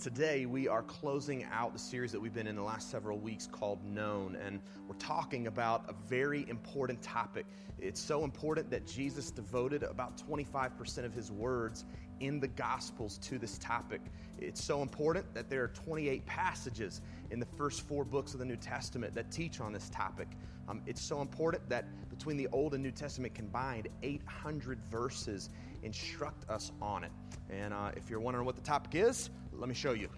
today 0.00 0.46
we 0.46 0.68
are 0.68 0.82
closing 0.82 1.44
out 1.52 1.72
the 1.72 1.78
series 1.78 2.12
that 2.12 2.20
we've 2.20 2.34
been 2.34 2.46
in 2.46 2.56
the 2.56 2.62
last 2.62 2.90
several 2.90 3.18
weeks 3.18 3.46
called 3.46 3.84
Known, 3.84 4.36
and 4.36 4.60
we're 4.88 4.96
talking 4.96 5.46
about 5.46 5.88
a 5.88 5.94
very 6.08 6.48
important 6.48 7.00
topic. 7.02 7.46
It's 7.78 8.00
so 8.00 8.24
important 8.24 8.70
that 8.70 8.86
Jesus 8.86 9.30
devoted 9.30 9.82
about 9.82 10.20
25% 10.28 11.04
of 11.04 11.12
his 11.12 11.30
words 11.30 11.84
in 12.20 12.40
the 12.40 12.48
Gospels 12.48 13.18
to 13.18 13.38
this 13.38 13.58
topic. 13.58 14.00
It's 14.38 14.62
so 14.62 14.82
important 14.82 15.32
that 15.34 15.48
there 15.48 15.62
are 15.62 15.68
28 15.68 16.24
passages 16.26 17.00
in 17.30 17.40
the 17.40 17.46
first 17.46 17.82
four 17.82 18.04
books 18.04 18.32
of 18.34 18.40
the 18.40 18.46
New 18.46 18.56
Testament 18.56 19.14
that 19.14 19.30
teach 19.30 19.60
on 19.60 19.72
this 19.72 19.90
topic. 19.90 20.28
Um, 20.68 20.80
it's 20.86 21.02
so 21.02 21.20
important 21.20 21.68
that 21.68 21.86
between 22.08 22.36
the 22.36 22.48
Old 22.52 22.74
and 22.74 22.82
New 22.82 22.90
Testament 22.90 23.34
combined, 23.34 23.88
800 24.02 24.80
verses 24.84 25.50
instruct 25.82 26.48
us 26.48 26.72
on 26.80 27.04
it. 27.04 27.12
And 27.50 27.74
uh, 27.74 27.90
if 27.96 28.08
you're 28.08 28.20
wondering 28.20 28.46
what 28.46 28.56
the 28.56 28.62
topic 28.62 28.94
is, 28.94 29.30
let 29.58 29.68
me 29.68 29.74
show 29.74 29.92
you. 29.92 30.08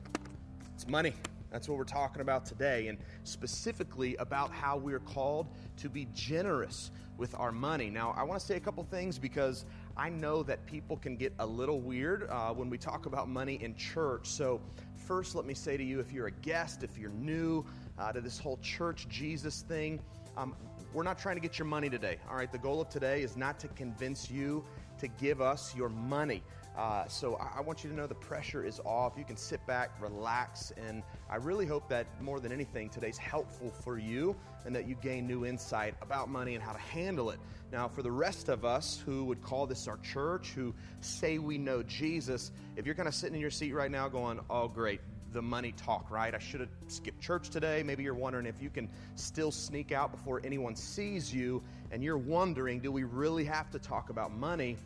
It's 0.75 0.87
money. 0.87 1.15
That's 1.51 1.69
what 1.69 1.79
we're 1.79 1.85
talking 1.85 2.21
about 2.21 2.45
today, 2.45 2.89
and 2.89 2.99
specifically 3.25 4.17
about 4.17 4.51
how 4.51 4.77
we're 4.77 5.01
called 5.01 5.47
to 5.79 5.89
be 5.89 6.09
generous 6.13 6.91
with 7.17 7.35
our 7.35 7.53
money. 7.53 7.89
Now, 7.89 8.15
I 8.17 8.25
want 8.25 8.41
to 8.41 8.47
say 8.47 8.57
a 8.57 8.61
couple 8.61 8.83
things 8.85 9.19
because 9.19 9.65
I 9.97 10.11
know 10.11 10.43
that 10.43 10.67
people 10.67 10.97
can 10.97 11.17
get 11.17 11.33
a 11.39 11.47
little 11.47 11.81
weird 11.81 12.29
uh, 12.29 12.53
when 12.53 12.69
we 12.69 12.77
talk 12.77 13.07
about 13.07 13.29
money 13.29 13.63
in 13.63 13.75
church. 13.75 14.27
So, 14.29 14.61
first, 14.97 15.35
let 15.35 15.47
me 15.47 15.55
say 15.55 15.77
to 15.77 15.85
you 15.85 16.01
if 16.01 16.13
you're 16.13 16.27
a 16.27 16.33
guest, 16.33 16.83
if 16.83 16.99
you're 16.99 17.11
new 17.11 17.65
uh, 17.99 18.13
to 18.13 18.21
this 18.21 18.39
whole 18.39 18.59
church 18.59 19.09
Jesus 19.09 19.63
thing, 19.63 20.01
um, 20.37 20.55
we're 20.93 21.05
not 21.05 21.19
trying 21.19 21.37
to 21.37 21.41
get 21.41 21.59
your 21.59 21.67
money 21.67 21.89
today. 21.89 22.19
All 22.29 22.37
right, 22.37 22.51
the 22.51 22.59
goal 22.59 22.81
of 22.81 22.89
today 22.89 23.23
is 23.23 23.37
not 23.37 23.59
to 23.61 23.69
convince 23.69 24.31
you 24.31 24.65
to 24.99 25.09
give 25.09 25.41
us 25.41 25.75
your 25.75 25.89
money. 25.89 26.43
Uh, 26.77 27.09
so 27.09 27.37
I, 27.37 27.59
I, 27.59 27.61
want 27.63 27.83
you 27.83 27.89
to 27.89 27.97
know 27.97 28.07
the 28.07 28.15
pressure 28.15 28.63
is 28.63 28.81
off. 28.85 29.15
You 29.17 29.25
can 29.25 29.39
sit 29.39 29.67
back, 29.67 29.91
relax, 29.99 30.75
and 30.87 31.03
I 31.31 31.37
really 31.37 31.65
hope 31.65 31.89
that 31.89 32.07
more 32.21 32.39
than 32.39 32.53
anything, 32.53 32.91
today's 32.91 33.17
helpful 33.17 33.71
for 33.71 33.99
you 33.99 34.37
and 34.67 34.77
that 34.77 34.87
you 34.87 34.95
gain 35.01 35.27
new 35.27 35.47
insight 35.47 35.95
about 36.03 36.29
money 36.29 36.55
and 36.55 36.63
how 36.63 36.73
to 36.73 36.79
handle 36.79 37.31
it. 37.31 37.39
Now, 37.73 37.89
for 37.89 38.03
the 38.03 38.11
rest 38.11 38.51
of 38.51 38.67
us 38.67 39.03
who 39.07 39.25
would 39.25 39.41
call 39.41 39.67
this 39.67 39.89
our 39.89 39.97
church, 39.99 40.51
who 40.51 40.75
say 41.01 41.39
we 41.39 41.57
know 41.57 41.83
Jesus, 41.83 42.53
if 42.77 42.85
you're 42.85 42.95
kind 42.95 43.09
of 43.09 43.15
sitting 43.15 43.37
in 43.37 43.41
your 43.41 43.51
seat 43.51 43.73
right 43.73 43.91
now 43.91 44.09
going, 44.09 44.39
oh, 44.51 44.69
great, 44.69 45.01
the 45.33 45.43
money 45.43 45.73
talk, 45.73 46.11
right? 46.11 46.35
I 46.35 46.39
should 46.39 46.61
have 46.61 46.69
skipped 46.89 47.21
church 47.21 47.49
today. 47.49 47.83
Maybe 47.83 48.03
you're 48.03 48.15
wondering 48.15 48.47
if 48.47 48.61
you 48.61 48.71
can 48.71 48.89
still 49.15 49.51
sneak 49.51 49.93
out 49.93 50.11
before 50.11 50.41
anyone 50.45 50.77
sees 50.77 51.33
you, 51.33 51.63
and 51.91 52.05
you're 52.05 52.19
wondering, 52.19 52.81
do 52.81 52.93
we 52.93 53.05
really 53.05 53.45
have 53.45 53.71
to 53.71 53.79
talk 53.79 54.11
about 54.11 54.33
money? 54.33 54.77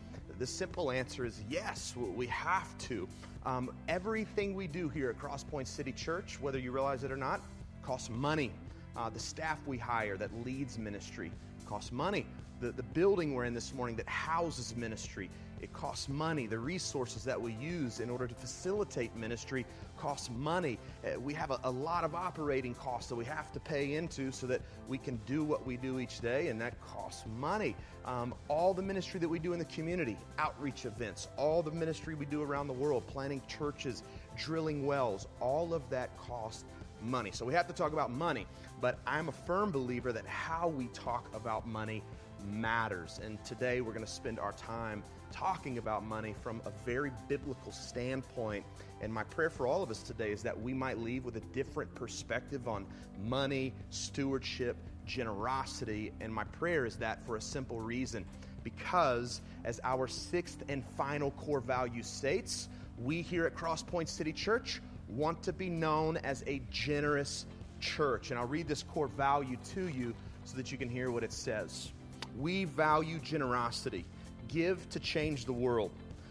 The 0.40 0.46
simple 0.46 0.90
answer 0.90 1.26
is 1.26 1.42
yes, 1.50 1.94
we 2.16 2.26
have 2.28 2.76
to. 2.78 3.06
Um, 3.44 3.70
everything 3.88 4.54
we 4.54 4.66
do 4.66 4.88
here 4.88 5.10
at 5.10 5.18
Crosspoint 5.18 5.66
City 5.66 5.92
Church, 5.92 6.38
whether 6.40 6.58
you 6.58 6.72
realize 6.72 7.04
it 7.04 7.12
or 7.12 7.16
not, 7.18 7.42
costs 7.82 8.08
money. 8.08 8.50
Uh, 8.96 9.10
the 9.10 9.18
staff 9.20 9.58
we 9.66 9.76
hire 9.76 10.16
that 10.16 10.30
leads 10.42 10.78
ministry 10.78 11.30
costs 11.66 11.92
money. 11.92 12.24
The, 12.62 12.72
the 12.72 12.82
building 12.82 13.34
we're 13.34 13.44
in 13.44 13.52
this 13.52 13.74
morning 13.74 13.96
that 13.96 14.08
houses 14.08 14.74
ministry 14.74 15.28
it 15.60 15.72
costs 15.72 16.08
money. 16.08 16.46
The 16.46 16.58
resources 16.58 17.24
that 17.24 17.40
we 17.40 17.52
use 17.54 18.00
in 18.00 18.10
order 18.10 18.26
to 18.26 18.34
facilitate 18.34 19.14
ministry 19.14 19.66
costs 19.96 20.30
money. 20.30 20.78
Uh, 21.04 21.20
we 21.20 21.34
have 21.34 21.50
a, 21.50 21.60
a, 21.64 21.70
lot 21.70 22.04
of 22.04 22.14
operating 22.14 22.74
costs 22.74 23.08
that 23.10 23.14
we 23.14 23.24
have 23.26 23.52
to 23.52 23.60
pay 23.60 23.94
into 23.94 24.32
so 24.32 24.46
that 24.46 24.62
we 24.88 24.96
can 24.96 25.20
do 25.26 25.44
what 25.44 25.66
we 25.66 25.76
do 25.76 26.00
each 26.00 26.20
day, 26.20 26.48
and 26.48 26.60
that 26.60 26.80
costs 26.80 27.24
money. 27.38 27.76
Um, 28.04 28.34
all 28.48 28.72
the 28.72 28.82
ministry 28.82 29.20
that 29.20 29.28
we 29.28 29.38
do 29.38 29.52
in 29.52 29.58
the 29.58 29.64
community, 29.66 30.16
outreach 30.38 30.86
events, 30.86 31.28
all 31.36 31.62
the 31.62 31.70
ministry 31.70 32.14
we 32.14 32.26
do 32.26 32.42
around 32.42 32.66
the 32.66 32.72
world, 32.72 33.06
planting 33.06 33.42
churches, 33.46 34.02
drilling 34.36 34.86
wells, 34.86 35.26
all 35.40 35.74
of 35.74 35.88
that 35.90 36.16
costs 36.16 36.64
money. 37.02 37.30
So 37.32 37.44
we 37.44 37.54
have 37.54 37.66
to 37.66 37.74
talk 37.74 37.92
about 37.92 38.10
money, 38.10 38.46
but 38.80 38.98
I'm 39.06 39.28
a 39.28 39.32
firm 39.32 39.70
believer 39.70 40.12
that 40.12 40.26
how 40.26 40.68
we 40.68 40.88
talk 40.88 41.28
about 41.34 41.66
money 41.66 42.02
matters. 42.46 43.20
And 43.22 43.42
today 43.44 43.80
we're 43.80 43.92
going 43.92 44.04
to 44.04 44.10
spend 44.10 44.38
our 44.38 44.52
time 44.52 45.02
talking 45.32 45.78
about 45.78 46.04
money 46.04 46.34
from 46.42 46.60
a 46.64 46.70
very 46.84 47.10
biblical 47.28 47.72
standpoint. 47.72 48.64
And 49.00 49.12
my 49.12 49.24
prayer 49.24 49.50
for 49.50 49.66
all 49.66 49.82
of 49.82 49.90
us 49.90 50.02
today 50.02 50.30
is 50.32 50.42
that 50.42 50.60
we 50.60 50.74
might 50.74 50.98
leave 50.98 51.24
with 51.24 51.36
a 51.36 51.40
different 51.52 51.94
perspective 51.94 52.68
on 52.68 52.86
money, 53.22 53.72
stewardship, 53.90 54.76
generosity. 55.06 56.12
And 56.20 56.32
my 56.32 56.44
prayer 56.44 56.86
is 56.86 56.96
that 56.96 57.24
for 57.26 57.36
a 57.36 57.40
simple 57.40 57.80
reason 57.80 58.24
because, 58.62 59.40
as 59.64 59.80
our 59.84 60.06
sixth 60.06 60.62
and 60.68 60.84
final 60.96 61.30
core 61.32 61.60
value 61.60 62.02
states, 62.02 62.68
we 63.02 63.22
here 63.22 63.46
at 63.46 63.54
Crosspoint 63.54 64.08
City 64.08 64.32
Church 64.32 64.80
want 65.08 65.42
to 65.42 65.52
be 65.52 65.68
known 65.68 66.18
as 66.18 66.44
a 66.46 66.60
generous 66.70 67.46
church. 67.80 68.30
And 68.30 68.38
I'll 68.38 68.46
read 68.46 68.68
this 68.68 68.82
core 68.82 69.08
value 69.08 69.56
to 69.74 69.88
you 69.88 70.14
so 70.44 70.56
that 70.56 70.70
you 70.70 70.78
can 70.78 70.88
hear 70.88 71.10
what 71.10 71.24
it 71.24 71.32
says. 71.32 71.90
We 72.38 72.64
value 72.64 73.18
generosity 73.18 74.04
give 74.50 74.88
to 74.90 75.00
change 75.00 75.44
the 75.44 75.52
world. 75.52 75.90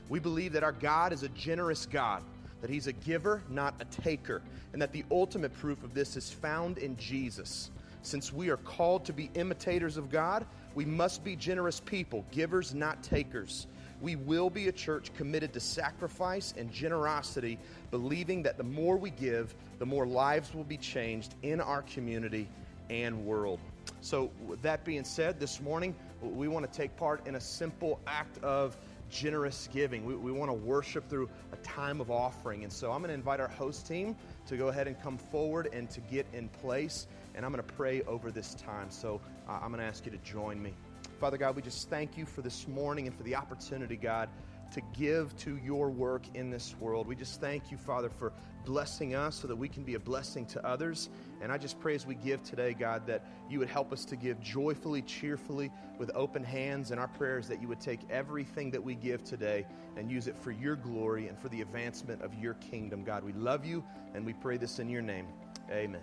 We 0.10 0.20
believe 0.20 0.54
that 0.54 0.64
our 0.64 0.72
God 0.72 1.14
is 1.14 1.24
a 1.24 1.30
generous 1.30 1.86
God, 1.86 2.24
that 2.62 2.70
He's 2.70 2.88
a 2.88 2.94
giver, 2.94 3.42
not 3.50 3.76
a 3.80 3.86
taker, 4.02 4.42
and 4.74 4.82
that 4.82 4.92
the 4.92 5.06
ultimate 5.12 5.54
proof 5.60 5.84
of 5.84 5.94
this 5.94 6.18
is 6.18 6.32
found 6.32 6.78
in 6.78 6.98
Jesus. 6.98 7.72
Since 8.02 8.32
we 8.34 8.50
are 8.50 8.58
called 8.58 9.06
to 9.06 9.14
be 9.14 9.30
imitators 9.36 9.98
of 9.98 10.10
God, 10.10 10.46
we 10.74 10.86
must 10.86 11.24
be 11.24 11.36
generous 11.36 11.80
people, 11.80 12.26
givers, 12.32 12.74
not 12.74 13.04
takers. 13.04 13.68
We 14.02 14.16
will 14.16 14.50
be 14.50 14.70
a 14.70 14.72
church 14.72 15.14
committed 15.16 15.52
to 15.54 15.60
sacrifice 15.60 16.54
and 16.58 16.72
generosity, 16.72 17.60
believing 17.92 18.44
that 18.44 18.58
the 18.58 18.64
more 18.64 18.96
we 18.96 19.10
give, 19.10 19.54
the 19.78 19.86
more 19.86 20.08
lives 20.08 20.54
will 20.54 20.64
be 20.64 20.78
changed 20.78 21.36
in 21.44 21.60
our 21.60 21.82
community 21.82 22.48
and 22.90 23.26
world. 23.26 23.60
So, 24.02 24.32
with 24.48 24.62
that 24.62 24.86
being 24.86 25.04
said, 25.04 25.40
this 25.40 25.60
morning 25.60 25.94
we 26.22 26.48
want 26.48 26.72
to 26.72 26.78
take 26.78 26.96
part 26.98 27.26
in 27.28 27.36
a 27.36 27.42
simple 27.42 28.00
act 28.08 28.44
of 28.44 28.78
generous 29.10 29.68
giving. 29.74 30.06
We, 30.06 30.16
we 30.16 30.32
want 30.32 30.50
to 30.50 30.54
worship 30.54 31.10
through 31.10 31.30
a 31.52 31.56
time 31.58 32.00
of 32.00 32.12
offering. 32.12 32.64
And 32.64 32.72
so 32.72 32.92
I'm 32.92 33.00
going 33.00 33.10
to 33.10 33.16
invite 33.16 33.40
our 33.40 33.48
host 33.48 33.88
team 33.88 34.16
to 34.48 34.58
go 34.58 34.68
ahead 34.68 34.88
and 34.88 35.02
come 35.02 35.18
forward 35.18 35.70
and 35.74 35.90
to 35.90 36.02
get 36.02 36.26
in 36.34 36.48
place. 36.50 37.08
And 37.36 37.46
I'm 37.46 37.52
going 37.52 37.64
to 37.64 37.74
pray 37.74 38.02
over 38.04 38.32
this 38.32 38.56
time. 38.56 38.90
So 38.90 39.20
uh, 39.48 39.60
I'm 39.62 39.70
going 39.70 39.80
to 39.80 39.86
ask 39.86 40.06
you 40.06 40.12
to 40.12 40.18
join 40.20 40.62
me. 40.62 40.74
Father 41.20 41.38
God, 41.38 41.56
we 41.56 41.62
just 41.62 41.90
thank 41.90 42.18
you 42.18 42.26
for 42.26 42.42
this 42.42 42.68
morning 42.68 43.08
and 43.08 43.16
for 43.16 43.24
the 43.24 43.36
opportunity, 43.36 43.98
God, 43.98 44.30
to 44.72 44.82
give 44.98 45.36
to 45.38 45.58
your 45.58 45.90
work 45.90 46.24
in 46.34 46.50
this 46.50 46.76
world. 46.80 47.08
We 47.08 47.16
just 47.16 47.42
thank 47.42 47.72
you, 47.72 47.78
Father, 47.78 48.10
for 48.10 48.34
blessing 48.66 49.16
us 49.16 49.36
so 49.36 49.48
that 49.48 49.56
we 49.56 49.68
can 49.68 49.84
be 49.84 49.96
a 49.96 50.00
blessing 50.00 50.46
to 50.48 50.66
others. 50.66 51.10
And 51.42 51.52
I 51.52 51.58
just 51.58 51.80
pray 51.80 51.96
as 51.96 52.06
we 52.06 52.16
give 52.16 52.44
today, 52.44 52.74
God, 52.74 53.08
that 53.08 53.26
you 53.50 53.60
would 53.60 53.70
help 53.70 53.92
us 53.92 54.06
to 54.06 54.16
give 54.16 54.40
joyfully, 54.42 55.02
cheerfully, 55.02 55.72
with 55.98 56.12
open 56.14 56.44
hands. 56.44 56.92
And 56.92 57.00
our 57.00 57.08
prayers 57.08 57.48
that 57.48 57.62
you 57.62 57.68
would 57.68 57.82
take 57.82 58.00
everything 58.10 58.72
that 58.72 58.84
we 58.84 58.96
give 58.96 59.24
today 59.24 59.66
and 59.98 60.12
use 60.12 60.28
it 60.28 60.38
for 60.38 60.52
your 60.52 60.76
glory 60.76 61.28
and 61.28 61.40
for 61.40 61.50
the 61.50 61.62
advancement 61.62 62.22
of 62.22 62.34
your 62.36 62.54
kingdom. 62.56 63.04
God, 63.04 63.24
we 63.24 63.34
love 63.34 63.66
you 63.66 63.84
and 64.14 64.26
we 64.26 64.34
pray 64.34 64.58
this 64.58 64.80
in 64.80 64.90
your 64.90 65.02
name. 65.02 65.28
Amen. 65.72 66.02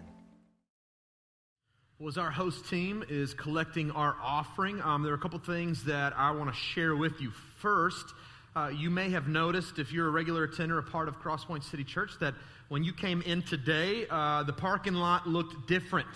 Well, 1.98 2.08
as 2.08 2.18
our 2.18 2.30
host 2.30 2.68
team 2.68 3.02
is 3.08 3.32
collecting 3.32 3.90
our 3.90 4.16
offering, 4.22 4.82
um, 4.82 5.02
there 5.02 5.12
are 5.12 5.16
a 5.16 5.18
couple 5.18 5.38
things 5.38 5.84
that 5.84 6.12
I 6.14 6.30
want 6.32 6.52
to 6.52 6.54
share 6.54 6.94
with 6.94 7.22
you. 7.22 7.30
First, 7.30 8.12
uh, 8.56 8.68
you 8.68 8.88
may 8.88 9.10
have 9.10 9.28
noticed, 9.28 9.78
if 9.78 9.92
you're 9.92 10.08
a 10.08 10.10
regular 10.10 10.44
attender, 10.44 10.78
a 10.78 10.82
part 10.82 11.08
of 11.08 11.20
Crosspoint 11.20 11.62
City 11.62 11.84
Church, 11.84 12.12
that 12.20 12.34
when 12.68 12.82
you 12.82 12.92
came 12.94 13.20
in 13.20 13.42
today, 13.42 14.06
uh, 14.10 14.42
the 14.44 14.52
parking 14.52 14.94
lot 14.94 15.28
looked 15.28 15.68
different. 15.68 16.08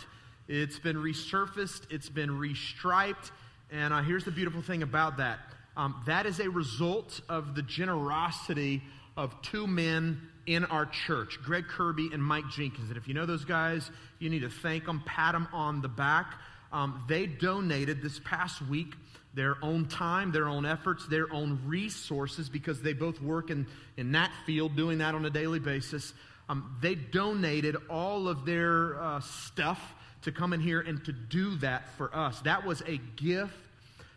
It's 0.49 0.79
been 0.79 0.97
resurfaced, 0.97 1.83
it's 1.91 2.09
been 2.09 2.31
restriped, 2.31 3.31
and 3.71 3.93
uh, 3.93 4.01
here's 4.01 4.25
the 4.25 4.31
beautiful 4.31 4.63
thing 4.63 4.83
about 4.83 5.19
that 5.19 5.39
um, 5.77 6.03
that 6.07 6.27
is 6.27 6.41
a 6.41 6.49
result 6.51 7.21
of 7.29 7.55
the 7.55 7.63
generosity 7.63 8.83
of 9.17 9.41
two 9.43 9.67
men 9.67 10.21
in 10.47 10.65
our 10.65 10.87
church, 10.87 11.39
Greg 11.45 11.67
Kirby 11.69 12.09
and 12.13 12.25
Mike 12.25 12.49
Jenkins. 12.51 12.89
And 12.89 12.97
if 12.97 13.07
you 13.07 13.15
know 13.15 13.27
those 13.27 13.45
guys, 13.45 13.91
you 14.19 14.31
need 14.31 14.41
to 14.41 14.51
thank 14.51 14.87
them, 14.87 15.03
pat 15.05 15.33
them 15.33 15.47
on 15.53 15.83
the 15.83 15.89
back. 15.89 16.35
Um, 16.73 17.05
they 17.09 17.27
donated 17.27 18.03
this 18.03 18.19
past 18.25 18.61
week 18.63 18.95
their 19.35 19.57
own 19.63 19.87
time, 19.87 20.33
their 20.33 20.49
own 20.49 20.67
efforts, 20.67 21.07
their 21.07 21.33
own 21.33 21.61
resources, 21.67 22.49
because 22.49 22.83
they 22.83 22.93
both 22.93 23.21
work 23.21 23.51
in, 23.51 23.67
in 23.97 24.13
that 24.13 24.33
field, 24.45 24.77
doing 24.77 24.99
that 24.99 25.15
on 25.15 25.25
a 25.25 25.31
daily 25.31 25.61
basis. 25.61 26.13
Um, 26.49 26.77
they 26.83 26.97
donated 26.97 27.77
all 27.89 28.29
of 28.29 28.45
their 28.45 29.01
uh, 29.01 29.21
stuff 29.21 29.95
to 30.23 30.33
come 30.33 30.53
in 30.53 30.61
here 30.61 30.81
and 30.81 31.05
to 31.05 31.13
do 31.13 31.57
that 31.59 31.89
for 31.97 32.15
us. 32.15 32.41
That 32.41 32.67
was 32.67 32.83
a 32.87 33.01
gift 33.17 33.55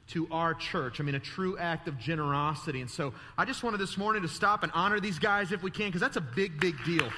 to 0.10 0.28
our 0.32 0.54
church. 0.54 1.00
I 1.00 1.04
mean, 1.04 1.16
a 1.16 1.20
true 1.20 1.58
act 1.58 1.88
of 1.88 1.98
generosity. 1.98 2.82
And 2.82 2.90
so 2.90 3.14
I 3.38 3.46
just 3.46 3.64
wanted 3.64 3.78
this 3.78 3.98
morning 3.98 4.24
to 4.24 4.28
stop 4.28 4.64
and 4.64 4.72
honor 4.76 5.00
these 5.00 5.20
guys 5.20 5.52
if 5.52 5.64
we 5.64 5.72
can, 5.72 5.88
because 5.88 6.02
that's 6.02 6.18
a 6.18 6.22
big, 6.22 6.60
big 6.60 6.76
deal. 6.84 7.10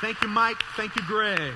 Thank 0.00 0.22
you, 0.22 0.28
Mike. 0.28 0.56
Thank 0.76 0.96
you, 0.96 1.02
Greg. 1.02 1.52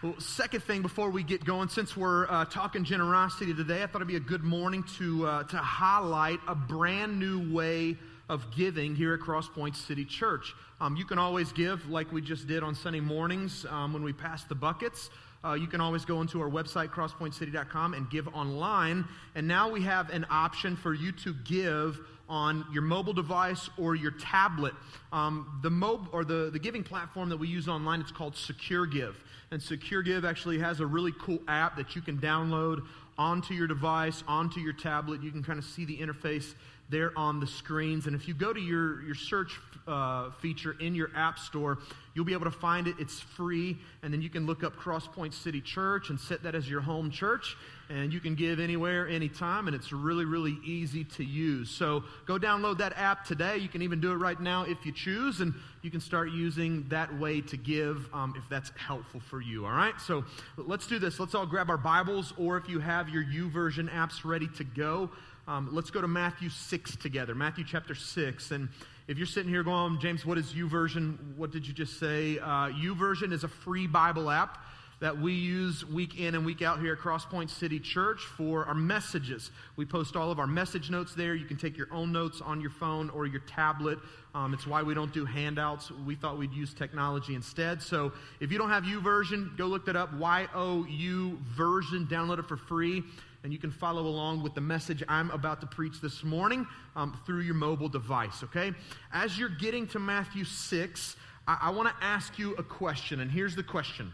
Well, 0.00 0.14
second 0.20 0.62
thing 0.62 0.82
before 0.82 1.10
we 1.10 1.24
get 1.24 1.44
going, 1.44 1.68
since 1.68 1.96
we're 1.96 2.30
uh, 2.30 2.44
talking 2.44 2.84
generosity 2.84 3.52
today, 3.52 3.82
I 3.82 3.88
thought 3.88 3.96
it'd 3.96 4.06
be 4.06 4.14
a 4.14 4.20
good 4.20 4.44
morning 4.44 4.84
to, 4.98 5.26
uh, 5.26 5.42
to 5.42 5.56
highlight 5.56 6.38
a 6.46 6.54
brand 6.54 7.18
new 7.18 7.52
way 7.52 7.96
of 8.28 8.46
giving 8.54 8.94
here 8.94 9.12
at 9.12 9.18
Crosspoint 9.18 9.74
City 9.74 10.04
Church. 10.04 10.54
Um, 10.80 10.94
you 10.94 11.04
can 11.04 11.18
always 11.18 11.50
give 11.50 11.90
like 11.90 12.12
we 12.12 12.20
just 12.20 12.46
did 12.46 12.62
on 12.62 12.76
Sunday 12.76 13.00
mornings 13.00 13.66
um, 13.70 13.92
when 13.92 14.04
we 14.04 14.12
passed 14.12 14.48
the 14.48 14.54
buckets. 14.54 15.10
Uh, 15.44 15.54
you 15.54 15.66
can 15.66 15.80
always 15.80 16.04
go 16.04 16.20
into 16.20 16.40
our 16.40 16.48
website, 16.48 16.90
crosspointcity.com, 16.90 17.94
and 17.94 18.08
give 18.08 18.28
online. 18.28 19.04
And 19.34 19.48
now 19.48 19.68
we 19.68 19.82
have 19.82 20.10
an 20.10 20.26
option 20.30 20.76
for 20.76 20.94
you 20.94 21.10
to 21.10 21.34
give 21.34 21.98
on 22.28 22.64
your 22.72 22.82
mobile 22.82 23.12
device 23.12 23.70
or 23.78 23.94
your 23.94 24.10
tablet. 24.12 24.74
Um, 25.12 25.60
the 25.62 25.70
mob 25.70 26.08
or 26.12 26.24
the, 26.24 26.50
the 26.52 26.58
giving 26.58 26.82
platform 26.82 27.28
that 27.30 27.36
we 27.36 27.48
use 27.48 27.68
online, 27.68 28.00
it's 28.00 28.12
called 28.12 28.34
SecureGive. 28.34 29.14
And 29.50 29.60
SecureGive 29.60 30.24
actually 30.28 30.58
has 30.58 30.80
a 30.80 30.86
really 30.86 31.12
cool 31.18 31.38
app 31.48 31.76
that 31.76 31.96
you 31.96 32.02
can 32.02 32.18
download 32.18 32.82
onto 33.16 33.54
your 33.54 33.66
device, 33.66 34.22
onto 34.28 34.60
your 34.60 34.74
tablet. 34.74 35.22
You 35.22 35.30
can 35.30 35.42
kind 35.42 35.58
of 35.58 35.64
see 35.64 35.84
the 35.84 35.96
interface 35.98 36.54
there 36.90 37.12
on 37.16 37.40
the 37.40 37.46
screens. 37.46 38.06
And 38.06 38.14
if 38.14 38.28
you 38.28 38.34
go 38.34 38.52
to 38.52 38.60
your, 38.60 39.02
your 39.02 39.14
search 39.14 39.58
uh, 39.88 40.30
feature 40.40 40.76
in 40.78 40.94
your 40.94 41.10
app 41.16 41.38
store, 41.38 41.78
you'll 42.14 42.24
be 42.24 42.34
able 42.34 42.44
to 42.44 42.50
find 42.50 42.86
it. 42.86 42.96
It's 42.98 43.20
free. 43.20 43.76
And 44.02 44.12
then 44.12 44.22
you 44.22 44.30
can 44.30 44.46
look 44.46 44.62
up 44.62 44.76
Crosspoint 44.76 45.34
City 45.34 45.60
Church 45.60 46.10
and 46.10 46.20
set 46.20 46.42
that 46.42 46.54
as 46.54 46.68
your 46.68 46.80
home 46.80 47.10
church 47.10 47.56
and 47.90 48.12
you 48.12 48.20
can 48.20 48.34
give 48.34 48.60
anywhere, 48.60 49.08
anytime, 49.08 49.66
and 49.66 49.74
it's 49.74 49.92
really, 49.92 50.24
really 50.24 50.58
easy 50.64 51.04
to 51.04 51.24
use. 51.24 51.70
So 51.70 52.04
go 52.26 52.38
download 52.38 52.78
that 52.78 52.92
app 52.96 53.24
today. 53.24 53.56
You 53.56 53.68
can 53.68 53.80
even 53.82 54.00
do 54.00 54.12
it 54.12 54.16
right 54.16 54.38
now 54.38 54.64
if 54.64 54.84
you 54.84 54.92
choose, 54.92 55.40
and 55.40 55.54
you 55.82 55.90
can 55.90 56.00
start 56.00 56.30
using 56.30 56.86
that 56.88 57.18
way 57.18 57.40
to 57.40 57.56
give 57.56 58.08
um, 58.12 58.34
if 58.36 58.46
that's 58.50 58.70
helpful 58.76 59.20
for 59.20 59.40
you. 59.40 59.64
All 59.64 59.72
right? 59.72 59.98
So 60.00 60.24
let's 60.56 60.86
do 60.86 60.98
this. 60.98 61.18
Let's 61.18 61.34
all 61.34 61.46
grab 61.46 61.70
our 61.70 61.78
Bibles, 61.78 62.34
or 62.36 62.58
if 62.58 62.68
you 62.68 62.78
have 62.78 63.08
your 63.08 63.24
YouVersion 63.24 63.90
apps 63.90 64.24
ready 64.24 64.48
to 64.56 64.64
go, 64.64 65.10
um, 65.46 65.70
let's 65.72 65.90
go 65.90 66.02
to 66.02 66.08
Matthew 66.08 66.50
6 66.50 66.96
together. 66.96 67.34
Matthew 67.34 67.64
chapter 67.66 67.94
6. 67.94 68.50
And 68.50 68.68
if 69.08 69.16
you're 69.16 69.26
sitting 69.26 69.50
here 69.50 69.62
going, 69.62 69.98
James, 70.00 70.26
what 70.26 70.36
is 70.36 70.52
YouVersion? 70.52 71.34
What 71.36 71.50
did 71.50 71.66
you 71.66 71.72
just 71.72 71.98
say? 71.98 72.38
Uh, 72.38 72.68
YouVersion 72.68 73.32
is 73.32 73.42
a 73.42 73.48
free 73.48 73.86
Bible 73.86 74.30
app 74.30 74.58
that 75.00 75.16
we 75.16 75.32
use 75.32 75.82
week 75.86 76.20
in 76.20 76.34
and 76.34 76.44
week 76.44 76.60
out 76.60 76.78
here 76.78 76.92
at 76.92 76.98
Crosspoint 76.98 77.48
City 77.48 77.80
Church 77.80 78.20
for 78.20 78.66
our 78.66 78.74
messages. 78.74 79.50
We 79.76 79.86
post 79.86 80.14
all 80.14 80.30
of 80.30 80.38
our 80.38 80.46
message 80.46 80.90
notes 80.90 81.14
there. 81.14 81.34
You 81.34 81.46
can 81.46 81.56
take 81.56 81.78
your 81.78 81.86
own 81.90 82.12
notes 82.12 82.42
on 82.42 82.60
your 82.60 82.68
phone 82.68 83.08
or 83.08 83.24
your 83.24 83.40
tablet. 83.40 83.98
Um, 84.34 84.52
it's 84.52 84.66
why 84.66 84.82
we 84.82 84.92
don't 84.92 85.12
do 85.14 85.24
handouts. 85.24 85.90
We 85.90 86.14
thought 86.14 86.36
we'd 86.36 86.52
use 86.52 86.74
technology 86.74 87.34
instead. 87.34 87.80
So 87.80 88.12
if 88.40 88.52
you 88.52 88.58
don't 88.58 88.68
have 88.70 88.84
YouVersion, 88.84 89.56
go 89.56 89.66
look 89.66 89.86
that 89.86 89.96
up. 89.96 90.12
Y 90.12 90.46
O 90.54 90.84
U 90.84 91.38
version. 91.56 92.06
Download 92.10 92.40
it 92.40 92.46
for 92.46 92.58
free. 92.58 93.04
And 93.48 93.52
you 93.54 93.58
can 93.58 93.70
follow 93.70 94.02
along 94.02 94.42
with 94.42 94.54
the 94.54 94.60
message 94.60 95.02
I'm 95.08 95.30
about 95.30 95.62
to 95.62 95.66
preach 95.66 96.02
this 96.02 96.22
morning 96.22 96.66
um, 96.94 97.18
through 97.24 97.40
your 97.40 97.54
mobile 97.54 97.88
device, 97.88 98.42
okay? 98.44 98.72
As 99.10 99.38
you're 99.38 99.48
getting 99.48 99.86
to 99.86 99.98
Matthew 99.98 100.44
6, 100.44 101.16
I, 101.46 101.56
I 101.62 101.70
want 101.70 101.88
to 101.88 101.94
ask 102.04 102.38
you 102.38 102.54
a 102.56 102.62
question. 102.62 103.20
And 103.20 103.30
here's 103.30 103.56
the 103.56 103.62
question 103.62 104.12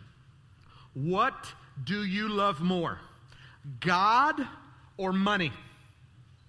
what 0.94 1.52
do 1.82 2.04
you 2.04 2.28
love 2.28 2.60
more, 2.60 3.00
God 3.80 4.40
or 4.98 5.12
money? 5.12 5.50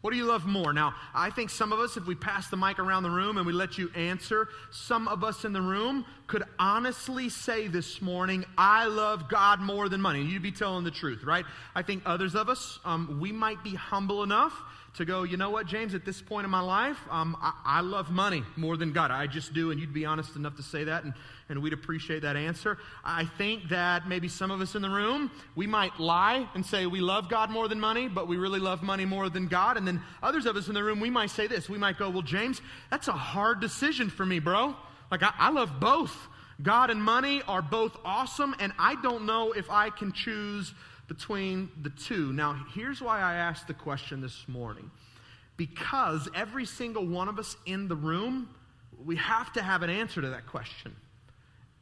What 0.05 0.11
do 0.11 0.17
you 0.17 0.25
love 0.25 0.45
more? 0.45 0.71
Now, 0.71 0.93
I 1.15 1.31
think 1.31 1.49
some 1.49 1.73
of 1.73 1.79
us, 1.79 1.97
if 1.97 2.05
we 2.05 2.13
pass 2.13 2.47
the 2.47 2.57
mic 2.57 2.77
around 2.77 3.01
the 3.01 3.09
room 3.09 3.37
and 3.39 3.47
we 3.47 3.53
let 3.53 3.79
you 3.79 3.89
answer, 3.95 4.49
some 4.69 5.07
of 5.07 5.23
us 5.23 5.45
in 5.45 5.51
the 5.51 5.63
room 5.63 6.05
could 6.27 6.43
honestly 6.59 7.27
say 7.27 7.67
this 7.67 8.03
morning, 8.03 8.45
I 8.55 8.85
love 8.85 9.27
God 9.27 9.61
more 9.61 9.89
than 9.89 9.99
money. 9.99 10.21
You'd 10.21 10.43
be 10.43 10.51
telling 10.51 10.83
the 10.83 10.91
truth, 10.91 11.23
right? 11.23 11.43
I 11.73 11.81
think 11.81 12.03
others 12.05 12.35
of 12.35 12.49
us, 12.49 12.77
um, 12.85 13.17
we 13.19 13.31
might 13.31 13.63
be 13.63 13.73
humble 13.73 14.21
enough 14.21 14.53
to 14.95 15.05
go, 15.05 15.23
you 15.23 15.35
know 15.35 15.49
what, 15.49 15.67
James, 15.67 15.93
at 15.93 16.05
this 16.05 16.21
point 16.21 16.45
in 16.45 16.51
my 16.51 16.61
life, 16.61 16.97
um, 17.09 17.35
I, 17.41 17.53
I, 17.65 17.81
love 17.81 18.09
money 18.11 18.43
more 18.55 18.77
than 18.77 18.93
God. 18.93 19.11
I 19.11 19.27
just 19.27 19.53
do, 19.53 19.71
and 19.71 19.79
you'd 19.79 19.93
be 19.93 20.05
honest 20.05 20.35
enough 20.37 20.55
to 20.55 20.63
say 20.63 20.85
that, 20.85 21.03
and, 21.03 21.13
and 21.49 21.61
we'd 21.61 21.73
appreciate 21.73 22.21
that 22.21 22.37
answer. 22.37 22.77
I 23.03 23.25
think 23.25 23.69
that 23.69 24.07
maybe 24.07 24.29
some 24.29 24.51
of 24.51 24.61
us 24.61 24.73
in 24.73 24.81
the 24.81 24.89
room, 24.89 25.31
we 25.55 25.67
might 25.67 25.99
lie 25.99 26.47
and 26.53 26.65
say 26.65 26.85
we 26.85 27.01
love 27.01 27.29
God 27.29 27.49
more 27.49 27.67
than 27.67 27.79
money, 27.79 28.07
but 28.07 28.27
we 28.27 28.37
really 28.37 28.59
love 28.59 28.83
money 28.83 29.03
more 29.03 29.29
than 29.29 29.47
God. 29.47 29.75
And 29.75 29.85
then 29.85 30.01
others 30.23 30.45
of 30.45 30.55
us 30.55 30.69
in 30.69 30.73
the 30.73 30.83
room, 30.83 31.01
we 31.01 31.09
might 31.09 31.29
say 31.29 31.47
this. 31.47 31.69
We 31.69 31.77
might 31.77 31.97
go, 31.97 32.09
well, 32.09 32.21
James, 32.21 32.61
that's 32.89 33.09
a 33.09 33.13
hard 33.13 33.59
decision 33.59 34.09
for 34.09 34.25
me, 34.25 34.39
bro. 34.39 34.75
Like, 35.11 35.23
I, 35.23 35.33
I 35.37 35.49
love 35.51 35.79
both. 35.79 36.15
God 36.61 36.89
and 36.89 37.03
money 37.03 37.41
are 37.49 37.61
both 37.61 37.97
awesome, 38.05 38.55
and 38.59 38.71
I 38.79 38.95
don't 39.01 39.25
know 39.25 39.51
if 39.51 39.69
I 39.69 39.89
can 39.89 40.13
choose 40.13 40.73
between 41.07 41.69
the 41.81 41.89
two. 41.89 42.33
Now, 42.33 42.65
here's 42.73 43.01
why 43.01 43.19
I 43.19 43.35
asked 43.35 43.67
the 43.67 43.73
question 43.73 44.21
this 44.21 44.45
morning. 44.47 44.89
Because 45.57 46.27
every 46.35 46.65
single 46.65 47.05
one 47.05 47.29
of 47.29 47.39
us 47.39 47.55
in 47.65 47.87
the 47.87 47.95
room, 47.95 48.49
we 49.05 49.15
have 49.15 49.53
to 49.53 49.61
have 49.61 49.83
an 49.83 49.89
answer 49.89 50.21
to 50.21 50.29
that 50.29 50.47
question. 50.47 50.95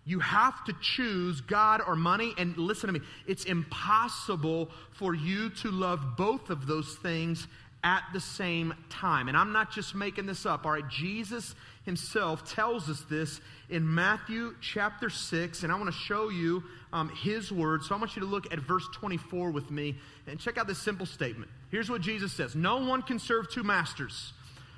You 0.05 0.19
have 0.19 0.63
to 0.65 0.73
choose 0.81 1.41
God 1.41 1.81
or 1.85 1.95
money. 1.95 2.33
And 2.37 2.57
listen 2.57 2.87
to 2.87 2.93
me, 2.93 3.05
it's 3.25 3.45
impossible 3.45 4.69
for 4.91 5.15
you 5.15 5.49
to 5.49 5.71
love 5.71 6.17
both 6.17 6.49
of 6.49 6.67
those 6.67 6.95
things 6.95 7.47
at 7.83 8.03
the 8.13 8.19
same 8.19 8.73
time. 8.89 9.27
And 9.27 9.37
I'm 9.37 9.51
not 9.51 9.71
just 9.71 9.95
making 9.95 10.25
this 10.25 10.45
up, 10.45 10.65
all 10.65 10.73
right? 10.73 10.87
Jesus 10.87 11.55
himself 11.85 12.49
tells 12.53 12.89
us 12.89 13.01
this 13.09 13.41
in 13.69 13.93
Matthew 13.93 14.55
chapter 14.61 15.09
6, 15.09 15.63
and 15.63 15.71
I 15.71 15.75
want 15.75 15.87
to 15.87 15.99
show 15.99 16.29
you 16.29 16.63
um, 16.91 17.09
his 17.09 17.51
words. 17.51 17.87
So 17.87 17.95
I 17.95 17.97
want 17.97 18.15
you 18.15 18.21
to 18.21 18.27
look 18.27 18.51
at 18.53 18.59
verse 18.59 18.87
24 18.93 19.51
with 19.51 19.69
me 19.69 19.95
and 20.27 20.39
check 20.39 20.57
out 20.57 20.67
this 20.67 20.79
simple 20.79 21.05
statement. 21.05 21.51
Here's 21.71 21.89
what 21.89 22.01
Jesus 22.01 22.31
says 22.31 22.55
No 22.55 22.77
one 22.77 23.01
can 23.01 23.19
serve 23.19 23.49
two 23.49 23.63
masters, 23.63 24.33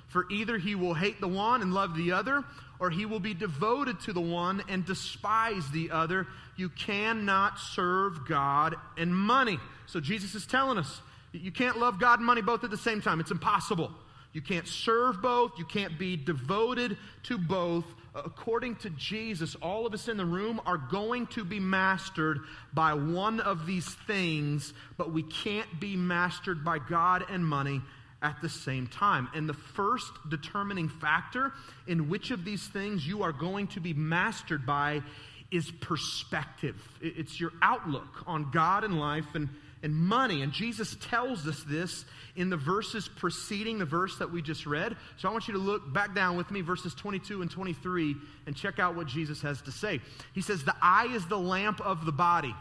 for 0.07 0.25
either 0.31 0.57
he 0.57 0.75
will 0.75 0.93
hate 0.93 1.21
the 1.21 1.27
one 1.27 1.61
and 1.61 1.73
love 1.73 1.95
the 1.95 2.11
other, 2.11 2.43
or 2.79 2.89
he 2.89 3.05
will 3.05 3.19
be 3.19 3.33
devoted 3.33 3.99
to 4.01 4.13
the 4.13 4.21
one 4.21 4.63
and 4.67 4.85
despise 4.85 5.69
the 5.71 5.91
other. 5.91 6.27
You 6.57 6.69
cannot 6.69 7.59
serve 7.59 8.27
God 8.27 8.75
and 8.97 9.15
money. 9.15 9.59
So 9.87 9.99
Jesus 9.99 10.35
is 10.35 10.45
telling 10.45 10.77
us 10.77 11.01
you 11.31 11.51
can't 11.51 11.77
love 11.77 11.99
God 11.99 12.19
and 12.19 12.25
money 12.25 12.41
both 12.41 12.63
at 12.63 12.71
the 12.71 12.77
same 12.77 13.01
time. 13.01 13.19
It's 13.19 13.31
impossible. 13.31 13.91
You 14.35 14.41
can't 14.41 14.67
serve 14.67 15.21
both. 15.21 15.53
You 15.57 15.63
can't 15.63 15.97
be 15.97 16.17
devoted 16.17 16.97
to 17.23 17.37
both. 17.37 17.85
According 18.13 18.75
to 18.77 18.89
Jesus, 18.89 19.55
all 19.61 19.85
of 19.85 19.93
us 19.93 20.09
in 20.09 20.17
the 20.17 20.25
room 20.25 20.59
are 20.65 20.77
going 20.77 21.27
to 21.27 21.45
be 21.45 21.61
mastered 21.61 22.41
by 22.73 22.95
one 22.95 23.39
of 23.39 23.65
these 23.65 23.87
things, 24.07 24.73
but 24.97 25.13
we 25.13 25.23
can't 25.23 25.79
be 25.79 25.95
mastered 25.95 26.65
by 26.65 26.79
God 26.79 27.23
and 27.29 27.45
money 27.45 27.81
at 28.21 28.41
the 28.41 28.49
same 28.49 28.87
time. 28.87 29.29
And 29.33 29.47
the 29.47 29.53
first 29.53 30.11
determining 30.27 30.89
factor 30.89 31.53
in 31.87 32.09
which 32.09 32.31
of 32.31 32.43
these 32.43 32.67
things 32.67 33.07
you 33.07 33.23
are 33.23 33.31
going 33.31 33.67
to 33.67 33.79
be 33.79 33.93
mastered 33.93 34.65
by 34.65 35.01
is 35.49 35.71
perspective. 35.71 36.75
It's 36.99 37.39
your 37.39 37.53
outlook 37.61 38.23
on 38.27 38.51
God 38.51 38.83
and 38.83 38.99
life 38.99 39.33
and 39.33 39.47
and 39.85 39.95
money. 39.95 40.41
And 40.41 40.51
Jesus 40.51 40.97
tells 40.99 41.47
us 41.47 41.63
this 41.63 42.05
in 42.35 42.49
the 42.49 42.57
verses 42.57 43.07
preceding 43.07 43.77
the 43.77 43.85
verse 43.85 44.17
that 44.17 44.31
we 44.31 44.41
just 44.41 44.65
read. 44.65 44.97
So 45.17 45.29
I 45.29 45.31
want 45.31 45.47
you 45.47 45.53
to 45.53 45.59
look 45.59 45.93
back 45.93 46.15
down 46.15 46.35
with 46.35 46.49
me, 46.49 46.61
verses 46.61 46.95
22 46.95 47.43
and 47.43 47.51
23, 47.51 48.15
and 48.47 48.55
check 48.55 48.79
out 48.79 48.95
what 48.95 49.05
Jesus 49.05 49.43
has 49.43 49.61
to 49.61 49.71
say. 49.71 50.01
He 50.33 50.41
says, 50.41 50.63
The 50.63 50.75
eye 50.81 51.07
is 51.11 51.27
the 51.27 51.37
lamp 51.37 51.79
of 51.81 52.03
the 52.03 52.11
body. 52.11 52.53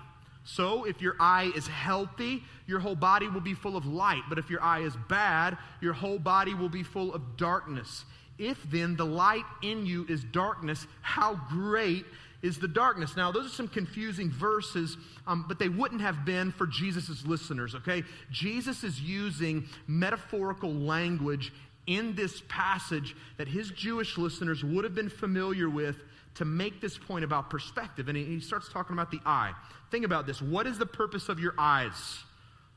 So 0.44 0.84
if 0.84 1.00
your 1.00 1.16
eye 1.18 1.50
is 1.56 1.66
healthy, 1.66 2.44
your 2.66 2.78
whole 2.78 2.94
body 2.94 3.28
will 3.28 3.40
be 3.40 3.54
full 3.54 3.78
of 3.78 3.86
light. 3.86 4.22
But 4.28 4.38
if 4.38 4.50
your 4.50 4.62
eye 4.62 4.80
is 4.80 4.94
bad, 5.08 5.56
your 5.80 5.94
whole 5.94 6.18
body 6.18 6.52
will 6.52 6.68
be 6.68 6.82
full 6.82 7.14
of 7.14 7.38
darkness. 7.38 8.04
If 8.36 8.62
then 8.70 8.96
the 8.96 9.06
light 9.06 9.44
in 9.62 9.86
you 9.86 10.04
is 10.10 10.22
darkness, 10.24 10.86
how 11.00 11.40
great 11.48 12.04
is 12.44 12.58
the 12.58 12.68
darkness. 12.68 13.16
Now, 13.16 13.32
those 13.32 13.46
are 13.46 13.54
some 13.54 13.68
confusing 13.68 14.30
verses, 14.30 14.98
um, 15.26 15.46
but 15.48 15.58
they 15.58 15.70
wouldn't 15.70 16.02
have 16.02 16.26
been 16.26 16.52
for 16.52 16.66
Jesus' 16.66 17.24
listeners, 17.24 17.74
okay? 17.74 18.04
Jesus 18.30 18.84
is 18.84 19.00
using 19.00 19.66
metaphorical 19.86 20.72
language 20.72 21.54
in 21.86 22.14
this 22.14 22.42
passage 22.46 23.16
that 23.38 23.48
his 23.48 23.70
Jewish 23.70 24.18
listeners 24.18 24.62
would 24.62 24.84
have 24.84 24.94
been 24.94 25.08
familiar 25.08 25.70
with 25.70 25.96
to 26.34 26.44
make 26.44 26.82
this 26.82 26.98
point 26.98 27.24
about 27.24 27.48
perspective. 27.48 28.08
And 28.08 28.16
he 28.16 28.40
starts 28.40 28.68
talking 28.68 28.92
about 28.92 29.10
the 29.10 29.20
eye. 29.24 29.52
Think 29.90 30.04
about 30.04 30.26
this. 30.26 30.42
What 30.42 30.66
is 30.66 30.76
the 30.76 30.86
purpose 30.86 31.30
of 31.30 31.40
your 31.40 31.54
eyes? 31.56 31.94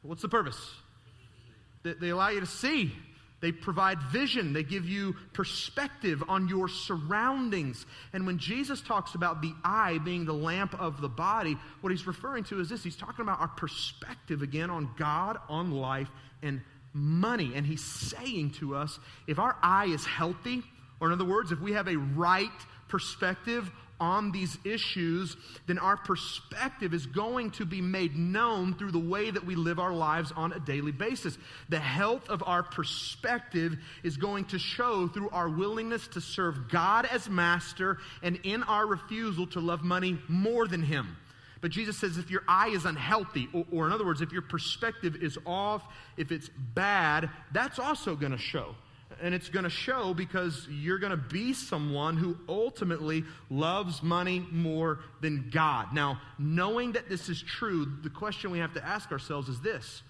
What's 0.01 0.21
the 0.21 0.29
purpose? 0.29 0.59
They 1.83 2.09
allow 2.09 2.29
you 2.29 2.39
to 2.39 2.45
see. 2.45 2.93
They 3.39 3.51
provide 3.51 4.01
vision. 4.01 4.53
They 4.53 4.63
give 4.63 4.85
you 4.85 5.15
perspective 5.33 6.23
on 6.27 6.47
your 6.47 6.67
surroundings. 6.67 7.85
And 8.13 8.25
when 8.25 8.39
Jesus 8.39 8.81
talks 8.81 9.13
about 9.13 9.41
the 9.41 9.53
eye 9.63 9.99
being 10.03 10.25
the 10.25 10.33
lamp 10.33 10.79
of 10.79 11.01
the 11.01 11.09
body, 11.09 11.55
what 11.81 11.91
he's 11.91 12.07
referring 12.07 12.45
to 12.45 12.59
is 12.59 12.69
this. 12.69 12.83
He's 12.83 12.95
talking 12.95 13.21
about 13.21 13.39
our 13.39 13.47
perspective 13.47 14.41
again 14.41 14.69
on 14.71 14.89
God, 14.97 15.37
on 15.49 15.71
life, 15.71 16.09
and 16.41 16.61
money. 16.93 17.51
And 17.53 17.65
he's 17.65 17.83
saying 17.83 18.51
to 18.59 18.75
us 18.75 18.99
if 19.27 19.37
our 19.37 19.55
eye 19.61 19.85
is 19.85 20.03
healthy, 20.03 20.63
or 20.99 21.07
in 21.07 21.13
other 21.13 21.25
words, 21.25 21.51
if 21.51 21.59
we 21.59 21.73
have 21.73 21.87
a 21.87 21.95
right 21.95 22.49
perspective 22.87 23.69
on 23.99 24.31
these 24.31 24.57
issues, 24.63 25.35
then 25.65 25.77
our 25.79 25.97
perspective 25.97 26.93
is 26.93 27.05
going 27.05 27.51
to 27.51 27.65
be 27.65 27.81
made 27.81 28.15
known 28.15 28.73
through 28.73 28.91
the 28.91 28.99
way 28.99 29.31
that 29.31 29.45
we 29.45 29.55
live 29.55 29.79
our 29.79 29.93
lives 29.93 30.31
on 30.35 30.53
a 30.53 30.59
daily 30.59 30.91
basis. 30.91 31.37
The 31.69 31.79
health 31.79 32.29
of 32.29 32.43
our 32.45 32.63
perspective 32.63 33.77
is 34.03 34.17
going 34.17 34.45
to 34.45 34.59
show 34.59 35.07
through 35.07 35.29
our 35.29 35.49
willingness 35.49 36.07
to 36.09 36.21
serve 36.21 36.69
God 36.69 37.05
as 37.05 37.29
master 37.29 37.97
and 38.21 38.39
in 38.43 38.63
our 38.63 38.85
refusal 38.85 39.47
to 39.47 39.59
love 39.59 39.83
money 39.83 40.17
more 40.27 40.67
than 40.67 40.83
Him. 40.83 41.17
But 41.61 41.71
Jesus 41.71 41.97
says 41.97 42.17
if 42.17 42.29
your 42.29 42.43
eye 42.47 42.69
is 42.69 42.85
unhealthy, 42.85 43.49
or, 43.53 43.65
or 43.71 43.87
in 43.87 43.93
other 43.93 44.05
words, 44.05 44.21
if 44.21 44.31
your 44.31 44.43
perspective 44.43 45.15
is 45.15 45.37
off, 45.45 45.83
if 46.15 46.31
it's 46.31 46.49
bad, 46.75 47.29
that's 47.51 47.79
also 47.79 48.15
going 48.15 48.31
to 48.31 48.37
show. 48.37 48.75
And 49.21 49.33
it's 49.33 49.49
going 49.49 49.63
to 49.63 49.69
show 49.69 50.13
because 50.13 50.67
you're 50.69 50.99
going 50.99 51.11
to 51.11 51.17
be 51.17 51.53
someone 51.53 52.17
who 52.17 52.37
ultimately 52.47 53.23
loves 53.49 54.03
money 54.03 54.45
more 54.51 54.99
than 55.21 55.49
God. 55.51 55.93
Now, 55.93 56.21
knowing 56.37 56.93
that 56.93 57.09
this 57.09 57.29
is 57.29 57.41
true, 57.41 57.87
the 58.03 58.09
question 58.09 58.51
we 58.51 58.59
have 58.59 58.73
to 58.73 58.85
ask 58.85 59.11
ourselves 59.11 59.49
is 59.49 59.59
this 59.61 60.03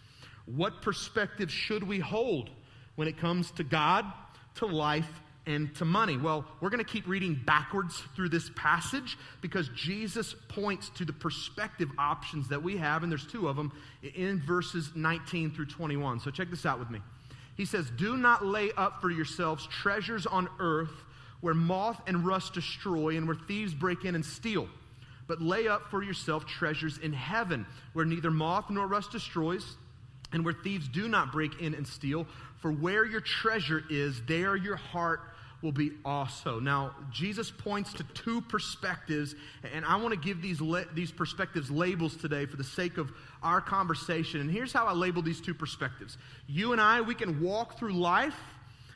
What 0.46 0.82
perspective 0.82 1.52
should 1.52 1.84
we 1.84 2.00
hold 2.00 2.50
when 2.96 3.08
it 3.08 3.18
comes 3.18 3.52
to 3.52 3.64
God, 3.64 4.06
to 4.56 4.66
life, 4.66 5.22
and 5.46 5.74
to 5.76 5.86
money? 5.86 6.18
Well, 6.18 6.46
we're 6.60 6.70
going 6.70 6.84
to 6.84 6.92
keep 6.92 7.08
reading 7.08 7.40
backwards 7.46 8.04
through 8.16 8.30
this 8.30 8.52
passage 8.56 9.18
because 9.42 9.70
Jesus 9.70 10.36
points 10.50 10.90
to 10.98 11.06
the 11.06 11.14
perspective 11.14 11.90
options 11.98 12.50
that 12.50 12.62
we 12.62 12.78
have, 12.78 13.04
and 13.04 13.12
there's 13.12 13.26
two 13.26 13.48
of 13.48 13.56
them 13.56 13.72
in 14.16 14.42
verses 14.42 14.92
19 14.94 15.52
through 15.52 15.68
21. 15.68 16.20
So 16.20 16.30
check 16.30 16.50
this 16.50 16.66
out 16.66 16.80
with 16.80 16.90
me. 16.90 17.00
He 17.58 17.66
says, 17.66 17.90
Do 17.90 18.16
not 18.16 18.46
lay 18.46 18.72
up 18.78 19.02
for 19.02 19.10
yourselves 19.10 19.68
treasures 19.68 20.28
on 20.28 20.48
earth 20.60 21.04
where 21.42 21.56
moth 21.56 22.00
and 22.08 22.26
rust 22.26 22.54
destroy 22.54 23.18
and 23.18 23.28
where 23.28 23.36
thieves 23.36 23.74
break 23.74 24.06
in 24.06 24.16
and 24.16 24.26
steal. 24.26 24.68
But 25.28 25.42
lay 25.42 25.68
up 25.68 25.90
for 25.90 26.04
yourself 26.04 26.46
treasures 26.46 27.00
in 27.00 27.12
heaven 27.14 27.66
where 27.94 28.06
neither 28.06 28.32
moth 28.32 28.70
nor 28.70 28.88
rust 28.88 29.12
destroys 29.12 29.76
and 30.32 30.46
where 30.46 30.54
thieves 30.54 30.88
do 30.88 31.08
not 31.08 31.32
break 31.32 31.60
in 31.60 31.74
and 31.74 31.86
steal. 31.86 32.28
For 32.62 32.72
where 32.72 33.06
your 33.06 33.22
treasure 33.22 33.84
is, 33.90 34.22
there 34.28 34.56
your 34.56 34.78
heart 34.78 35.22
will 35.62 35.72
be 35.72 35.92
also. 36.06 36.60
Now, 36.60 36.96
Jesus 37.12 37.50
points 37.50 37.94
to 37.94 38.04
two 38.04 38.42
perspectives, 38.42 39.36
and 39.74 39.84
I 39.86 39.96
want 39.96 40.14
to 40.14 40.20
give 40.20 40.42
these, 40.42 40.62
la- 40.62 40.84
these 40.94 41.12
perspectives 41.12 41.72
labels 41.72 42.16
today 42.16 42.46
for 42.46 42.58
the 42.58 42.64
sake 42.64 42.98
of 42.98 43.12
our 43.42 43.60
conversation. 43.60 44.40
And 44.40 44.52
here's 44.52 44.72
how 44.72 44.86
I 44.86 44.94
label 44.94 45.22
these 45.22 45.42
two 45.42 45.56
perspectives. 45.56 46.18
You 46.48 46.74
and 46.74 46.82
I, 46.82 47.02
we 47.02 47.16
can 47.16 47.42
walk 47.42 47.80
through 47.80 47.94
life 47.94 48.38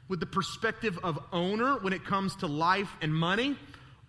with 0.07 0.19
the 0.19 0.25
perspective 0.25 0.99
of 1.03 1.17
owner 1.31 1.77
when 1.79 1.93
it 1.93 2.05
comes 2.05 2.35
to 2.37 2.47
life 2.47 2.89
and 3.01 3.13
money, 3.13 3.55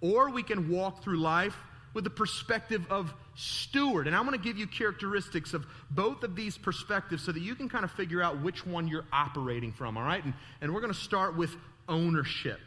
or 0.00 0.30
we 0.30 0.42
can 0.42 0.68
walk 0.68 1.02
through 1.02 1.18
life 1.18 1.56
with 1.94 2.04
the 2.04 2.10
perspective 2.10 2.84
of 2.90 3.14
steward. 3.34 4.06
And 4.06 4.16
I 4.16 4.20
want 4.20 4.32
to 4.32 4.40
give 4.40 4.58
you 4.58 4.66
characteristics 4.66 5.54
of 5.54 5.66
both 5.90 6.22
of 6.22 6.34
these 6.34 6.58
perspectives 6.58 7.22
so 7.22 7.32
that 7.32 7.40
you 7.40 7.54
can 7.54 7.68
kind 7.68 7.84
of 7.84 7.90
figure 7.92 8.22
out 8.22 8.42
which 8.42 8.66
one 8.66 8.88
you're 8.88 9.04
operating 9.12 9.72
from, 9.72 9.96
all 9.96 10.02
right? 10.02 10.24
And, 10.24 10.34
and 10.60 10.74
we're 10.74 10.80
going 10.80 10.92
to 10.92 10.98
start 10.98 11.36
with 11.36 11.54
ownership. 11.88 12.60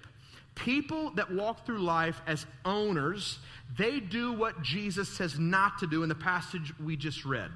People 0.55 1.11
that 1.11 1.31
walk 1.31 1.65
through 1.65 1.79
life 1.79 2.21
as 2.27 2.45
owners, 2.63 3.39
they 3.77 3.99
do 3.99 4.33
what 4.33 4.61
Jesus 4.61 5.09
says 5.09 5.37
not 5.37 5.79
to 5.79 5.87
do 5.87 6.03
in 6.03 6.09
the 6.09 6.15
passage 6.15 6.73
we 6.79 6.95
just 6.95 7.25
read. 7.25 7.51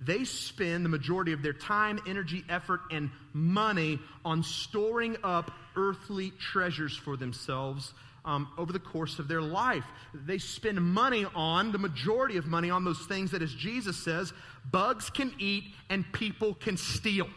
They 0.00 0.24
spend 0.24 0.84
the 0.84 0.88
majority 0.88 1.32
of 1.32 1.42
their 1.42 1.52
time, 1.52 1.98
energy, 2.06 2.44
effort, 2.48 2.80
and 2.90 3.10
money 3.32 3.98
on 4.24 4.42
storing 4.42 5.16
up 5.24 5.50
earthly 5.76 6.30
treasures 6.38 6.96
for 6.96 7.16
themselves 7.16 7.94
um, 8.24 8.48
over 8.56 8.72
the 8.72 8.78
course 8.78 9.18
of 9.18 9.28
their 9.28 9.42
life. 9.42 9.84
They 10.14 10.38
spend 10.38 10.80
money 10.80 11.26
on, 11.34 11.72
the 11.72 11.78
majority 11.78 12.36
of 12.36 12.46
money, 12.46 12.70
on 12.70 12.84
those 12.84 13.04
things 13.06 13.30
that, 13.32 13.42
as 13.42 13.52
Jesus 13.54 13.96
says, 13.96 14.32
bugs 14.70 15.10
can 15.10 15.32
eat 15.38 15.64
and 15.90 16.10
people 16.12 16.54
can 16.54 16.76
steal. 16.76 17.28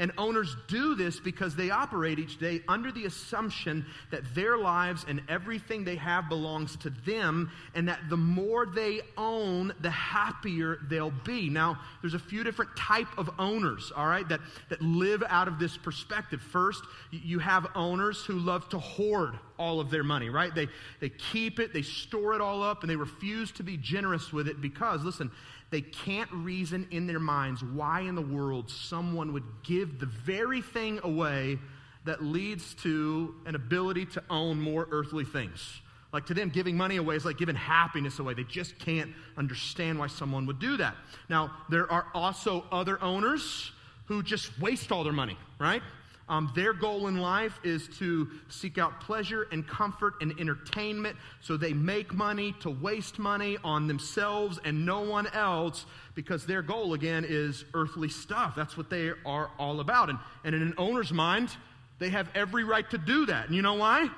And 0.00 0.10
owners 0.16 0.56
do 0.66 0.94
this 0.94 1.20
because 1.20 1.54
they 1.54 1.70
operate 1.70 2.18
each 2.18 2.40
day 2.40 2.62
under 2.66 2.90
the 2.90 3.04
assumption 3.04 3.84
that 4.10 4.34
their 4.34 4.56
lives 4.56 5.04
and 5.06 5.20
everything 5.28 5.84
they 5.84 5.96
have 5.96 6.28
belongs 6.28 6.74
to 6.76 6.90
them, 7.04 7.52
and 7.74 7.86
that 7.86 8.00
the 8.08 8.16
more 8.16 8.64
they 8.64 9.02
own, 9.18 9.74
the 9.80 9.90
happier 9.90 10.78
they'll 10.88 11.12
be. 11.24 11.50
Now, 11.50 11.78
there's 12.00 12.14
a 12.14 12.18
few 12.18 12.42
different 12.42 12.74
type 12.76 13.06
of 13.18 13.30
owners, 13.38 13.92
all 13.94 14.06
right, 14.06 14.26
that, 14.30 14.40
that 14.70 14.80
live 14.80 15.22
out 15.28 15.48
of 15.48 15.58
this 15.58 15.76
perspective. 15.76 16.40
First, 16.40 16.82
you 17.10 17.38
have 17.38 17.66
owners 17.74 18.24
who 18.24 18.38
love 18.38 18.68
to 18.70 18.78
hoard 18.78 19.38
all 19.60 19.78
of 19.78 19.90
their 19.90 20.02
money, 20.02 20.30
right? 20.30 20.54
They, 20.54 20.68
they 21.00 21.10
keep 21.10 21.60
it, 21.60 21.72
they 21.72 21.82
store 21.82 22.34
it 22.34 22.40
all 22.40 22.62
up, 22.62 22.82
and 22.82 22.90
they 22.90 22.96
refuse 22.96 23.52
to 23.52 23.62
be 23.62 23.76
generous 23.76 24.32
with 24.32 24.48
it 24.48 24.60
because, 24.60 25.04
listen, 25.04 25.30
they 25.70 25.82
can't 25.82 26.30
reason 26.32 26.88
in 26.90 27.06
their 27.06 27.20
minds 27.20 27.62
why 27.62 28.00
in 28.00 28.14
the 28.14 28.22
world 28.22 28.70
someone 28.70 29.32
would 29.34 29.44
give 29.62 30.00
the 30.00 30.06
very 30.06 30.62
thing 30.62 30.98
away 31.04 31.58
that 32.06 32.24
leads 32.24 32.74
to 32.74 33.34
an 33.44 33.54
ability 33.54 34.06
to 34.06 34.22
own 34.30 34.58
more 34.58 34.88
earthly 34.90 35.24
things. 35.24 35.82
Like 36.12 36.26
to 36.26 36.34
them, 36.34 36.48
giving 36.48 36.76
money 36.76 36.96
away 36.96 37.14
is 37.14 37.24
like 37.24 37.38
giving 37.38 37.54
happiness 37.54 38.18
away. 38.18 38.34
They 38.34 38.44
just 38.44 38.78
can't 38.78 39.12
understand 39.36 39.98
why 39.98 40.08
someone 40.08 40.46
would 40.46 40.58
do 40.58 40.76
that. 40.78 40.96
Now, 41.28 41.52
there 41.68 41.90
are 41.92 42.06
also 42.14 42.64
other 42.72 43.00
owners 43.00 43.70
who 44.06 44.22
just 44.22 44.58
waste 44.58 44.90
all 44.90 45.04
their 45.04 45.12
money, 45.12 45.36
right? 45.60 45.82
Um, 46.30 46.52
their 46.54 46.72
goal 46.72 47.08
in 47.08 47.18
life 47.18 47.58
is 47.64 47.88
to 47.98 48.28
seek 48.48 48.78
out 48.78 49.00
pleasure 49.00 49.48
and 49.50 49.66
comfort 49.66 50.14
and 50.20 50.32
entertainment. 50.38 51.16
So 51.40 51.56
they 51.56 51.72
make 51.72 52.14
money 52.14 52.54
to 52.60 52.70
waste 52.70 53.18
money 53.18 53.58
on 53.64 53.88
themselves 53.88 54.60
and 54.64 54.86
no 54.86 55.00
one 55.00 55.26
else 55.34 55.86
because 56.14 56.46
their 56.46 56.62
goal, 56.62 56.94
again, 56.94 57.26
is 57.28 57.64
earthly 57.74 58.08
stuff. 58.08 58.54
That's 58.54 58.76
what 58.76 58.88
they 58.88 59.10
are 59.26 59.50
all 59.58 59.80
about. 59.80 60.08
And, 60.08 60.20
and 60.44 60.54
in 60.54 60.62
an 60.62 60.74
owner's 60.78 61.12
mind, 61.12 61.50
they 61.98 62.10
have 62.10 62.28
every 62.36 62.62
right 62.62 62.88
to 62.90 62.98
do 62.98 63.26
that. 63.26 63.46
And 63.46 63.56
you 63.56 63.62
know 63.62 63.74
why? 63.74 64.08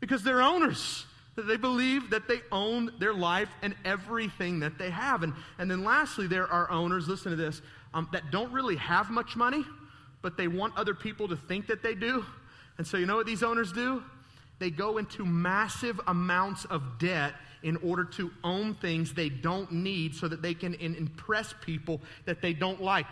Because 0.00 0.24
they're 0.24 0.42
owners. 0.42 1.06
They 1.36 1.58
believe 1.58 2.10
that 2.10 2.26
they 2.26 2.40
own 2.50 2.90
their 2.98 3.14
life 3.14 3.50
and 3.62 3.76
everything 3.84 4.60
that 4.60 4.78
they 4.78 4.90
have. 4.90 5.22
And, 5.22 5.32
and 5.58 5.70
then 5.70 5.84
lastly, 5.84 6.26
there 6.26 6.50
are 6.50 6.68
owners, 6.72 7.06
listen 7.06 7.30
to 7.30 7.36
this, 7.36 7.62
um, 7.94 8.08
that 8.12 8.32
don't 8.32 8.52
really 8.52 8.76
have 8.76 9.10
much 9.10 9.36
money 9.36 9.64
but 10.26 10.36
they 10.36 10.48
want 10.48 10.76
other 10.76 10.92
people 10.92 11.28
to 11.28 11.36
think 11.36 11.68
that 11.68 11.84
they 11.84 11.94
do. 11.94 12.24
And 12.78 12.84
so, 12.84 12.96
you 12.96 13.06
know 13.06 13.14
what 13.14 13.26
these 13.26 13.44
owners 13.44 13.70
do? 13.70 14.02
They 14.58 14.70
go 14.70 14.98
into 14.98 15.24
massive 15.24 16.00
amounts 16.08 16.64
of 16.64 16.98
debt 16.98 17.34
in 17.62 17.76
order 17.76 18.04
to 18.04 18.32
own 18.42 18.74
things 18.74 19.14
they 19.14 19.28
don't 19.28 19.70
need 19.70 20.16
so 20.16 20.26
that 20.26 20.42
they 20.42 20.52
can 20.52 20.74
impress 20.74 21.54
people 21.64 22.00
that 22.24 22.42
they 22.42 22.52
don't 22.52 22.82
like. 22.82 23.06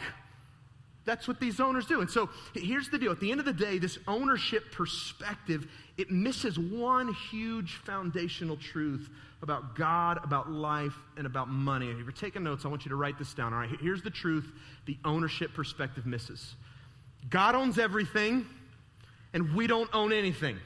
That's 1.04 1.28
what 1.28 1.38
these 1.38 1.61
owners 1.61 1.87
do. 1.87 2.00
And 2.00 2.11
so 2.11 2.30
here's 2.52 2.88
the 2.88 2.99
deal. 2.99 3.12
At 3.12 3.21
the 3.21 3.30
end 3.30 3.38
of 3.38 3.47
the 3.47 3.52
day, 3.52 3.78
this 3.78 3.97
ownership 4.09 4.73
perspective, 4.73 5.68
it 5.97 6.11
misses 6.11 6.59
one 6.59 7.14
huge 7.30 7.75
foundational 7.85 8.56
truth 8.56 9.09
about 9.40 9.76
God, 9.76 10.18
about 10.25 10.50
life, 10.50 10.97
and 11.16 11.28
about 11.28 11.49
money. 11.49 11.92
If 11.92 11.99
you're 11.99 12.11
taking 12.11 12.42
notes, 12.42 12.64
I 12.64 12.68
want 12.68 12.85
you 12.85 12.88
to 12.88 12.97
write 12.97 13.21
this 13.21 13.35
down. 13.35 13.52
All 13.52 13.61
right, 13.61 13.71
here's 13.80 14.02
the 14.02 14.11
truth 14.11 14.50
the 14.87 14.99
ownership 15.04 15.54
perspective 15.54 16.06
misses. 16.06 16.56
God 17.28 17.54
owns 17.54 17.78
everything, 17.78 18.47
and 19.33 19.54
we 19.54 19.66
don't 19.66 19.90
own 19.93 20.12
anything. 20.12 20.59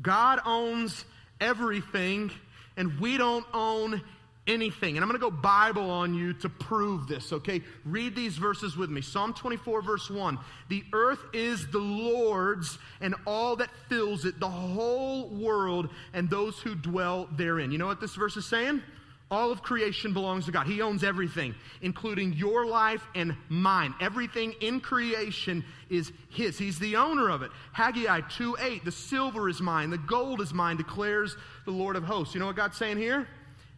God 0.00 0.40
owns 0.44 1.04
everything, 1.40 2.30
and 2.76 2.98
we 3.00 3.16
don't 3.16 3.46
own 3.52 4.02
anything. 4.46 4.96
And 4.96 5.04
I'm 5.04 5.08
going 5.08 5.20
to 5.20 5.30
go 5.30 5.30
Bible 5.30 5.90
on 5.90 6.14
you 6.14 6.32
to 6.34 6.48
prove 6.48 7.06
this, 7.06 7.32
okay? 7.32 7.62
Read 7.84 8.14
these 8.16 8.36
verses 8.36 8.76
with 8.76 8.90
me. 8.90 9.00
Psalm 9.00 9.32
24, 9.32 9.82
verse 9.82 10.10
1. 10.10 10.38
The 10.68 10.84
earth 10.92 11.20
is 11.32 11.66
the 11.68 11.78
Lord's 11.78 12.78
and 13.00 13.14
all 13.26 13.56
that 13.56 13.70
fills 13.88 14.24
it, 14.24 14.40
the 14.40 14.48
whole 14.48 15.28
world 15.28 15.88
and 16.12 16.28
those 16.28 16.58
who 16.58 16.74
dwell 16.74 17.28
therein. 17.32 17.70
You 17.70 17.78
know 17.78 17.86
what 17.86 18.00
this 18.00 18.14
verse 18.14 18.36
is 18.36 18.46
saying? 18.46 18.82
All 19.30 19.52
of 19.52 19.62
creation 19.62 20.12
belongs 20.12 20.46
to 20.46 20.52
God. 20.52 20.66
He 20.66 20.82
owns 20.82 21.04
everything, 21.04 21.54
including 21.82 22.32
your 22.32 22.66
life 22.66 23.06
and 23.14 23.36
mine. 23.48 23.94
Everything 24.00 24.54
in 24.60 24.80
creation 24.80 25.64
is 25.88 26.10
His. 26.30 26.58
He's 26.58 26.80
the 26.80 26.96
owner 26.96 27.30
of 27.30 27.42
it. 27.42 27.52
Haggai 27.72 28.22
2 28.22 28.56
8, 28.58 28.84
the 28.84 28.90
silver 28.90 29.48
is 29.48 29.60
mine, 29.60 29.90
the 29.90 29.98
gold 29.98 30.40
is 30.40 30.52
mine, 30.52 30.76
declares 30.76 31.36
the 31.64 31.70
Lord 31.70 31.94
of 31.94 32.02
hosts. 32.02 32.34
You 32.34 32.40
know 32.40 32.46
what 32.46 32.56
God's 32.56 32.76
saying 32.76 32.96
here? 32.96 33.28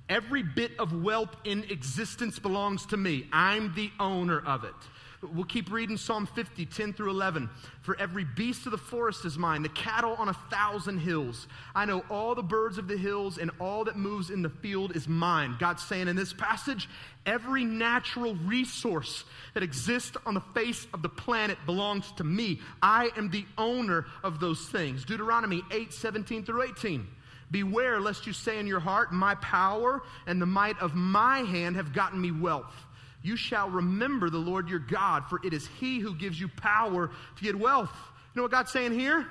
Every 0.09 0.43
bit 0.43 0.73
of 0.79 1.03
wealth 1.03 1.35
in 1.45 1.65
existence 1.65 2.39
belongs 2.39 2.87
to 2.87 2.97
me. 2.97 3.29
I'm 3.33 3.75
the 3.75 3.91
owner 4.01 4.41
of 4.41 4.65
it. 4.65 4.75
We'll 5.23 5.45
keep 5.45 5.71
reading 5.71 5.97
Psalm 5.97 6.27
50, 6.27 6.67
10 6.67 6.95
through 6.95 7.11
11. 7.11 7.49
For 7.83 7.97
every 7.97 8.25
beast 8.25 8.67
of 8.67 8.73
the 8.73 8.79
forest 8.79 9.25
is 9.25 9.39
mine, 9.39 9.63
the 9.63 9.69
cattle 9.69 10.17
on 10.19 10.29
a 10.29 10.35
thousand 10.51 10.99
hills. 10.99 11.47
I 11.77 11.85
know 11.85 12.03
all 12.11 12.35
the 12.35 12.43
birds 12.43 12.77
of 12.77 12.89
the 12.89 12.97
hills, 12.97 13.39
and 13.39 13.53
all 13.61 13.85
that 13.85 13.95
moves 13.95 14.31
in 14.31 14.43
the 14.43 14.49
field 14.49 14.97
is 14.97 15.07
mine. 15.07 15.55
God's 15.61 15.85
saying 15.85 16.09
in 16.09 16.17
this 16.17 16.33
passage, 16.33 16.89
every 17.25 17.65
natural 17.65 18.35
resource 18.35 19.25
that 19.55 19.63
exists 19.63 20.17
on 20.27 20.35
the 20.35 20.41
face 20.41 20.89
of 20.93 21.03
the 21.03 21.09
planet 21.09 21.57
belongs 21.67 22.11
to 22.13 22.25
me. 22.25 22.61
I 22.83 23.11
am 23.17 23.31
the 23.31 23.47
owner 23.57 24.07
of 24.25 24.41
those 24.41 24.67
things. 24.71 25.05
Deuteronomy 25.05 25.63
8, 25.71 25.93
17 25.93 26.45
through 26.45 26.63
18. 26.63 27.07
Beware 27.53 28.01
lest 28.01 28.27
you 28.27 28.33
say 28.33 28.59
in 28.59 28.67
your 28.67 28.81
heart, 28.81 29.13
My 29.13 29.37
power 29.37 30.03
and 30.27 30.43
the 30.43 30.47
might 30.47 30.81
of 30.81 30.97
my 30.97 31.41
hand 31.41 31.77
have 31.77 31.93
gotten 31.93 32.21
me 32.21 32.33
wealth. 32.33 32.75
You 33.23 33.37
shall 33.37 33.71
remember 33.71 34.31
the 34.31 34.39
Lord 34.39 34.69
your 34.69 34.81
God, 34.81 35.25
for 35.29 35.41
it 35.45 35.53
is 35.53 35.67
he 35.79 36.01
who 36.01 36.15
gives 36.15 36.41
you 36.41 36.49
power 36.49 37.11
to 37.37 37.43
get 37.43 37.57
wealth. 37.57 37.93
You 38.35 38.41
know 38.41 38.43
what 38.43 38.51
God's 38.51 38.73
saying 38.73 38.99
here? 38.99 39.27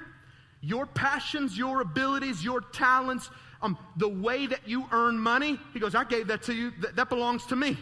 Your 0.61 0.85
passions, 0.85 1.57
your 1.57 1.81
abilities, 1.81 2.43
your 2.43 2.61
talents, 2.61 3.29
um, 3.61 3.77
the 3.97 4.07
way 4.07 4.47
that 4.47 4.67
you 4.67 4.85
earn 4.91 5.17
money, 5.19 5.59
he 5.73 5.79
goes, 5.79 5.95
I 5.95 6.03
gave 6.03 6.27
that 6.27 6.43
to 6.43 6.53
you. 6.53 6.71
Th- 6.71 6.93
that 6.95 7.09
belongs 7.09 7.45
to 7.47 7.55
me. 7.55 7.77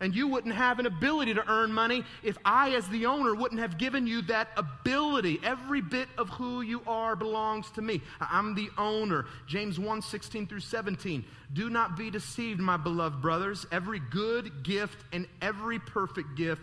And 0.00 0.14
you 0.14 0.28
wouldn't 0.28 0.54
have 0.54 0.78
an 0.78 0.86
ability 0.86 1.34
to 1.34 1.46
earn 1.50 1.72
money 1.72 2.04
if 2.22 2.38
I, 2.44 2.70
as 2.70 2.88
the 2.88 3.06
owner, 3.06 3.34
wouldn't 3.34 3.60
have 3.60 3.76
given 3.76 4.06
you 4.06 4.22
that 4.22 4.48
ability. 4.56 5.38
Every 5.42 5.82
bit 5.82 6.08
of 6.16 6.30
who 6.30 6.62
you 6.62 6.80
are 6.86 7.14
belongs 7.14 7.70
to 7.72 7.82
me. 7.82 8.00
I'm 8.20 8.54
the 8.54 8.70
owner. 8.78 9.26
James 9.46 9.78
1 9.78 10.00
16 10.02 10.46
through 10.46 10.60
17. 10.60 11.24
Do 11.52 11.68
not 11.68 11.96
be 11.96 12.10
deceived, 12.10 12.60
my 12.60 12.76
beloved 12.76 13.20
brothers. 13.20 13.66
Every 13.70 13.98
good 13.98 14.62
gift 14.62 15.04
and 15.12 15.26
every 15.42 15.78
perfect 15.78 16.34
gift 16.34 16.62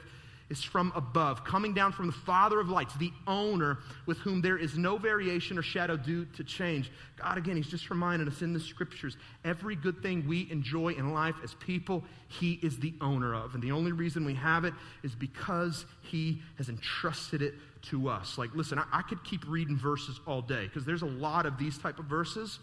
is 0.49 0.63
from 0.63 0.93
above, 0.95 1.43
coming 1.43 1.73
down 1.73 1.91
from 1.91 2.07
the 2.07 2.13
Father 2.13 2.59
of 2.59 2.69
lights, 2.69 2.95
the 2.95 3.11
owner 3.25 3.79
with 4.05 4.17
whom 4.19 4.41
there 4.41 4.57
is 4.57 4.77
no 4.77 4.97
variation 4.97 5.57
or 5.57 5.61
shadow 5.61 5.97
due 5.97 6.25
to 6.37 6.43
change. 6.43 6.89
God, 7.17 7.37
again, 7.37 7.57
He's 7.57 7.67
just 7.67 7.89
reminding 7.89 8.27
us 8.27 8.41
in 8.41 8.53
the 8.53 8.59
scriptures 8.59 9.17
every 9.43 9.75
good 9.75 10.01
thing 10.01 10.25
we 10.27 10.47
enjoy 10.49 10.89
in 10.89 11.13
life 11.13 11.35
as 11.43 11.53
people, 11.55 12.03
He 12.29 12.59
is 12.63 12.79
the 12.79 12.93
owner 13.01 13.35
of. 13.35 13.55
And 13.55 13.63
the 13.63 13.71
only 13.71 13.91
reason 13.91 14.23
we 14.25 14.35
have 14.35 14.63
it 14.63 14.73
is 15.03 15.13
because 15.15 15.85
He 16.01 16.41
has 16.57 16.69
entrusted 16.69 17.41
it 17.41 17.55
to 17.89 18.07
us. 18.07 18.37
Like, 18.37 18.55
listen, 18.55 18.79
I, 18.79 18.85
I 18.93 19.01
could 19.01 19.23
keep 19.23 19.47
reading 19.47 19.77
verses 19.77 20.19
all 20.25 20.41
day 20.41 20.65
because 20.65 20.85
there's 20.85 21.01
a 21.01 21.07
lot 21.07 21.45
of 21.45 21.57
these 21.57 21.77
type 21.77 21.99
of 21.99 22.05
verses 22.05 22.59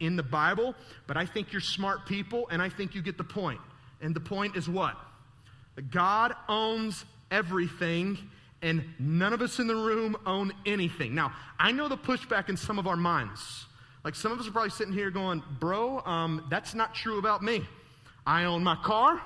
in 0.00 0.16
the 0.16 0.22
Bible, 0.22 0.74
but 1.06 1.16
I 1.16 1.26
think 1.26 1.52
you're 1.52 1.60
smart 1.60 2.06
people 2.06 2.48
and 2.50 2.60
I 2.60 2.68
think 2.68 2.94
you 2.94 3.02
get 3.02 3.18
the 3.18 3.24
point. 3.24 3.60
And 4.00 4.14
the 4.14 4.20
point 4.20 4.56
is 4.56 4.68
what? 4.68 4.96
God 5.90 6.34
owns 6.48 7.04
everything, 7.30 8.18
and 8.62 8.84
none 8.98 9.32
of 9.32 9.42
us 9.42 9.58
in 9.58 9.66
the 9.66 9.74
room 9.74 10.16
own 10.26 10.52
anything. 10.64 11.14
Now, 11.14 11.32
I 11.58 11.72
know 11.72 11.88
the 11.88 11.96
pushback 11.96 12.48
in 12.48 12.56
some 12.56 12.78
of 12.78 12.86
our 12.86 12.96
minds. 12.96 13.66
Like 14.04 14.14
some 14.14 14.32
of 14.32 14.38
us 14.38 14.46
are 14.46 14.52
probably 14.52 14.70
sitting 14.70 14.94
here 14.94 15.10
going, 15.10 15.42
Bro, 15.58 16.00
um, 16.06 16.46
that's 16.48 16.74
not 16.74 16.94
true 16.94 17.18
about 17.18 17.42
me. 17.42 17.66
I 18.26 18.44
own 18.44 18.62
my 18.62 18.76
car, 18.76 19.20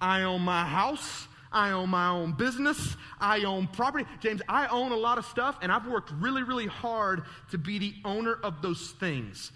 I 0.00 0.22
own 0.22 0.42
my 0.42 0.64
house. 0.64 1.26
I 1.52 1.72
own 1.72 1.90
my 1.90 2.08
own 2.08 2.32
business. 2.32 2.96
I 3.20 3.40
own 3.40 3.66
property. 3.66 4.06
James, 4.20 4.40
I 4.48 4.68
own 4.68 4.92
a 4.92 4.96
lot 4.96 5.18
of 5.18 5.24
stuff, 5.24 5.58
and 5.62 5.72
I've 5.72 5.86
worked 5.86 6.12
really, 6.12 6.44
really 6.44 6.66
hard 6.68 7.24
to 7.50 7.58
be 7.58 7.78
the 7.78 7.94
owner 8.04 8.38
of 8.44 8.62
those 8.62 8.92
things. 9.00 9.50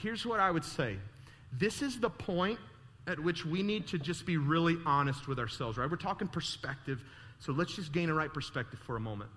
Here's 0.00 0.24
what 0.24 0.40
I 0.40 0.50
would 0.50 0.64
say 0.64 0.96
this 1.52 1.82
is 1.82 2.00
the 2.00 2.10
point 2.10 2.58
at 3.06 3.20
which 3.20 3.46
we 3.46 3.62
need 3.62 3.86
to 3.88 3.98
just 3.98 4.26
be 4.26 4.36
really 4.36 4.76
honest 4.84 5.28
with 5.28 5.38
ourselves, 5.38 5.78
right? 5.78 5.90
We're 5.90 5.96
talking 5.96 6.26
perspective. 6.26 7.04
So 7.38 7.52
let's 7.52 7.74
just 7.74 7.92
gain 7.92 8.10
a 8.10 8.14
right 8.14 8.32
perspective 8.32 8.78
for 8.80 8.96
a 8.96 9.00
moment. 9.00 9.30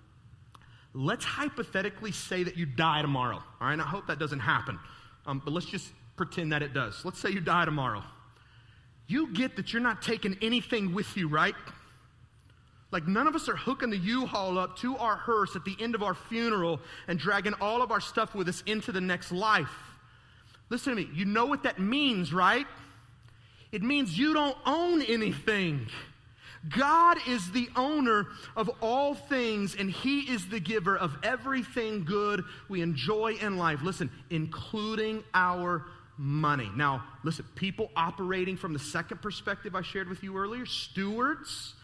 Let's 0.92 1.24
hypothetically 1.24 2.12
say 2.12 2.42
that 2.42 2.56
you 2.56 2.66
die 2.66 3.02
tomorrow. 3.02 3.42
All 3.60 3.68
right, 3.68 3.78
I 3.78 3.82
hope 3.82 4.06
that 4.08 4.18
doesn't 4.18 4.40
happen. 4.40 4.78
Um, 5.26 5.40
but 5.44 5.52
let's 5.52 5.66
just 5.66 5.90
pretend 6.16 6.52
that 6.52 6.62
it 6.62 6.74
does. 6.74 7.04
Let's 7.04 7.20
say 7.20 7.30
you 7.30 7.40
die 7.40 7.64
tomorrow. 7.64 8.02
You 9.06 9.32
get 9.32 9.56
that 9.56 9.72
you're 9.72 9.82
not 9.82 10.02
taking 10.02 10.36
anything 10.42 10.94
with 10.94 11.16
you, 11.16 11.28
right? 11.28 11.54
Like, 12.92 13.06
none 13.06 13.28
of 13.28 13.36
us 13.36 13.48
are 13.48 13.56
hooking 13.56 13.90
the 13.90 13.98
U 13.98 14.26
Haul 14.26 14.58
up 14.58 14.76
to 14.78 14.96
our 14.96 15.16
hearse 15.16 15.54
at 15.54 15.64
the 15.64 15.76
end 15.78 15.94
of 15.94 16.02
our 16.02 16.14
funeral 16.14 16.80
and 17.06 17.18
dragging 17.18 17.54
all 17.60 17.82
of 17.82 17.92
our 17.92 18.00
stuff 18.00 18.34
with 18.34 18.48
us 18.48 18.62
into 18.66 18.90
the 18.90 19.00
next 19.00 19.30
life. 19.30 19.72
Listen 20.70 20.96
to 20.96 21.02
me. 21.02 21.08
You 21.12 21.24
know 21.24 21.46
what 21.46 21.62
that 21.62 21.78
means, 21.78 22.32
right? 22.32 22.66
It 23.70 23.82
means 23.82 24.18
you 24.18 24.34
don't 24.34 24.56
own 24.66 25.02
anything. 25.02 25.86
God 26.68 27.16
is 27.26 27.50
the 27.52 27.68
owner 27.74 28.26
of 28.54 28.70
all 28.82 29.14
things, 29.14 29.74
and 29.74 29.90
He 29.90 30.20
is 30.20 30.46
the 30.48 30.60
giver 30.60 30.96
of 30.96 31.16
everything 31.22 32.04
good 32.04 32.44
we 32.68 32.82
enjoy 32.82 33.34
in 33.40 33.56
life. 33.56 33.80
Listen, 33.82 34.10
including 34.28 35.24
our 35.32 35.86
money. 36.18 36.70
Now, 36.76 37.04
listen, 37.24 37.46
people 37.54 37.90
operating 37.96 38.58
from 38.58 38.74
the 38.74 38.78
second 38.78 39.22
perspective 39.22 39.74
I 39.74 39.80
shared 39.80 40.08
with 40.08 40.22
you 40.22 40.36
earlier, 40.36 40.66
stewards, 40.66 41.74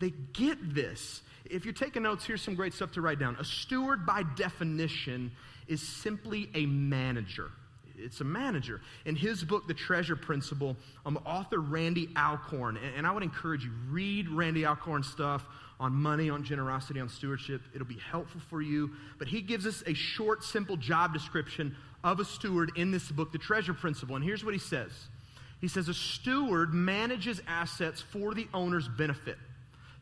they 0.00 0.10
get 0.32 0.74
this. 0.74 1.22
If 1.44 1.64
you're 1.64 1.74
taking 1.74 2.02
notes, 2.02 2.24
here's 2.24 2.42
some 2.42 2.56
great 2.56 2.74
stuff 2.74 2.92
to 2.92 3.00
write 3.00 3.20
down. 3.20 3.36
A 3.38 3.44
steward, 3.44 4.04
by 4.04 4.24
definition, 4.36 5.30
is 5.68 5.80
simply 5.80 6.50
a 6.54 6.66
manager 6.66 7.50
it's 7.96 8.20
a 8.20 8.24
manager. 8.24 8.80
In 9.04 9.16
his 9.16 9.44
book, 9.44 9.66
The 9.66 9.74
Treasure 9.74 10.16
Principle, 10.16 10.76
um, 11.06 11.18
author 11.24 11.58
Randy 11.58 12.08
Alcorn, 12.16 12.76
and, 12.76 12.96
and 12.96 13.06
I 13.06 13.12
would 13.12 13.22
encourage 13.22 13.64
you, 13.64 13.70
read 13.90 14.28
Randy 14.28 14.66
Alcorn's 14.66 15.06
stuff 15.06 15.44
on 15.80 15.92
money, 15.92 16.30
on 16.30 16.44
generosity, 16.44 17.00
on 17.00 17.08
stewardship. 17.08 17.60
It'll 17.74 17.86
be 17.86 17.98
helpful 17.98 18.40
for 18.48 18.62
you. 18.62 18.90
But 19.18 19.28
he 19.28 19.42
gives 19.42 19.66
us 19.66 19.82
a 19.86 19.94
short, 19.94 20.44
simple 20.44 20.76
job 20.76 21.12
description 21.12 21.76
of 22.02 22.20
a 22.20 22.24
steward 22.24 22.72
in 22.76 22.90
this 22.90 23.10
book, 23.10 23.32
The 23.32 23.38
Treasure 23.38 23.74
Principle. 23.74 24.16
And 24.16 24.24
here's 24.24 24.44
what 24.44 24.54
he 24.54 24.60
says 24.60 24.92
He 25.60 25.68
says, 25.68 25.88
A 25.88 25.94
steward 25.94 26.72
manages 26.72 27.42
assets 27.46 28.00
for 28.00 28.34
the 28.34 28.46
owner's 28.54 28.88
benefit. 28.88 29.38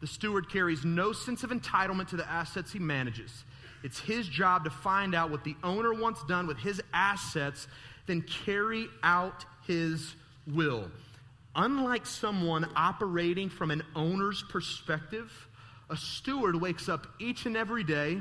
The 0.01 0.07
steward 0.09 0.51
carries 0.51 0.85
no 0.85 1.13
sense 1.13 1.45
of 1.45 1.51
entitlement 1.51 2.09
to 2.09 2.17
the 2.17 2.29
assets 2.29 2.73
he 2.73 2.81
manages. 2.81 3.45
It's 3.83 3.99
his 3.99 4.29
job 4.29 4.65
to 4.65 4.71
find 4.71 5.15
out 5.15 5.31
what 5.31 5.45
the 5.45 5.57
owner 5.63 5.93
wants 5.93 6.23
done 6.25 6.47
with 6.47 6.59
his 6.59 6.81
assets, 6.93 7.67
then 8.07 8.23
carry 8.23 8.87
out 9.03 9.45
his 9.67 10.15
will. 10.47 10.91
Unlike 11.55 12.07
someone 12.07 12.69
operating 12.77 13.49
from 13.51 13.71
an 13.71 13.83
owner's 13.95 14.43
perspective, 14.51 15.31
a 15.91 15.97
steward 15.97 16.61
wakes 16.61 16.89
up 16.89 17.07
each 17.19 17.45
and 17.47 17.57
every 17.57 17.85
day 17.85 18.19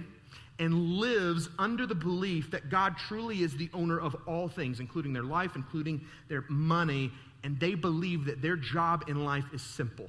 and 0.59 0.97
lives 0.97 1.49
under 1.57 1.87
the 1.87 1.95
belief 1.95 2.51
that 2.51 2.69
God 2.69 2.95
truly 2.97 3.41
is 3.41 3.55
the 3.55 3.69
owner 3.73 3.99
of 3.99 4.15
all 4.27 4.47
things, 4.47 4.79
including 4.79 5.13
their 5.13 5.23
life, 5.23 5.55
including 5.55 6.01
their 6.27 6.43
money, 6.49 7.11
and 7.43 7.59
they 7.59 7.73
believe 7.73 8.25
that 8.25 8.41
their 8.41 8.55
job 8.55 9.05
in 9.07 9.25
life 9.25 9.45
is 9.53 9.61
simple, 9.61 10.07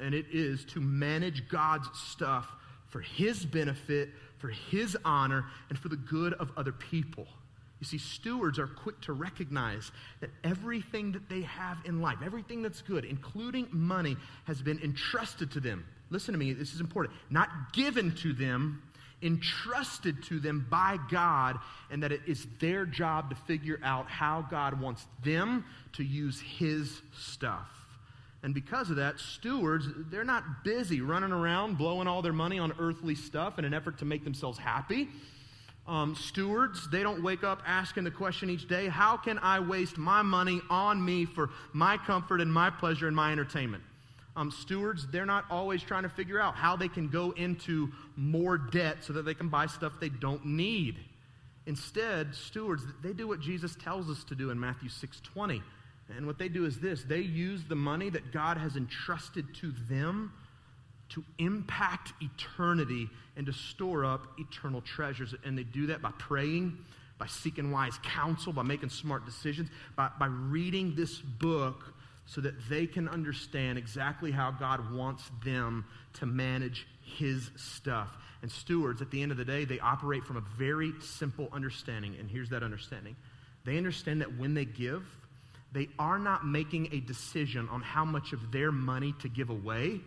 and 0.00 0.14
it 0.14 0.26
is 0.30 0.64
to 0.66 0.80
manage 0.80 1.48
God's 1.48 1.88
stuff 1.98 2.46
for 2.88 3.00
His 3.00 3.44
benefit, 3.44 4.10
for 4.38 4.48
His 4.48 4.96
honor, 5.04 5.44
and 5.68 5.78
for 5.78 5.88
the 5.88 5.96
good 5.96 6.34
of 6.34 6.50
other 6.56 6.72
people. 6.72 7.26
You 7.80 7.86
see, 7.86 7.98
stewards 7.98 8.58
are 8.58 8.66
quick 8.66 9.00
to 9.02 9.12
recognize 9.12 9.92
that 10.20 10.30
everything 10.42 11.12
that 11.12 11.28
they 11.28 11.42
have 11.42 11.78
in 11.84 12.00
life, 12.00 12.18
everything 12.24 12.62
that's 12.62 12.82
good, 12.82 13.04
including 13.04 13.68
money, 13.70 14.16
has 14.44 14.60
been 14.60 14.80
entrusted 14.82 15.52
to 15.52 15.60
them. 15.60 15.84
Listen 16.10 16.32
to 16.32 16.38
me, 16.38 16.52
this 16.52 16.74
is 16.74 16.80
important. 16.80 17.14
Not 17.30 17.72
given 17.72 18.14
to 18.16 18.32
them, 18.32 18.82
entrusted 19.22 20.24
to 20.24 20.40
them 20.40 20.66
by 20.68 20.98
God, 21.10 21.58
and 21.90 22.02
that 22.02 22.10
it 22.10 22.22
is 22.26 22.46
their 22.58 22.84
job 22.84 23.30
to 23.30 23.36
figure 23.36 23.78
out 23.84 24.08
how 24.08 24.46
God 24.50 24.80
wants 24.80 25.06
them 25.22 25.64
to 25.94 26.02
use 26.02 26.40
His 26.40 27.00
stuff. 27.16 27.68
And 28.42 28.54
because 28.54 28.90
of 28.90 28.96
that, 28.96 29.18
stewards, 29.18 29.86
they're 30.10 30.24
not 30.24 30.64
busy 30.64 31.00
running 31.00 31.32
around 31.32 31.76
blowing 31.76 32.06
all 32.06 32.22
their 32.22 32.32
money 32.32 32.58
on 32.58 32.72
earthly 32.78 33.14
stuff 33.14 33.58
in 33.58 33.64
an 33.64 33.74
effort 33.74 33.98
to 33.98 34.04
make 34.04 34.22
themselves 34.22 34.58
happy. 34.58 35.08
Um, 35.88 36.14
stewards, 36.14 36.88
they 36.90 37.02
don't 37.02 37.22
wake 37.22 37.42
up 37.42 37.62
asking 37.66 38.04
the 38.04 38.10
question 38.10 38.50
each 38.50 38.68
day, 38.68 38.88
how 38.88 39.16
can 39.16 39.38
I 39.38 39.58
waste 39.58 39.96
my 39.96 40.22
money 40.22 40.60
on 40.68 41.02
me 41.02 41.24
for 41.24 41.50
my 41.72 41.96
comfort 41.96 42.40
and 42.40 42.52
my 42.52 42.68
pleasure 42.70 43.08
and 43.08 43.16
my 43.16 43.32
entertainment? 43.32 43.82
Um, 44.36 44.52
stewards, 44.52 45.06
they're 45.10 45.26
not 45.26 45.46
always 45.50 45.82
trying 45.82 46.04
to 46.04 46.08
figure 46.08 46.38
out 46.38 46.54
how 46.54 46.76
they 46.76 46.86
can 46.86 47.08
go 47.08 47.32
into 47.32 47.90
more 48.14 48.56
debt 48.56 48.98
so 49.00 49.14
that 49.14 49.24
they 49.24 49.34
can 49.34 49.48
buy 49.48 49.66
stuff 49.66 49.94
they 49.98 50.10
don't 50.10 50.44
need. 50.44 50.96
Instead, 51.66 52.34
stewards, 52.34 52.84
they 53.02 53.12
do 53.12 53.26
what 53.26 53.40
Jesus 53.40 53.74
tells 53.82 54.08
us 54.08 54.22
to 54.24 54.34
do 54.34 54.50
in 54.50 54.60
Matthew 54.60 54.90
6:20. 54.90 55.62
And 56.16 56.26
what 56.26 56.38
they 56.38 56.48
do 56.48 56.64
is 56.64 56.80
this 56.80 57.04
they 57.04 57.20
use 57.20 57.64
the 57.68 57.76
money 57.76 58.10
that 58.10 58.32
God 58.32 58.56
has 58.56 58.76
entrusted 58.76 59.54
to 59.56 59.72
them 59.88 60.32
to 61.10 61.24
impact 61.38 62.12
eternity 62.20 63.08
and 63.36 63.46
to 63.46 63.52
store 63.52 64.04
up 64.04 64.26
eternal 64.38 64.80
treasures. 64.80 65.34
And 65.44 65.56
they 65.56 65.62
do 65.62 65.86
that 65.86 66.02
by 66.02 66.10
praying, 66.18 66.78
by 67.18 67.26
seeking 67.26 67.70
wise 67.70 67.98
counsel, 68.02 68.52
by 68.52 68.62
making 68.62 68.90
smart 68.90 69.24
decisions, 69.24 69.70
by, 69.96 70.10
by 70.18 70.26
reading 70.26 70.94
this 70.94 71.18
book 71.18 71.94
so 72.26 72.42
that 72.42 72.54
they 72.68 72.86
can 72.86 73.08
understand 73.08 73.78
exactly 73.78 74.30
how 74.30 74.50
God 74.50 74.92
wants 74.92 75.30
them 75.44 75.86
to 76.14 76.26
manage 76.26 76.86
His 77.00 77.50
stuff. 77.56 78.18
And 78.42 78.52
stewards, 78.52 79.00
at 79.00 79.10
the 79.10 79.22
end 79.22 79.32
of 79.32 79.38
the 79.38 79.44
day, 79.44 79.64
they 79.64 79.80
operate 79.80 80.24
from 80.24 80.36
a 80.36 80.42
very 80.58 80.92
simple 81.00 81.48
understanding. 81.52 82.16
And 82.20 82.30
here's 82.30 82.50
that 82.50 82.62
understanding 82.62 83.16
they 83.64 83.76
understand 83.76 84.20
that 84.20 84.38
when 84.38 84.54
they 84.54 84.64
give, 84.64 85.04
they 85.72 85.88
are 85.98 86.18
not 86.18 86.46
making 86.46 86.88
a 86.92 87.00
decision 87.00 87.68
on 87.68 87.82
how 87.82 88.04
much 88.04 88.32
of 88.32 88.52
their 88.52 88.72
money 88.72 89.14
to 89.20 89.28
give 89.28 89.50
away, 89.50 90.00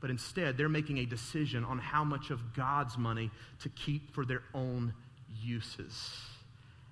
but 0.00 0.10
instead 0.10 0.56
they're 0.56 0.68
making 0.68 0.98
a 0.98 1.06
decision 1.06 1.64
on 1.64 1.78
how 1.78 2.02
much 2.02 2.30
of 2.30 2.54
God's 2.54 2.96
money 2.96 3.30
to 3.60 3.68
keep 3.68 4.14
for 4.14 4.24
their 4.24 4.42
own 4.54 4.94
uses. 5.42 5.92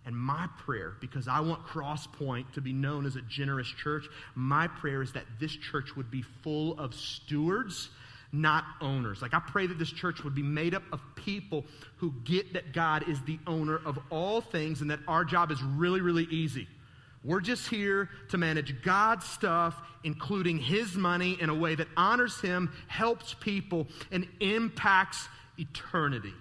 And 0.07 0.17
my 0.17 0.49
prayer, 0.59 0.95
because 1.01 1.29
I 1.29 1.41
want 1.41 1.67
Crosspoint 1.67 2.53
to 2.53 2.61
be 2.61 2.73
known 2.73 3.05
as 3.07 3.17
a 3.17 3.23
generous 3.23 3.69
church, 3.69 4.07
my 4.35 4.67
prayer 4.67 5.03
is 5.03 5.13
that 5.13 5.25
this 5.39 5.53
church 5.53 5.95
would 5.97 6.11
be 6.11 6.23
full 6.43 6.79
of 6.79 6.95
stewards, 6.95 7.91
not 8.33 8.65
owners. 8.81 9.21
Like, 9.21 9.35
I 9.35 9.41
pray 9.41 9.67
that 9.67 9.79
this 9.79 9.91
church 9.93 10.25
would 10.25 10.35
be 10.35 10.43
made 10.43 10.75
up 10.75 10.83
of 10.93 11.01
people 11.17 11.65
who 11.97 12.15
get 12.25 12.55
that 12.55 12.73
God 12.73 13.09
is 13.09 13.21
the 13.23 13.39
owner 13.47 13.81
of 13.85 13.99
all 14.09 14.41
things 14.41 14.81
and 14.81 14.91
that 14.91 15.01
our 15.07 15.25
job 15.25 15.51
is 15.51 15.63
really, 15.63 16.01
really 16.01 16.25
easy. 16.31 16.67
We're 17.23 17.41
just 17.41 17.69
here 17.69 18.09
to 18.31 18.39
manage 18.39 18.83
God's 18.83 19.27
stuff, 19.27 19.81
including 20.05 20.59
His 20.59 20.95
money, 20.95 21.37
in 21.41 21.51
a 21.51 21.55
way 21.55 21.75
that 21.75 21.89
honors 21.97 22.41
Him, 22.41 22.73
helps 22.89 23.35
people, 23.35 23.89
and 24.11 24.27
impacts 24.41 25.29
eternity. 25.59 26.33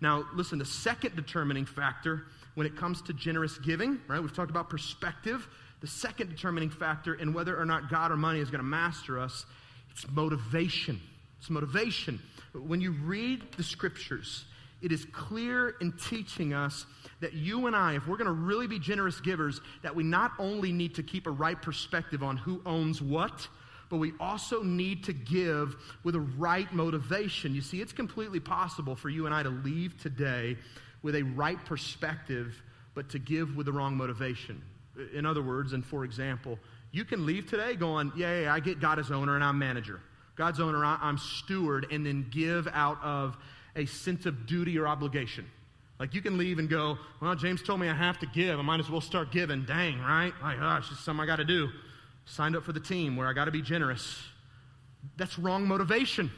Now, 0.00 0.24
listen, 0.34 0.58
the 0.58 0.64
second 0.64 1.16
determining 1.16 1.64
factor 1.64 2.24
when 2.54 2.66
it 2.66 2.76
comes 2.76 3.02
to 3.02 3.12
generous 3.12 3.58
giving, 3.58 4.00
right? 4.08 4.20
We've 4.20 4.34
talked 4.34 4.50
about 4.50 4.68
perspective. 4.68 5.46
The 5.80 5.86
second 5.86 6.30
determining 6.30 6.70
factor 6.70 7.14
in 7.14 7.32
whether 7.32 7.56
or 7.58 7.64
not 7.64 7.90
God 7.90 8.10
or 8.10 8.16
money 8.16 8.40
is 8.40 8.50
going 8.50 8.60
to 8.60 8.66
master 8.66 9.20
us, 9.20 9.46
it's 9.90 10.08
motivation. 10.10 11.00
It's 11.38 11.50
motivation. 11.50 12.20
When 12.52 12.80
you 12.80 12.92
read 12.92 13.42
the 13.56 13.62
scriptures, 13.62 14.46
it 14.86 14.92
is 14.92 15.04
clear 15.06 15.70
in 15.80 15.90
teaching 15.90 16.54
us 16.54 16.86
that 17.18 17.32
you 17.32 17.66
and 17.66 17.74
I, 17.74 17.96
if 17.96 18.06
we're 18.06 18.16
going 18.16 18.26
to 18.26 18.32
really 18.32 18.68
be 18.68 18.78
generous 18.78 19.18
givers, 19.18 19.60
that 19.82 19.96
we 19.96 20.04
not 20.04 20.30
only 20.38 20.70
need 20.70 20.94
to 20.94 21.02
keep 21.02 21.26
a 21.26 21.30
right 21.32 21.60
perspective 21.60 22.22
on 22.22 22.36
who 22.36 22.62
owns 22.64 23.02
what, 23.02 23.48
but 23.90 23.96
we 23.96 24.12
also 24.20 24.62
need 24.62 25.02
to 25.02 25.12
give 25.12 25.74
with 26.04 26.14
a 26.14 26.20
right 26.20 26.72
motivation. 26.72 27.52
You 27.52 27.62
see, 27.62 27.80
it's 27.80 27.92
completely 27.92 28.38
possible 28.38 28.94
for 28.94 29.08
you 29.08 29.26
and 29.26 29.34
I 29.34 29.42
to 29.42 29.50
leave 29.50 30.00
today 30.00 30.56
with 31.02 31.16
a 31.16 31.22
right 31.24 31.58
perspective, 31.64 32.62
but 32.94 33.08
to 33.08 33.18
give 33.18 33.56
with 33.56 33.66
the 33.66 33.72
wrong 33.72 33.96
motivation. 33.96 34.62
In 35.12 35.26
other 35.26 35.42
words, 35.42 35.72
and 35.72 35.84
for 35.84 36.04
example, 36.04 36.60
you 36.92 37.04
can 37.04 37.26
leave 37.26 37.46
today 37.46 37.74
going, 37.74 38.12
Yeah, 38.14 38.42
yeah 38.42 38.54
I 38.54 38.60
get 38.60 38.78
God 38.78 39.00
as 39.00 39.10
owner 39.10 39.34
and 39.34 39.42
I'm 39.42 39.58
manager. 39.58 40.00
God's 40.36 40.60
owner, 40.60 40.84
I'm 40.84 41.18
steward, 41.18 41.86
and 41.90 42.06
then 42.06 42.26
give 42.30 42.68
out 42.72 43.02
of 43.02 43.36
a 43.76 43.86
sense 43.86 44.26
of 44.26 44.46
duty 44.46 44.78
or 44.78 44.88
obligation. 44.88 45.46
Like 46.00 46.14
you 46.14 46.20
can 46.20 46.36
leave 46.36 46.58
and 46.58 46.68
go, 46.68 46.98
well, 47.22 47.34
James 47.34 47.62
told 47.62 47.80
me 47.80 47.88
I 47.88 47.94
have 47.94 48.18
to 48.18 48.26
give. 48.26 48.58
I 48.58 48.62
might 48.62 48.80
as 48.80 48.90
well 48.90 49.00
start 49.00 49.30
giving. 49.30 49.64
Dang, 49.64 50.00
right? 50.00 50.32
Like, 50.42 50.58
oh, 50.60 50.76
it's 50.76 50.88
just 50.88 51.04
something 51.04 51.22
I 51.22 51.26
got 51.26 51.36
to 51.36 51.44
do. 51.44 51.68
Signed 52.26 52.56
up 52.56 52.64
for 52.64 52.72
the 52.72 52.80
team 52.80 53.16
where 53.16 53.28
I 53.28 53.32
got 53.32 53.44
to 53.44 53.50
be 53.50 53.62
generous. 53.62 54.22
That's 55.16 55.38
wrong 55.38 55.66
motivation. 55.66 56.30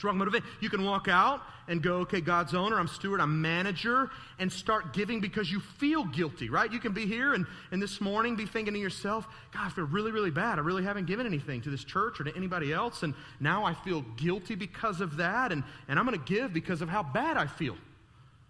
It's 0.00 0.04
wrong 0.06 0.16
motivation. 0.16 0.48
You 0.60 0.70
can 0.70 0.82
walk 0.82 1.08
out 1.08 1.42
and 1.68 1.82
go, 1.82 1.96
okay, 1.96 2.22
God's 2.22 2.54
owner, 2.54 2.80
I'm 2.80 2.88
steward, 2.88 3.20
I'm 3.20 3.42
manager, 3.42 4.10
and 4.38 4.50
start 4.50 4.94
giving 4.94 5.20
because 5.20 5.52
you 5.52 5.60
feel 5.60 6.04
guilty, 6.04 6.48
right? 6.48 6.72
You 6.72 6.78
can 6.78 6.92
be 6.92 7.04
here 7.04 7.34
and, 7.34 7.44
and 7.70 7.82
this 7.82 8.00
morning 8.00 8.34
be 8.34 8.46
thinking 8.46 8.72
to 8.72 8.80
yourself, 8.80 9.28
God, 9.52 9.66
I 9.66 9.68
feel 9.68 9.84
really, 9.84 10.10
really 10.10 10.30
bad. 10.30 10.58
I 10.58 10.62
really 10.62 10.84
haven't 10.84 11.04
given 11.04 11.26
anything 11.26 11.60
to 11.60 11.68
this 11.68 11.84
church 11.84 12.18
or 12.18 12.24
to 12.24 12.34
anybody 12.34 12.72
else, 12.72 13.02
and 13.02 13.12
now 13.40 13.62
I 13.66 13.74
feel 13.74 14.00
guilty 14.16 14.54
because 14.54 15.02
of 15.02 15.18
that, 15.18 15.52
and, 15.52 15.62
and 15.86 15.98
I'm 15.98 16.06
going 16.06 16.18
to 16.18 16.24
give 16.24 16.54
because 16.54 16.80
of 16.80 16.88
how 16.88 17.02
bad 17.02 17.36
I 17.36 17.46
feel. 17.46 17.76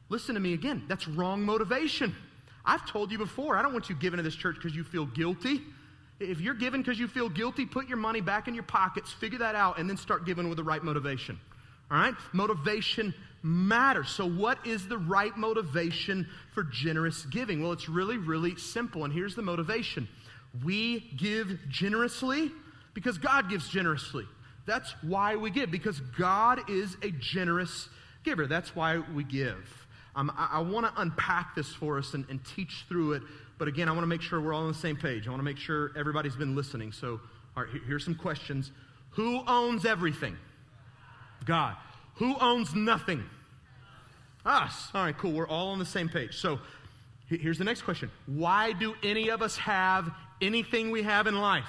Listen 0.08 0.36
to 0.36 0.40
me 0.40 0.54
again. 0.54 0.84
That's 0.86 1.08
wrong 1.08 1.42
motivation. 1.42 2.14
I've 2.64 2.86
told 2.86 3.10
you 3.10 3.18
before, 3.18 3.56
I 3.56 3.62
don't 3.62 3.72
want 3.72 3.88
you 3.88 3.96
giving 3.96 4.18
to 4.18 4.22
this 4.22 4.36
church 4.36 4.54
because 4.54 4.76
you 4.76 4.84
feel 4.84 5.06
guilty. 5.06 5.62
If 6.20 6.40
you're 6.40 6.54
giving 6.54 6.82
because 6.82 6.98
you 6.98 7.08
feel 7.08 7.28
guilty, 7.28 7.64
put 7.64 7.88
your 7.88 7.96
money 7.96 8.20
back 8.20 8.46
in 8.46 8.54
your 8.54 8.62
pockets, 8.62 9.10
figure 9.10 9.38
that 9.38 9.54
out, 9.54 9.78
and 9.78 9.88
then 9.88 9.96
start 9.96 10.26
giving 10.26 10.48
with 10.48 10.58
the 10.58 10.64
right 10.64 10.84
motivation. 10.84 11.40
All 11.90 11.98
right? 11.98 12.14
Motivation 12.32 13.14
matters. 13.42 14.10
So, 14.10 14.28
what 14.28 14.64
is 14.66 14.86
the 14.86 14.98
right 14.98 15.36
motivation 15.36 16.28
for 16.54 16.62
generous 16.62 17.24
giving? 17.26 17.62
Well, 17.62 17.72
it's 17.72 17.88
really, 17.88 18.18
really 18.18 18.56
simple. 18.56 19.04
And 19.04 19.12
here's 19.12 19.34
the 19.34 19.42
motivation 19.42 20.08
we 20.64 21.00
give 21.16 21.58
generously 21.68 22.50
because 22.92 23.18
God 23.18 23.48
gives 23.48 23.68
generously. 23.68 24.26
That's 24.66 24.94
why 25.02 25.36
we 25.36 25.50
give, 25.50 25.70
because 25.70 26.00
God 26.18 26.68
is 26.68 26.96
a 27.02 27.10
generous 27.10 27.88
giver. 28.24 28.46
That's 28.46 28.74
why 28.76 28.98
we 28.98 29.24
give. 29.24 29.86
Um, 30.14 30.30
I, 30.36 30.58
I 30.58 30.58
want 30.60 30.86
to 30.86 31.00
unpack 31.00 31.54
this 31.54 31.72
for 31.72 31.98
us 31.98 32.14
and, 32.14 32.26
and 32.28 32.44
teach 32.44 32.84
through 32.88 33.12
it. 33.14 33.22
But 33.60 33.68
again, 33.68 33.90
I 33.90 33.92
want 33.92 34.04
to 34.04 34.08
make 34.08 34.22
sure 34.22 34.40
we're 34.40 34.54
all 34.54 34.62
on 34.62 34.68
the 34.68 34.74
same 34.74 34.96
page. 34.96 35.26
I 35.26 35.30
want 35.30 35.40
to 35.40 35.44
make 35.44 35.58
sure 35.58 35.92
everybody's 35.94 36.34
been 36.34 36.56
listening. 36.56 36.92
So, 36.92 37.20
all 37.54 37.62
right, 37.62 37.72
here's 37.86 38.02
some 38.02 38.14
questions. 38.14 38.72
Who 39.10 39.42
owns 39.46 39.84
everything? 39.84 40.38
God. 41.44 41.76
Who 42.14 42.36
owns 42.40 42.74
nothing? 42.74 43.22
Us. 44.46 44.88
All 44.94 45.04
right, 45.04 45.16
cool. 45.18 45.32
We're 45.32 45.46
all 45.46 45.68
on 45.68 45.78
the 45.78 45.84
same 45.84 46.08
page. 46.08 46.38
So, 46.38 46.58
here's 47.28 47.58
the 47.58 47.64
next 47.64 47.82
question 47.82 48.10
Why 48.24 48.72
do 48.72 48.94
any 49.02 49.28
of 49.28 49.42
us 49.42 49.58
have 49.58 50.10
anything 50.40 50.90
we 50.90 51.02
have 51.02 51.26
in 51.26 51.38
life? 51.38 51.68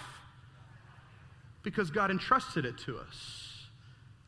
Because 1.61 1.91
God 1.91 2.09
entrusted 2.09 2.63
it 2.63 2.77
to 2.85 2.99
us. 2.99 3.40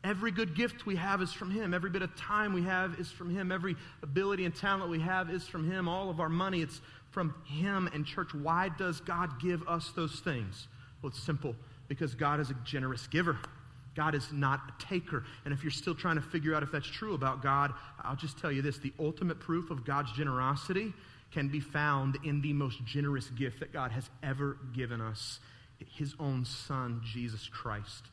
Every 0.04 0.30
good 0.30 0.54
gift 0.54 0.84
we 0.84 0.96
have 0.96 1.22
is 1.22 1.32
from 1.32 1.50
Him. 1.50 1.72
Every 1.72 1.88
bit 1.88 2.02
of 2.02 2.14
time 2.14 2.52
we 2.52 2.62
have 2.62 3.00
is 3.00 3.10
from 3.10 3.34
Him. 3.34 3.50
Every 3.50 3.74
ability 4.02 4.44
and 4.44 4.54
talent 4.54 4.90
we 4.90 5.00
have 5.00 5.30
is 5.30 5.48
from 5.48 5.68
Him. 5.68 5.88
All 5.88 6.10
of 6.10 6.20
our 6.20 6.28
money, 6.28 6.60
it's 6.60 6.82
from 7.10 7.34
Him. 7.46 7.88
And, 7.94 8.04
church, 8.04 8.34
why 8.34 8.68
does 8.68 9.00
God 9.00 9.40
give 9.40 9.66
us 9.66 9.92
those 9.96 10.20
things? 10.20 10.68
Well, 11.00 11.08
it's 11.08 11.22
simple 11.22 11.56
because 11.88 12.14
God 12.14 12.38
is 12.38 12.50
a 12.50 12.56
generous 12.64 13.06
giver. 13.06 13.38
God 13.94 14.14
is 14.14 14.30
not 14.30 14.60
a 14.68 14.84
taker. 14.84 15.24
And 15.46 15.54
if 15.54 15.62
you're 15.62 15.70
still 15.70 15.94
trying 15.94 16.16
to 16.16 16.22
figure 16.22 16.54
out 16.54 16.62
if 16.62 16.70
that's 16.70 16.86
true 16.86 17.14
about 17.14 17.42
God, 17.42 17.72
I'll 18.02 18.16
just 18.16 18.38
tell 18.38 18.52
you 18.52 18.60
this 18.60 18.78
the 18.78 18.92
ultimate 18.98 19.40
proof 19.40 19.70
of 19.70 19.86
God's 19.86 20.12
generosity 20.12 20.92
can 21.32 21.48
be 21.48 21.60
found 21.60 22.18
in 22.24 22.42
the 22.42 22.52
most 22.52 22.84
generous 22.84 23.30
gift 23.30 23.60
that 23.60 23.72
God 23.72 23.90
has 23.90 24.10
ever 24.22 24.58
given 24.74 25.00
us 25.00 25.40
His 25.96 26.14
own 26.20 26.44
Son, 26.44 27.00
Jesus 27.04 27.48
Christ. 27.48 28.04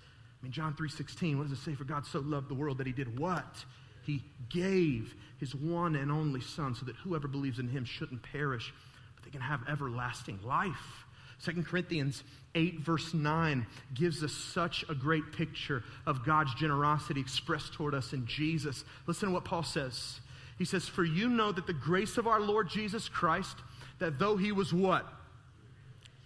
I 0.42 0.44
mean, 0.44 0.52
John 0.52 0.74
3.16, 0.74 1.38
what 1.38 1.50
does 1.50 1.58
it 1.58 1.62
say? 1.62 1.76
For 1.76 1.84
God 1.84 2.06
so 2.06 2.20
loved 2.20 2.50
the 2.50 2.56
world 2.56 2.80
that 2.80 2.88
he 2.88 2.94
did 2.94 3.20
what? 3.20 3.64
He 4.04 4.24
gave 4.50 5.14
his 5.40 5.54
one 5.54 5.96
and 5.96 6.12
only 6.12 6.42
Son 6.42 6.74
so 6.74 6.86
that 6.86 6.96
whoever 6.98 7.28
believes 7.28 7.60
in 7.60 7.68
him 7.68 7.86
shouldn't 7.86 8.24
perish, 8.24 8.74
but 9.16 9.24
they 9.24 9.30
can 9.30 9.42
have 9.42 9.62
everlasting 9.70 10.40
life. 10.44 11.06
2 11.44 11.64
Corinthians 11.64 12.24
8, 12.56 12.80
verse 12.82 13.14
9, 13.14 13.66
gives 13.94 14.24
us 14.24 14.32
such 14.32 14.84
a 14.90 14.96
great 14.96 15.32
picture 15.32 15.84
of 16.06 16.26
God's 16.26 16.54
generosity 16.56 17.20
expressed 17.20 17.74
toward 17.74 17.94
us 17.94 18.14
in 18.14 18.26
Jesus. 18.26 18.84
Listen 19.08 19.30
to 19.30 19.34
what 19.34 19.46
Paul 19.46 19.64
says. 19.64 20.20
He 20.58 20.66
says, 20.66 20.88
For 20.88 21.04
you 21.04 21.30
know 21.30 21.52
that 21.52 21.68
the 21.68 21.74
grace 21.74 22.18
of 22.18 22.28
our 22.28 22.40
Lord 22.40 22.70
Jesus 22.70 23.10
Christ, 23.10 23.58
that 24.00 24.20
though 24.20 24.38
he 24.38 24.52
was 24.52 24.74
what? 24.74 25.08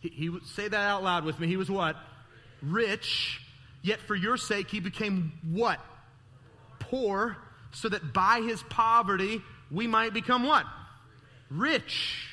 He, 0.01 0.09
he 0.09 0.37
say 0.45 0.67
that 0.67 0.75
out 0.75 1.03
loud 1.03 1.23
with 1.23 1.39
me. 1.39 1.47
He 1.47 1.57
was 1.57 1.69
what? 1.69 1.95
Rich 2.61 3.41
Yet 3.85 4.01
for 4.01 4.15
your 4.15 4.35
sake, 4.35 4.71
he 4.71 4.79
became 4.79 5.31
what? 5.51 5.79
Poor, 6.79 7.37
so 7.71 7.87
that 7.87 8.13
by 8.13 8.41
his 8.41 8.63
poverty, 8.63 9.43
we 9.69 9.85
might 9.85 10.11
become 10.11 10.41
what? 10.41 10.65
Rich. 11.51 12.27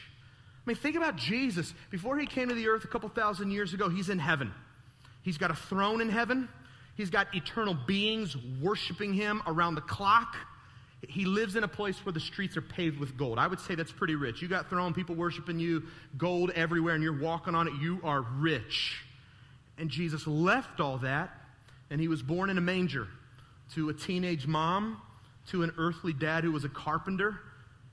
I 0.64 0.70
mean, 0.70 0.78
think 0.78 0.96
about 0.96 1.16
Jesus. 1.16 1.74
Before 1.90 2.18
he 2.18 2.24
came 2.24 2.48
to 2.48 2.54
the 2.54 2.68
earth 2.68 2.84
a 2.84 2.86
couple 2.86 3.10
thousand 3.10 3.50
years 3.50 3.74
ago, 3.74 3.90
he's 3.90 4.08
in 4.08 4.18
heaven. 4.18 4.50
He's 5.20 5.36
got 5.36 5.50
a 5.50 5.54
throne 5.54 6.00
in 6.00 6.08
heaven. 6.08 6.48
He's 6.94 7.10
got 7.10 7.34
eternal 7.34 7.74
beings 7.74 8.34
worshiping 8.62 9.12
him 9.12 9.42
around 9.46 9.74
the 9.74 9.82
clock. 9.82 10.34
He 11.06 11.26
lives 11.26 11.54
in 11.54 11.64
a 11.64 11.68
place 11.68 11.98
where 12.02 12.14
the 12.14 12.20
streets 12.20 12.56
are 12.56 12.62
paved 12.62 12.98
with 12.98 13.18
gold. 13.18 13.38
I 13.38 13.46
would 13.46 13.60
say 13.60 13.74
that's 13.74 13.92
pretty 13.92 14.14
rich. 14.14 14.40
You 14.40 14.48
got 14.48 14.70
throne, 14.70 14.94
people 14.94 15.16
worshiping 15.16 15.58
you, 15.58 15.82
gold 16.16 16.50
everywhere, 16.52 16.94
and 16.94 17.04
you're 17.04 17.20
walking 17.20 17.54
on 17.54 17.68
it. 17.68 17.74
You 17.74 18.00
are 18.04 18.22
rich. 18.22 19.04
And 19.76 19.90
Jesus 19.90 20.26
left 20.26 20.80
all 20.80 20.96
that 20.98 21.40
and 21.92 22.00
he 22.00 22.08
was 22.08 22.22
born 22.22 22.48
in 22.48 22.56
a 22.56 22.60
manger 22.62 23.06
to 23.74 23.90
a 23.90 23.92
teenage 23.92 24.46
mom, 24.46 25.00
to 25.50 25.62
an 25.62 25.72
earthly 25.76 26.14
dad 26.14 26.42
who 26.42 26.50
was 26.50 26.64
a 26.64 26.68
carpenter. 26.68 27.38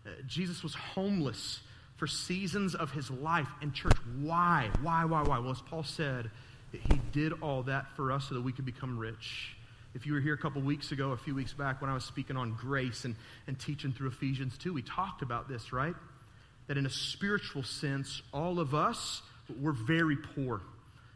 Uh, 0.06 0.12
Jesus 0.26 0.64
was 0.64 0.74
homeless 0.74 1.60
for 1.98 2.08
seasons 2.08 2.76
of 2.76 2.92
his 2.92 3.12
life. 3.12 3.50
And, 3.62 3.74
church, 3.74 3.98
why? 4.22 4.70
Why, 4.82 5.04
why, 5.04 5.24
why? 5.24 5.40
Well, 5.40 5.52
as 5.52 5.62
Paul 5.62 5.84
said, 5.84 6.32
he 6.72 7.02
did 7.12 7.34
all 7.42 7.64
that 7.64 7.88
for 7.98 8.14
us 8.14 8.30
so 8.30 8.36
that 8.36 8.42
we 8.42 8.54
could 8.54 8.66
become 8.66 8.98
rich. 8.98 9.58
If 9.94 10.06
you 10.06 10.14
were 10.14 10.22
here 10.22 10.34
a 10.34 10.38
couple 10.38 10.62
weeks 10.62 10.94
ago, 10.94 11.12
a 11.12 11.18
few 11.18 11.36
weeks 11.36 11.52
back, 11.52 11.82
when 11.82 11.92
I 11.92 11.94
was 11.94 12.06
speaking 12.06 12.38
on 12.38 12.54
grace 12.54 13.04
and, 13.04 13.18
and 13.48 13.60
teaching 13.60 13.92
through 13.92 14.08
Ephesians 14.08 14.58
2, 14.60 14.72
we 14.72 14.82
talked 14.82 15.24
about 15.24 15.50
this, 15.50 15.74
right? 15.74 15.96
That 16.68 16.78
in 16.78 16.86
a 16.86 16.90
spiritual 16.90 17.64
sense, 17.64 18.22
all 18.32 18.62
of 18.62 18.74
us, 18.74 19.22
we're 19.62 19.74
very 19.74 20.16
poor. 20.16 20.62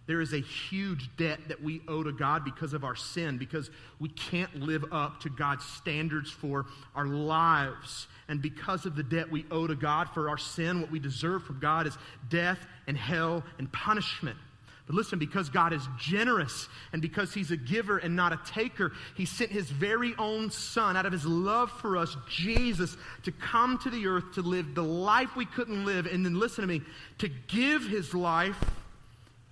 There 0.06 0.20
is 0.20 0.34
a 0.34 0.40
huge 0.40 1.10
debt 1.16 1.40
that 1.48 1.64
we 1.64 1.82
owe 1.88 2.04
to 2.04 2.12
God 2.12 2.44
because 2.44 2.74
of 2.74 2.84
our 2.84 2.96
sin, 2.96 3.38
because 3.38 3.70
we 4.00 4.10
can't 4.10 4.54
live 4.60 4.84
up 4.92 5.22
to 5.22 5.30
God's 5.30 5.64
standards 5.64 6.30
for 6.30 6.66
our 6.94 7.06
lives. 7.06 8.08
And 8.28 8.42
because 8.42 8.86
of 8.86 8.96
the 8.96 9.04
debt 9.04 9.32
we 9.32 9.46
owe 9.50 9.66
to 9.66 9.76
God 9.76 10.10
for 10.10 10.30
our 10.30 10.38
sin, 10.38 10.82
what 10.82 10.92
we 10.92 11.00
deserve 11.00 11.44
from 11.44 11.60
God 11.60 11.88
is 11.88 11.98
death 12.30 12.60
and 12.86 12.98
hell 12.98 13.44
and 13.58 13.72
punishment. 13.72 14.38
But 14.86 14.96
listen, 14.98 15.18
because 15.18 15.48
God 15.48 15.72
is 15.72 15.88
generous 15.98 16.68
and 16.92 17.02
because 17.02 17.34
He's 17.34 17.52
a 17.52 17.58
giver 17.58 18.00
and 18.00 18.18
not 18.18 18.34
a 18.34 18.40
taker, 18.46 18.92
He 19.16 19.26
sent 19.26 19.52
His 19.52 19.70
very 19.70 20.14
own 20.20 20.52
Son 20.52 20.98
out 20.98 21.06
of 21.06 21.14
His 21.14 21.26
love 21.26 21.72
for 21.72 21.96
us, 21.96 22.18
Jesus, 22.30 22.98
to 23.24 23.32
come 23.32 23.78
to 23.80 23.90
the 23.90 24.08
earth 24.08 24.34
to 24.34 24.42
live 24.42 24.76
the 24.76 24.84
life 24.84 25.38
we 25.38 25.46
couldn't 25.46 25.86
live. 25.86 26.08
And 26.08 26.26
then 26.26 26.38
listen 26.38 26.64
to 26.64 26.68
me, 26.68 26.82
to 27.20 27.30
give 27.48 27.84
His 27.84 28.14
life 28.14 28.62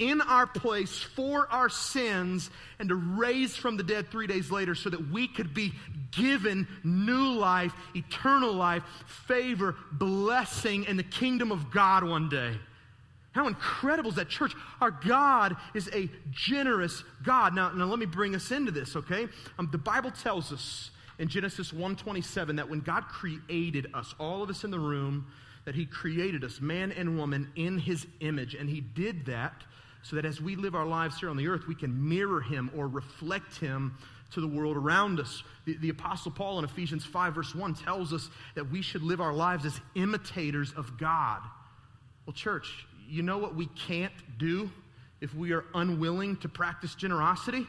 in 0.02 0.20
our 0.20 0.48
place 0.48 1.00
for 1.00 1.48
our 1.52 1.70
sins 1.70 2.50
and 2.80 2.90
to 2.90 2.96
raise 2.96 3.56
from 3.56 3.78
the 3.78 3.84
dead 3.84 4.10
three 4.10 4.26
days 4.26 4.50
later 4.50 4.74
so 4.74 4.90
that 4.90 5.12
we 5.12 5.28
could 5.28 5.54
be 5.54 5.72
given 6.10 6.68
new 6.84 7.34
life, 7.34 7.72
eternal 7.96 8.52
life, 8.52 8.82
favor, 9.28 9.76
blessing, 9.92 10.88
and 10.88 10.98
the 10.98 11.04
kingdom 11.04 11.52
of 11.52 11.70
God 11.70 12.04
one 12.04 12.30
day. 12.30 12.58
How 13.34 13.48
incredible 13.48 14.10
is 14.10 14.16
that 14.16 14.28
church? 14.28 14.54
Our 14.82 14.90
God 14.90 15.56
is 15.76 15.88
a 15.94 16.10
generous 16.32 17.04
God. 17.24 17.54
Now, 17.54 17.70
now 17.70 17.86
let 17.86 18.00
me 18.00 18.08
bring 18.08 18.34
us 18.34 18.52
into 18.52 18.72
this, 18.72 18.96
okay? 18.96 19.28
Um, 19.60 19.70
the 19.72 19.78
Bible 19.78 20.10
tells 20.10 20.52
us 20.52 20.90
in 21.20 21.28
Genesis 21.28 21.72
1:27 21.72 22.56
that 22.56 22.68
when 22.68 22.80
God 22.80 23.08
created 23.08 23.88
us, 23.94 24.16
all 24.20 24.42
of 24.42 24.50
us 24.50 24.64
in 24.64 24.72
the 24.72 24.80
room, 24.80 25.28
that 25.66 25.76
He 25.76 25.86
created 25.86 26.44
us, 26.44 26.60
man 26.60 26.92
and 26.92 27.18
woman, 27.20 27.52
in 27.56 27.78
His 27.78 28.08
image, 28.20 28.56
and 28.56 28.68
He 28.68 28.82
did 28.82 29.28
that 29.28 29.64
so 30.04 30.16
that 30.16 30.26
as 30.26 30.42
we 30.42 30.56
live 30.56 30.76
our 30.76 30.86
lives 30.86 31.20
here 31.20 31.30
on 31.30 31.38
the 31.38 31.48
earth, 31.48 31.68
we 31.68 31.76
can 31.76 32.10
mirror 32.10 32.42
Him 32.42 32.72
or 32.76 32.88
reflect 32.88 33.58
Him 33.58 33.98
to 34.34 34.42
the 34.42 34.48
world 34.48 34.78
around 34.78 35.20
us. 35.20 35.44
The, 35.66 35.78
the, 35.78 35.90
Apostle 35.90 36.32
Paul 36.32 36.60
in 36.60 36.66
Ephesians 36.66 37.06
5, 37.06 37.36
verse 37.36 37.54
1 37.54 37.76
tells 37.76 38.14
us 38.14 38.30
that 38.56 38.72
we 38.72 38.82
should 38.82 39.04
live 39.04 39.22
our 39.22 39.34
lives 39.34 39.66
as 39.66 39.80
imitators 39.96 40.74
of 40.74 40.98
God. 40.98 41.42
Well, 42.26 42.34
church, 42.34 42.88
you 43.08 43.24
know 43.24 43.38
what 43.38 43.56
we 43.56 43.68
can't 43.68 44.14
do 44.38 44.72
if 45.20 45.36
we 45.36 45.52
are 45.52 45.66
unwilling 45.74 46.38
to 46.38 46.50
practice 46.50 46.96
generosity? 46.96 47.68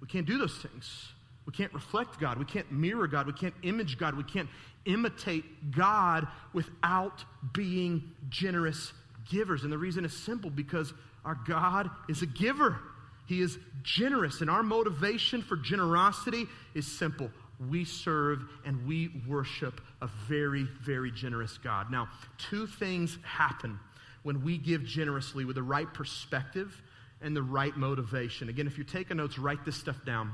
We 0.00 0.08
can't 0.08 0.26
do 0.26 0.38
those 0.38 0.56
things. 0.56 1.08
We 1.46 1.52
can't 1.52 1.72
reflect 1.72 2.18
God. 2.18 2.38
We 2.38 2.44
can't 2.44 2.70
mirror 2.70 3.06
God. 3.06 3.26
We 3.26 3.32
can't 3.32 3.54
image 3.62 3.98
God. 3.98 4.16
We 4.16 4.22
can't 4.22 4.48
imitate 4.84 5.70
God 5.70 6.26
without 6.52 7.24
being 7.52 8.02
generous 8.28 8.92
givers. 9.30 9.64
And 9.64 9.72
the 9.72 9.78
reason 9.78 10.04
is 10.04 10.14
simple 10.16 10.50
because 10.50 10.92
our 11.28 11.38
God 11.46 11.90
is 12.08 12.22
a 12.22 12.26
giver. 12.26 12.78
He 13.26 13.42
is 13.42 13.58
generous. 13.82 14.40
And 14.40 14.48
our 14.48 14.62
motivation 14.62 15.42
for 15.42 15.58
generosity 15.58 16.46
is 16.74 16.86
simple. 16.86 17.30
We 17.68 17.84
serve 17.84 18.44
and 18.64 18.86
we 18.86 19.10
worship 19.28 19.82
a 20.00 20.08
very, 20.26 20.66
very 20.82 21.10
generous 21.10 21.58
God. 21.58 21.90
Now, 21.90 22.08
two 22.38 22.66
things 22.66 23.18
happen 23.22 23.78
when 24.22 24.42
we 24.42 24.56
give 24.56 24.86
generously 24.86 25.44
with 25.44 25.56
the 25.56 25.62
right 25.62 25.92
perspective 25.92 26.80
and 27.20 27.36
the 27.36 27.42
right 27.42 27.76
motivation. 27.76 28.48
Again, 28.48 28.66
if 28.66 28.78
you're 28.78 28.86
taking 28.86 29.18
notes, 29.18 29.38
write 29.38 29.66
this 29.66 29.76
stuff 29.76 30.02
down. 30.06 30.32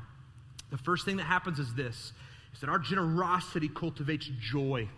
The 0.71 0.79
first 0.79 1.05
thing 1.05 1.17
that 1.17 1.25
happens 1.25 1.59
is 1.59 1.75
this 1.75 2.13
is 2.53 2.61
that 2.61 2.69
our 2.69 2.79
generosity 2.79 3.69
cultivates 3.69 4.31
joy. 4.41 4.89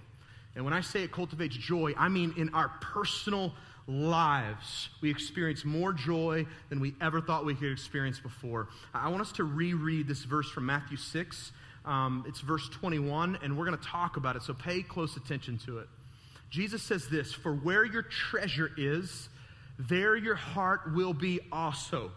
And 0.55 0.63
when 0.63 0.75
I 0.75 0.83
say 0.83 1.05
it 1.05 1.11
cultivates 1.11 1.57
joy, 1.57 1.95
I 1.97 2.11
mean 2.11 2.35
in 2.37 2.51
our 2.51 2.69
personal 2.83 3.55
lives, 3.87 4.89
we 5.01 5.11
experience 5.11 5.65
more 5.65 5.93
joy 5.93 6.47
than 6.69 6.81
we 6.81 6.95
ever 7.01 7.21
thought 7.21 7.45
we 7.45 7.55
could 7.55 7.71
experience 7.71 8.19
before. 8.19 8.69
I 8.93 9.09
want 9.09 9.23
us 9.23 9.33
to 9.33 9.45
reread 9.45 10.09
this 10.09 10.25
verse 10.25 10.51
from 10.51 10.67
Matthew 10.67 10.97
6. 10.97 11.53
Um, 11.85 12.25
it's 12.27 12.41
verse 12.41 12.69
21, 12.69 13.39
and 13.43 13.57
we're 13.57 13.65
going 13.65 13.79
to 13.79 13.85
talk 13.85 14.17
about 14.17 14.35
it, 14.35 14.43
so 14.43 14.55
pay 14.55 14.83
close 14.83 15.17
attention 15.17 15.59
to 15.67 15.79
it. 15.79 15.89
Jesus 16.51 16.83
says 16.83 17.09
this 17.09 17.33
For 17.33 17.55
where 17.55 17.85
your 17.85 18.03
treasure 18.03 18.71
is, 18.77 19.29
there 19.79 20.17
your 20.17 20.35
heart 20.35 20.93
will 20.95 21.15
be 21.15 21.41
also. 21.53 22.11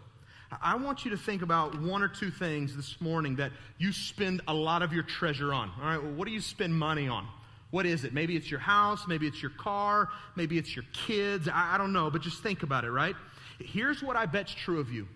I 0.61 0.75
want 0.77 1.05
you 1.05 1.11
to 1.11 1.17
think 1.17 1.43
about 1.43 1.79
one 1.79 2.01
or 2.01 2.07
two 2.07 2.31
things 2.31 2.75
this 2.75 2.99
morning 2.99 3.35
that 3.35 3.51
you 3.77 3.91
spend 3.91 4.41
a 4.47 4.53
lot 4.53 4.81
of 4.81 4.91
your 4.93 5.03
treasure 5.03 5.53
on. 5.53 5.71
All 5.79 5.85
right, 5.85 6.01
well, 6.01 6.13
what 6.13 6.27
do 6.27 6.33
you 6.33 6.41
spend 6.41 6.73
money 6.73 7.07
on? 7.07 7.27
What 7.71 7.85
is 7.85 8.03
it? 8.03 8.13
Maybe 8.13 8.35
it's 8.35 8.49
your 8.49 8.59
house, 8.59 9.05
maybe 9.07 9.27
it's 9.27 9.41
your 9.41 9.51
car, 9.51 10.09
maybe 10.35 10.57
it's 10.57 10.75
your 10.75 10.85
kids. 10.91 11.47
I, 11.47 11.75
I 11.75 11.77
don't 11.77 11.93
know, 11.93 12.09
but 12.09 12.21
just 12.21 12.41
think 12.41 12.63
about 12.63 12.83
it, 12.83 12.91
right? 12.91 13.15
Here's 13.59 14.01
what 14.01 14.15
I 14.15 14.25
bet's 14.25 14.53
true 14.53 14.79
of 14.79 14.91
you. 14.91 15.07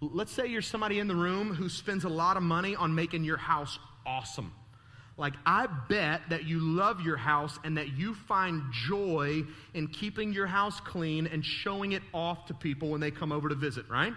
Let's 0.00 0.32
say 0.32 0.46
you're 0.46 0.62
somebody 0.62 1.00
in 1.00 1.08
the 1.08 1.16
room 1.16 1.52
who 1.52 1.68
spends 1.68 2.04
a 2.04 2.08
lot 2.08 2.36
of 2.36 2.42
money 2.42 2.76
on 2.76 2.94
making 2.94 3.24
your 3.24 3.36
house 3.36 3.78
awesome. 4.06 4.52
Like, 5.16 5.34
I 5.44 5.66
bet 5.88 6.22
that 6.30 6.44
you 6.44 6.60
love 6.60 7.00
your 7.00 7.16
house 7.16 7.58
and 7.64 7.76
that 7.76 7.88
you 7.98 8.14
find 8.14 8.62
joy 8.86 9.42
in 9.74 9.88
keeping 9.88 10.32
your 10.32 10.46
house 10.46 10.78
clean 10.78 11.26
and 11.26 11.44
showing 11.44 11.92
it 11.92 12.02
off 12.14 12.46
to 12.46 12.54
people 12.54 12.90
when 12.90 13.00
they 13.00 13.10
come 13.10 13.32
over 13.32 13.48
to 13.48 13.56
visit, 13.56 13.88
right? 13.90 14.14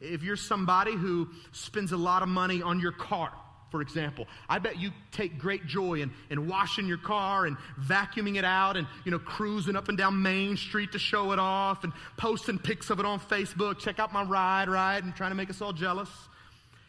If 0.00 0.22
you're 0.22 0.36
somebody 0.36 0.92
who 0.92 1.28
spends 1.50 1.90
a 1.90 1.96
lot 1.96 2.22
of 2.22 2.28
money 2.28 2.62
on 2.62 2.78
your 2.78 2.92
car, 2.92 3.32
for 3.70 3.82
example. 3.82 4.26
I 4.48 4.58
bet 4.58 4.78
you 4.78 4.90
take 5.12 5.38
great 5.38 5.66
joy 5.66 6.00
in, 6.00 6.10
in 6.30 6.48
washing 6.48 6.86
your 6.86 6.98
car 6.98 7.46
and 7.46 7.56
vacuuming 7.80 8.36
it 8.36 8.44
out 8.44 8.76
and, 8.76 8.86
you 9.04 9.10
know, 9.10 9.18
cruising 9.18 9.76
up 9.76 9.88
and 9.88 9.98
down 9.98 10.22
Main 10.22 10.56
Street 10.56 10.92
to 10.92 10.98
show 10.98 11.32
it 11.32 11.38
off 11.38 11.84
and 11.84 11.92
posting 12.16 12.58
pics 12.58 12.90
of 12.90 13.00
it 13.00 13.06
on 13.06 13.20
Facebook. 13.20 13.78
Check 13.78 13.98
out 13.98 14.12
my 14.12 14.22
ride, 14.22 14.68
right? 14.68 15.02
And 15.02 15.14
trying 15.14 15.30
to 15.30 15.36
make 15.36 15.50
us 15.50 15.60
all 15.60 15.72
jealous. 15.72 16.10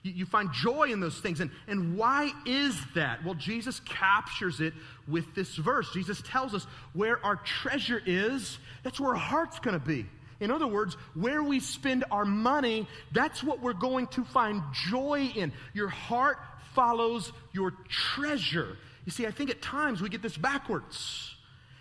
You, 0.03 0.13
you 0.13 0.25
find 0.25 0.51
joy 0.53 0.91
in 0.91 0.99
those 0.99 1.19
things. 1.19 1.41
And, 1.41 1.51
and 1.67 1.97
why 1.97 2.31
is 2.45 2.79
that? 2.95 3.23
Well, 3.25 3.35
Jesus 3.35 3.81
captures 3.81 4.61
it 4.61 4.73
with 5.07 5.35
this 5.35 5.55
verse. 5.55 5.91
Jesus 5.93 6.21
tells 6.25 6.53
us 6.53 6.65
where 6.93 7.23
our 7.25 7.35
treasure 7.37 8.01
is, 8.05 8.57
that's 8.83 8.99
where 8.99 9.11
our 9.11 9.15
heart's 9.15 9.59
going 9.59 9.79
to 9.79 9.85
be. 9.85 10.05
In 10.39 10.51
other 10.51 10.67
words, 10.67 10.95
where 11.15 11.43
we 11.43 11.59
spend 11.59 12.05
our 12.11 12.23
money, 12.23 12.87
that's 13.11 13.43
what 13.43 13.61
we're 13.61 13.73
going 13.73 14.07
to 14.07 14.23
find 14.23 14.61
joy 14.89 15.31
in. 15.35 15.51
Your 15.73 15.89
heart 15.89 16.37
follows 16.73 17.32
your 17.53 17.71
treasure. 17.89 18.77
You 19.05 19.12
see, 19.12 19.25
I 19.25 19.32
think 19.32 19.49
at 19.49 19.62
times 19.62 20.01
we 20.01 20.10
get 20.10 20.21
this 20.21 20.38
backwards. 20.38 21.36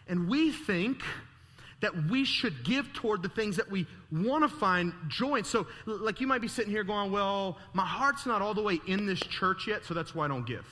And 0.08 0.28
we 0.28 0.50
think 0.50 1.02
that 1.80 2.10
we 2.10 2.24
should 2.24 2.64
give 2.64 2.92
toward 2.92 3.22
the 3.22 3.28
things 3.28 3.56
that 3.56 3.70
we 3.70 3.86
want 4.10 4.42
to 4.42 4.48
find 4.48 4.92
joy 5.08 5.36
in. 5.36 5.44
So, 5.44 5.66
like, 5.86 6.20
you 6.20 6.26
might 6.26 6.40
be 6.40 6.48
sitting 6.48 6.72
here 6.72 6.82
going, 6.82 7.12
Well, 7.12 7.58
my 7.72 7.84
heart's 7.84 8.26
not 8.26 8.42
all 8.42 8.54
the 8.54 8.62
way 8.62 8.80
in 8.86 9.06
this 9.06 9.20
church 9.20 9.68
yet, 9.68 9.84
so 9.84 9.94
that's 9.94 10.14
why 10.14 10.24
I 10.24 10.28
don't 10.28 10.46
give. 10.46 10.66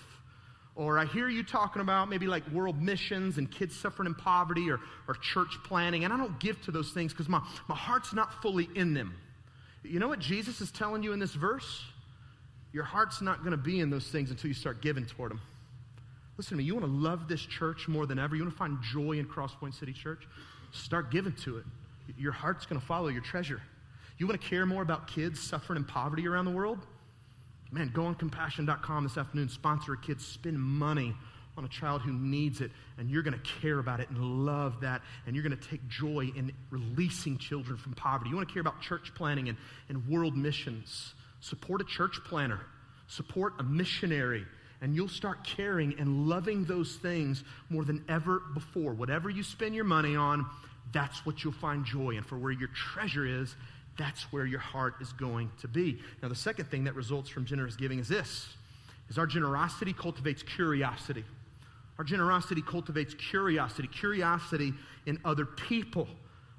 Or 0.74 0.98
I 0.98 1.06
hear 1.06 1.28
you 1.28 1.42
talking 1.42 1.80
about 1.80 2.10
maybe 2.10 2.26
like 2.26 2.46
world 2.50 2.82
missions 2.82 3.38
and 3.38 3.50
kids 3.50 3.74
suffering 3.74 4.06
in 4.06 4.14
poverty 4.14 4.70
or, 4.70 4.80
or 5.08 5.14
church 5.14 5.56
planting, 5.64 6.04
and 6.04 6.12
I 6.12 6.16
don't 6.16 6.38
give 6.40 6.60
to 6.62 6.70
those 6.70 6.90
things 6.90 7.12
because 7.12 7.28
my, 7.28 7.40
my 7.68 7.76
heart's 7.76 8.12
not 8.12 8.42
fully 8.42 8.68
in 8.74 8.92
them. 8.92 9.14
You 9.82 10.00
know 10.00 10.08
what 10.08 10.18
Jesus 10.18 10.60
is 10.60 10.70
telling 10.70 11.02
you 11.02 11.12
in 11.12 11.18
this 11.18 11.32
verse? 11.32 11.84
Your 12.72 12.84
heart's 12.84 13.22
not 13.22 13.38
going 13.38 13.52
to 13.52 13.56
be 13.56 13.80
in 13.80 13.90
those 13.90 14.06
things 14.06 14.30
until 14.30 14.48
you 14.48 14.54
start 14.54 14.82
giving 14.82 15.06
toward 15.06 15.30
them. 15.30 15.40
Listen 16.36 16.50
to 16.50 16.56
me, 16.56 16.64
you 16.64 16.74
want 16.74 16.84
to 16.84 16.92
love 16.92 17.28
this 17.28 17.40
church 17.40 17.88
more 17.88 18.06
than 18.06 18.18
ever? 18.18 18.36
You 18.36 18.42
want 18.42 18.52
to 18.52 18.58
find 18.58 18.78
joy 18.82 19.12
in 19.12 19.26
Crosspoint 19.26 19.78
City 19.78 19.92
Church? 19.92 20.28
Start 20.72 21.10
giving 21.10 21.32
to 21.44 21.58
it. 21.58 21.64
Your 22.18 22.32
heart's 22.32 22.66
going 22.66 22.80
to 22.80 22.86
follow 22.86 23.08
your 23.08 23.22
treasure. 23.22 23.62
You 24.18 24.26
want 24.26 24.40
to 24.40 24.46
care 24.46 24.66
more 24.66 24.82
about 24.82 25.08
kids 25.08 25.40
suffering 25.40 25.78
in 25.78 25.84
poverty 25.84 26.28
around 26.28 26.44
the 26.44 26.50
world? 26.50 26.78
Man, 27.72 27.90
go 27.92 28.04
on 28.06 28.14
compassion.com 28.14 29.04
this 29.04 29.18
afternoon, 29.18 29.48
sponsor 29.48 29.94
a 29.94 29.98
kid, 29.98 30.20
spend 30.20 30.58
money 30.58 31.14
on 31.58 31.64
a 31.64 31.68
child 31.68 32.02
who 32.02 32.12
needs 32.12 32.60
it, 32.60 32.70
and 32.98 33.10
you're 33.10 33.22
going 33.22 33.38
to 33.38 33.50
care 33.60 33.78
about 33.78 34.00
it 34.00 34.10
and 34.10 34.18
love 34.44 34.80
that, 34.82 35.00
and 35.26 35.34
you're 35.34 35.42
going 35.42 35.56
to 35.56 35.68
take 35.68 35.86
joy 35.88 36.30
in 36.36 36.52
releasing 36.70 37.38
children 37.38 37.76
from 37.78 37.94
poverty. 37.94 38.30
You 38.30 38.36
want 38.36 38.48
to 38.48 38.52
care 38.52 38.60
about 38.60 38.80
church 38.80 39.12
planting 39.14 39.48
and, 39.48 39.58
and 39.88 40.06
world 40.06 40.36
missions. 40.36 41.14
Support 41.46 41.80
a 41.80 41.84
church 41.84 42.18
planter, 42.24 42.58
support 43.06 43.52
a 43.60 43.62
missionary, 43.62 44.44
and 44.80 44.96
you'll 44.96 45.08
start 45.08 45.44
caring 45.44 45.94
and 45.96 46.28
loving 46.28 46.64
those 46.64 46.96
things 46.96 47.44
more 47.70 47.84
than 47.84 48.04
ever 48.08 48.42
before. 48.52 48.94
Whatever 48.94 49.30
you 49.30 49.44
spend 49.44 49.72
your 49.72 49.84
money 49.84 50.16
on, 50.16 50.44
that's 50.92 51.24
what 51.24 51.44
you'll 51.44 51.52
find 51.52 51.84
joy 51.84 52.16
in. 52.16 52.24
For 52.24 52.36
where 52.36 52.50
your 52.50 52.70
treasure 52.70 53.24
is, 53.24 53.54
that's 53.96 54.24
where 54.32 54.44
your 54.44 54.58
heart 54.58 54.96
is 55.00 55.12
going 55.12 55.52
to 55.60 55.68
be. 55.68 56.00
Now, 56.20 56.28
the 56.28 56.34
second 56.34 56.68
thing 56.68 56.82
that 56.82 56.96
results 56.96 57.30
from 57.30 57.44
generous 57.44 57.76
giving 57.76 58.00
is 58.00 58.08
this 58.08 58.48
is 59.08 59.16
our 59.16 59.26
generosity 59.26 59.92
cultivates 59.92 60.42
curiosity. 60.42 61.24
Our 61.96 62.04
generosity 62.04 62.60
cultivates 62.60 63.14
curiosity, 63.14 63.86
curiosity 63.86 64.74
in 65.06 65.20
other 65.24 65.44
people. 65.46 66.08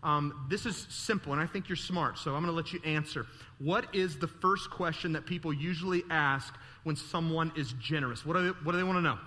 Um, 0.04 0.46
this 0.50 0.66
is 0.66 0.86
simple, 0.90 1.34
and 1.34 1.42
I 1.42 1.48
think 1.48 1.70
you're 1.70 1.76
smart, 1.76 2.18
so 2.18 2.36
I'm 2.36 2.44
going 2.44 2.52
to 2.52 2.56
let 2.56 2.72
you 2.72 2.80
answer. 2.86 3.26
What 3.60 3.96
is 3.96 4.18
the 4.18 4.28
first 4.28 4.70
question 4.70 5.14
that 5.14 5.26
people 5.26 5.52
usually 5.52 6.04
ask 6.10 6.54
when 6.84 6.96
someone 6.96 7.52
is 7.56 7.74
generous? 7.82 8.26
What 8.26 8.34
they, 8.34 8.48
what 8.48 8.72
do 8.74 8.78
they 8.78 8.84
want 8.84 8.98
to 8.98 9.02
know? 9.02 9.18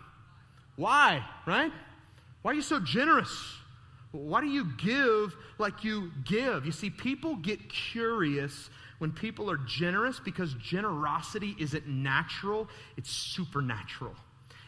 Why, 0.77 1.25
right? 1.47 1.73
Why 2.43 2.53
are 2.53 2.55
you 2.55 2.63
so 2.63 2.81
generous? 2.81 3.31
Why 4.13 4.41
do 4.41 4.47
you 4.47 4.67
give 4.79 5.37
like 5.59 5.85
you 5.85 6.11
give? 6.25 6.65
You 6.67 6.73
see, 6.73 6.91
people 6.91 7.37
get 7.37 7.69
curious 7.69 8.71
when 8.99 9.13
people 9.13 9.51
are 9.51 9.59
generous 9.59 10.21
because 10.21 10.55
generosity 10.55 11.57
isn't 11.59 11.87
natural, 11.87 12.69
it's 12.97 13.11
supernatural. 13.11 14.15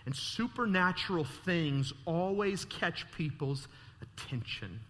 And 0.07 0.15
supernatural 0.15 1.25
things 1.45 1.93
always 2.07 2.65
catch 2.65 3.11
people's 3.13 3.69
attention. 4.01 4.81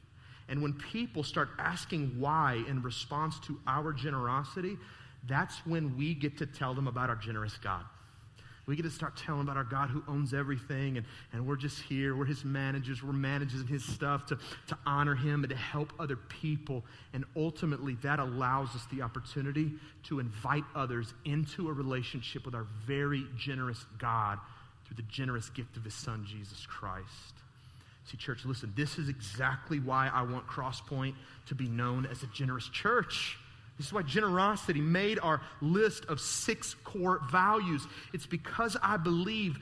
And 0.52 0.60
when 0.60 0.74
people 0.74 1.22
start 1.22 1.48
asking 1.58 2.20
why 2.20 2.62
in 2.68 2.82
response 2.82 3.40
to 3.46 3.58
our 3.66 3.90
generosity, 3.90 4.76
that's 5.26 5.56
when 5.64 5.96
we 5.96 6.12
get 6.12 6.36
to 6.38 6.46
tell 6.46 6.74
them 6.74 6.88
about 6.88 7.08
our 7.08 7.16
generous 7.16 7.56
God. 7.56 7.84
We 8.66 8.76
get 8.76 8.82
to 8.82 8.90
start 8.90 9.16
telling 9.16 9.40
about 9.40 9.56
our 9.56 9.64
God 9.64 9.88
who 9.88 10.04
owns 10.06 10.34
everything, 10.34 10.98
and, 10.98 11.06
and 11.32 11.46
we're 11.46 11.56
just 11.56 11.80
here. 11.80 12.14
We're 12.14 12.26
his 12.26 12.44
managers. 12.44 13.02
We're 13.02 13.14
managing 13.14 13.66
his 13.66 13.82
stuff 13.82 14.26
to, 14.26 14.36
to 14.66 14.78
honor 14.84 15.14
him 15.14 15.42
and 15.42 15.48
to 15.48 15.56
help 15.56 15.94
other 15.98 16.16
people. 16.16 16.84
And 17.14 17.24
ultimately, 17.34 17.96
that 18.02 18.18
allows 18.18 18.76
us 18.76 18.84
the 18.92 19.00
opportunity 19.00 19.72
to 20.08 20.20
invite 20.20 20.64
others 20.74 21.14
into 21.24 21.70
a 21.70 21.72
relationship 21.72 22.44
with 22.44 22.54
our 22.54 22.66
very 22.86 23.24
generous 23.38 23.86
God 23.98 24.38
through 24.84 24.96
the 24.96 25.10
generous 25.10 25.48
gift 25.48 25.78
of 25.78 25.84
his 25.84 25.94
son, 25.94 26.26
Jesus 26.28 26.66
Christ. 26.66 27.41
See, 28.04 28.16
church, 28.16 28.44
listen, 28.44 28.72
this 28.76 28.98
is 28.98 29.08
exactly 29.08 29.78
why 29.78 30.10
I 30.12 30.22
want 30.22 30.46
Crosspoint 30.46 31.14
to 31.46 31.54
be 31.54 31.68
known 31.68 32.06
as 32.06 32.22
a 32.22 32.26
generous 32.28 32.68
church. 32.68 33.38
This 33.78 33.86
is 33.86 33.92
why 33.92 34.02
generosity 34.02 34.80
made 34.80 35.18
our 35.20 35.40
list 35.60 36.04
of 36.06 36.20
six 36.20 36.74
core 36.84 37.20
values. 37.30 37.86
It's 38.12 38.26
because 38.26 38.76
I 38.82 38.96
believe, 38.96 39.58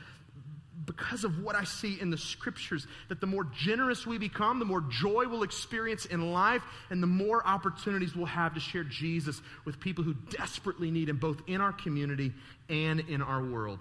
because 0.85 1.25
of 1.25 1.43
what 1.43 1.55
I 1.55 1.65
see 1.65 2.01
in 2.01 2.11
the 2.11 2.19
scriptures, 2.19 2.87
that 3.09 3.21
the 3.21 3.27
more 3.27 3.45
generous 3.45 4.07
we 4.07 4.19
become, 4.19 4.59
the 4.59 4.65
more 4.65 4.81
joy 4.81 5.27
we'll 5.29 5.43
experience 5.43 6.07
in 6.07 6.33
life, 6.33 6.63
and 6.89 7.03
the 7.03 7.07
more 7.07 7.47
opportunities 7.47 8.17
we'll 8.17 8.27
have 8.27 8.55
to 8.55 8.61
share 8.61 8.85
Jesus 8.85 9.41
with 9.65 9.79
people 9.79 10.03
who 10.03 10.15
desperately 10.31 10.91
need 10.91 11.09
Him, 11.09 11.19
both 11.19 11.41
in 11.47 11.61
our 11.61 11.73
community 11.73 12.33
and 12.69 13.01
in 13.01 13.23
our 13.23 13.45
world. 13.45 13.79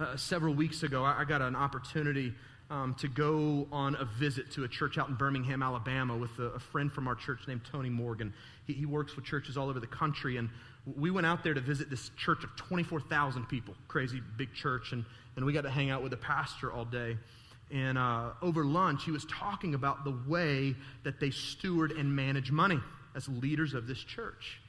Uh, 0.00 0.16
several 0.16 0.54
weeks 0.54 0.82
ago, 0.82 1.04
I, 1.04 1.20
I 1.20 1.24
got 1.24 1.42
an 1.42 1.54
opportunity 1.54 2.32
um, 2.70 2.94
to 3.00 3.08
go 3.08 3.66
on 3.72 3.96
a 3.96 4.04
visit 4.04 4.52
to 4.52 4.62
a 4.64 4.68
church 4.68 4.96
out 4.96 5.08
in 5.08 5.16
Birmingham, 5.16 5.62
Alabama, 5.62 6.16
with 6.16 6.38
a, 6.38 6.44
a 6.44 6.60
friend 6.60 6.92
from 6.92 7.08
our 7.08 7.16
church 7.16 7.40
named 7.48 7.62
Tony 7.70 7.90
Morgan. 7.90 8.32
He, 8.66 8.72
he, 8.74 8.86
works 8.86 9.16
with 9.16 9.24
churches 9.24 9.56
all 9.56 9.68
over 9.68 9.80
the 9.80 9.88
country, 9.88 10.36
and 10.36 10.48
we 10.96 11.10
went 11.10 11.26
out 11.26 11.42
there 11.42 11.52
to 11.52 11.60
visit 11.60 11.90
this 11.90 12.10
church 12.16 12.44
of 12.44 12.54
24,000 12.56 13.46
people, 13.46 13.74
crazy 13.88 14.22
big 14.36 14.54
church, 14.54 14.92
and, 14.92 15.04
and 15.34 15.44
we 15.44 15.52
got 15.52 15.62
to 15.62 15.70
hang 15.70 15.90
out 15.90 16.02
with 16.02 16.12
the 16.12 16.16
pastor 16.16 16.72
all 16.72 16.84
day. 16.84 17.16
And 17.72 17.98
uh, 17.98 18.30
over 18.40 18.64
lunch, 18.64 19.04
he 19.04 19.10
was 19.10 19.24
talking 19.26 19.74
about 19.74 20.04
the 20.04 20.16
way 20.28 20.76
that 21.02 21.18
they 21.18 21.30
steward 21.30 21.92
and 21.92 22.14
manage 22.14 22.52
money 22.52 22.80
as 23.16 23.28
leaders 23.28 23.74
of 23.74 23.88
this 23.88 23.98
church. 23.98 24.60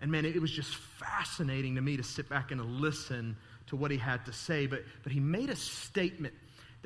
And 0.00 0.10
man, 0.10 0.24
it 0.24 0.40
was 0.40 0.50
just 0.50 0.74
fascinating 0.74 1.76
to 1.76 1.80
me 1.80 1.96
to 1.96 2.02
sit 2.02 2.28
back 2.28 2.50
and 2.50 2.80
listen 2.80 3.36
to 3.68 3.76
what 3.76 3.90
he 3.90 3.96
had 3.96 4.26
to 4.26 4.32
say. 4.32 4.66
But, 4.66 4.84
but 5.02 5.12
he 5.12 5.20
made 5.20 5.48
a 5.48 5.56
statement 5.56 6.34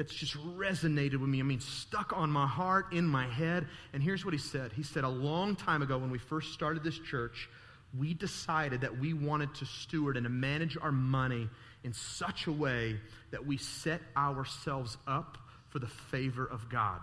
that's 0.00 0.14
just 0.14 0.34
resonated 0.56 1.16
with 1.16 1.28
me. 1.28 1.40
I 1.40 1.42
mean, 1.42 1.60
stuck 1.60 2.14
on 2.16 2.30
my 2.30 2.46
heart, 2.46 2.94
in 2.94 3.06
my 3.06 3.26
head. 3.26 3.66
And 3.92 4.02
here's 4.02 4.24
what 4.24 4.32
he 4.32 4.38
said 4.38 4.72
He 4.72 4.82
said, 4.82 5.04
A 5.04 5.08
long 5.08 5.54
time 5.56 5.82
ago, 5.82 5.98
when 5.98 6.10
we 6.10 6.16
first 6.16 6.54
started 6.54 6.82
this 6.82 6.98
church, 6.98 7.50
we 7.98 8.14
decided 8.14 8.80
that 8.80 8.98
we 8.98 9.12
wanted 9.12 9.54
to 9.56 9.66
steward 9.66 10.16
and 10.16 10.24
to 10.24 10.30
manage 10.30 10.78
our 10.80 10.90
money 10.90 11.50
in 11.84 11.92
such 11.92 12.46
a 12.46 12.52
way 12.52 12.98
that 13.30 13.44
we 13.44 13.58
set 13.58 14.00
ourselves 14.16 14.96
up 15.06 15.36
for 15.68 15.80
the 15.80 15.88
favor 15.88 16.46
of 16.46 16.70
God. 16.70 17.00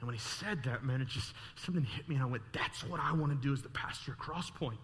And 0.00 0.08
when 0.08 0.16
he 0.16 0.20
said 0.20 0.64
that, 0.64 0.82
man, 0.82 1.00
it 1.00 1.06
just 1.06 1.32
something 1.54 1.84
hit 1.84 2.08
me, 2.08 2.16
and 2.16 2.24
I 2.24 2.26
went, 2.26 2.42
That's 2.52 2.82
what 2.82 2.98
I 2.98 3.12
want 3.12 3.30
to 3.30 3.38
do 3.38 3.52
as 3.52 3.62
the 3.62 3.68
pastor 3.68 4.10
at 4.10 4.18
Crosspoint. 4.18 4.78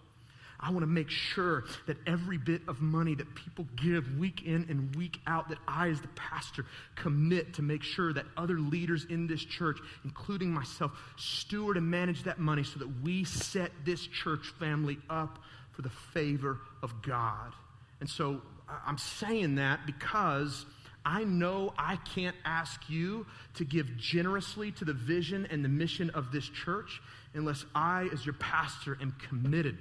I 0.59 0.71
want 0.71 0.81
to 0.81 0.87
make 0.87 1.09
sure 1.09 1.65
that 1.85 1.97
every 2.07 2.37
bit 2.37 2.61
of 2.67 2.81
money 2.81 3.13
that 3.15 3.35
people 3.35 3.67
give 3.75 4.17
week 4.17 4.43
in 4.45 4.65
and 4.69 4.95
week 4.95 5.19
out, 5.27 5.49
that 5.49 5.59
I, 5.67 5.89
as 5.89 6.01
the 6.01 6.07
pastor, 6.09 6.65
commit 6.95 7.53
to 7.55 7.61
make 7.61 7.83
sure 7.83 8.11
that 8.13 8.25
other 8.35 8.59
leaders 8.59 9.05
in 9.09 9.27
this 9.27 9.43
church, 9.43 9.77
including 10.03 10.51
myself, 10.51 10.91
steward 11.15 11.77
and 11.77 11.89
manage 11.89 12.23
that 12.23 12.39
money 12.39 12.63
so 12.63 12.79
that 12.79 13.01
we 13.03 13.23
set 13.23 13.71
this 13.85 14.07
church 14.07 14.47
family 14.59 14.97
up 15.09 15.39
for 15.73 15.83
the 15.83 15.89
favor 15.89 16.59
of 16.81 17.03
God. 17.03 17.53
And 17.99 18.09
so 18.09 18.41
I'm 18.85 18.97
saying 18.97 19.55
that 19.55 19.85
because. 19.85 20.65
I 21.09 21.23
know 21.23 21.73
I 21.77 21.95
can't 21.95 22.35
ask 22.43 22.81
you 22.89 23.25
to 23.53 23.63
give 23.63 23.95
generously 23.95 24.73
to 24.73 24.83
the 24.83 24.91
vision 24.91 25.47
and 25.49 25.63
the 25.63 25.69
mission 25.69 26.09
of 26.09 26.33
this 26.33 26.49
church 26.49 27.01
unless 27.33 27.63
I, 27.73 28.09
as 28.11 28.25
your 28.25 28.33
pastor, 28.33 28.97
am 28.99 29.15
committed 29.29 29.77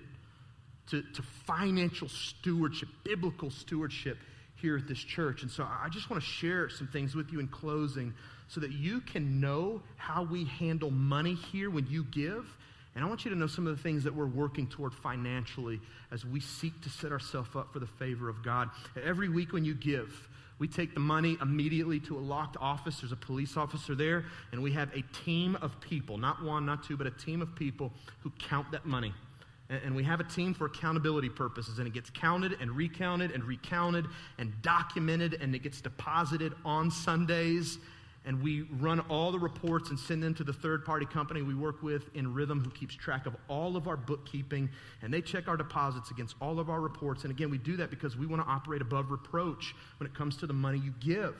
to, 0.91 1.03
to 1.03 1.23
financial 1.47 2.09
stewardship, 2.09 2.89
biblical 3.05 3.51
stewardship 3.51 4.19
here 4.57 4.77
at 4.77 4.89
this 4.89 4.99
church. 4.99 5.43
And 5.43 5.51
so 5.51 5.65
I 5.65 5.89
just 5.89 6.11
want 6.11 6.23
to 6.23 6.29
share 6.29 6.69
some 6.69 6.87
things 6.87 7.15
with 7.15 7.33
you 7.33 7.41
in 7.41 7.49
closing 7.49 8.15
so 8.49 8.61
that 8.61 8.73
you 8.73 9.01
can 9.01 9.41
know 9.41 9.83
how 9.97 10.23
we 10.23 10.45
handle 10.45 10.91
money 10.91 11.35
here 11.35 11.71
when 11.71 11.87
you 11.89 12.05
give. 12.05 12.47
And 12.95 13.05
I 13.05 13.09
want 13.09 13.25
you 13.25 13.31
to 13.31 13.37
know 13.37 13.47
some 13.47 13.67
of 13.67 13.77
the 13.77 13.83
things 13.83 14.05
that 14.05 14.15
we're 14.15 14.27
working 14.27 14.67
toward 14.67 14.95
financially 14.95 15.81
as 16.11 16.25
we 16.25 16.41
seek 16.41 16.81
to 16.83 16.89
set 16.89 17.13
ourselves 17.13 17.51
up 17.55 17.73
for 17.73 17.79
the 17.79 17.87
favor 17.87 18.29
of 18.29 18.43
God. 18.43 18.71
Every 19.05 19.29
week 19.29 19.53
when 19.53 19.65
you 19.65 19.75
give, 19.75 20.29
we 20.59 20.67
take 20.67 20.95
the 20.95 21.01
money 21.01 21.37
immediately 21.43 22.01
to 22.01 22.17
a 22.17 22.21
locked 22.21 22.57
office. 22.59 23.01
There's 23.01 23.13
a 23.13 23.17
police 23.17 23.59
officer 23.59 23.95
there, 23.95 24.25
and 24.53 24.63
we 24.63 24.73
have 24.73 24.91
a 24.95 25.03
team 25.25 25.57
of 25.61 25.79
people, 25.81 26.17
not 26.17 26.43
one, 26.43 26.65
not 26.65 26.85
two, 26.85 26.97
but 26.97 27.07
a 27.07 27.11
team 27.11 27.43
of 27.43 27.55
people 27.55 27.93
who 28.21 28.31
count 28.39 28.71
that 28.73 28.87
money. 28.87 29.13
And 29.69 29.97
we 29.97 30.05
have 30.05 30.21
a 30.21 30.25
team 30.25 30.55
for 30.55 30.67
accountability 30.67 31.29
purposes, 31.29 31.79
and 31.79 31.89
it 31.89 31.93
gets 31.93 32.09
counted 32.11 32.57
and 32.61 32.71
recounted 32.71 33.33
and 33.33 33.43
recounted 33.43 34.07
and 34.39 34.53
documented, 34.63 35.35
and 35.35 35.55
it 35.55 35.61
gets 35.61 35.81
deposited 35.81 36.53
on 36.65 36.91
Sundays. 36.91 37.79
And 38.25 38.43
we 38.43 38.63
run 38.63 39.01
all 39.09 39.31
the 39.31 39.39
reports 39.39 39.91
and 39.91 39.99
send 39.99 40.23
them 40.23 40.35
to 40.35 40.45
the 40.45 40.53
third 40.53 40.85
party 40.85 41.07
company 41.07 41.43
we 41.43 41.55
work 41.55 41.83
with 41.83 42.15
in 42.15 42.35
Rhythm, 42.35 42.61
who 42.61 42.71
keeps 42.71 42.95
track 42.95 43.27
of 43.27 43.37
all 43.49 43.77
of 43.77 43.87
our 43.87 43.97
bookkeeping. 43.97 44.69
And 45.03 45.15
they 45.15 45.21
check 45.21 45.47
our 45.47 45.57
deposits 45.57 46.11
against 46.11 46.35
all 46.41 46.59
of 46.59 46.69
our 46.69 46.81
reports. 46.81 47.23
And 47.23 47.31
again, 47.31 47.51
we 47.51 47.59
do 47.59 47.77
that 47.77 47.91
because 47.91 48.17
we 48.17 48.27
want 48.27 48.43
to 48.43 48.49
operate 48.49 48.83
above 48.83 49.11
reproach 49.13 49.75
when 49.99 50.09
it 50.09 50.15
comes 50.15 50.37
to 50.39 50.47
the 50.47 50.53
money 50.53 50.79
you 50.79 50.93
give. 51.01 51.37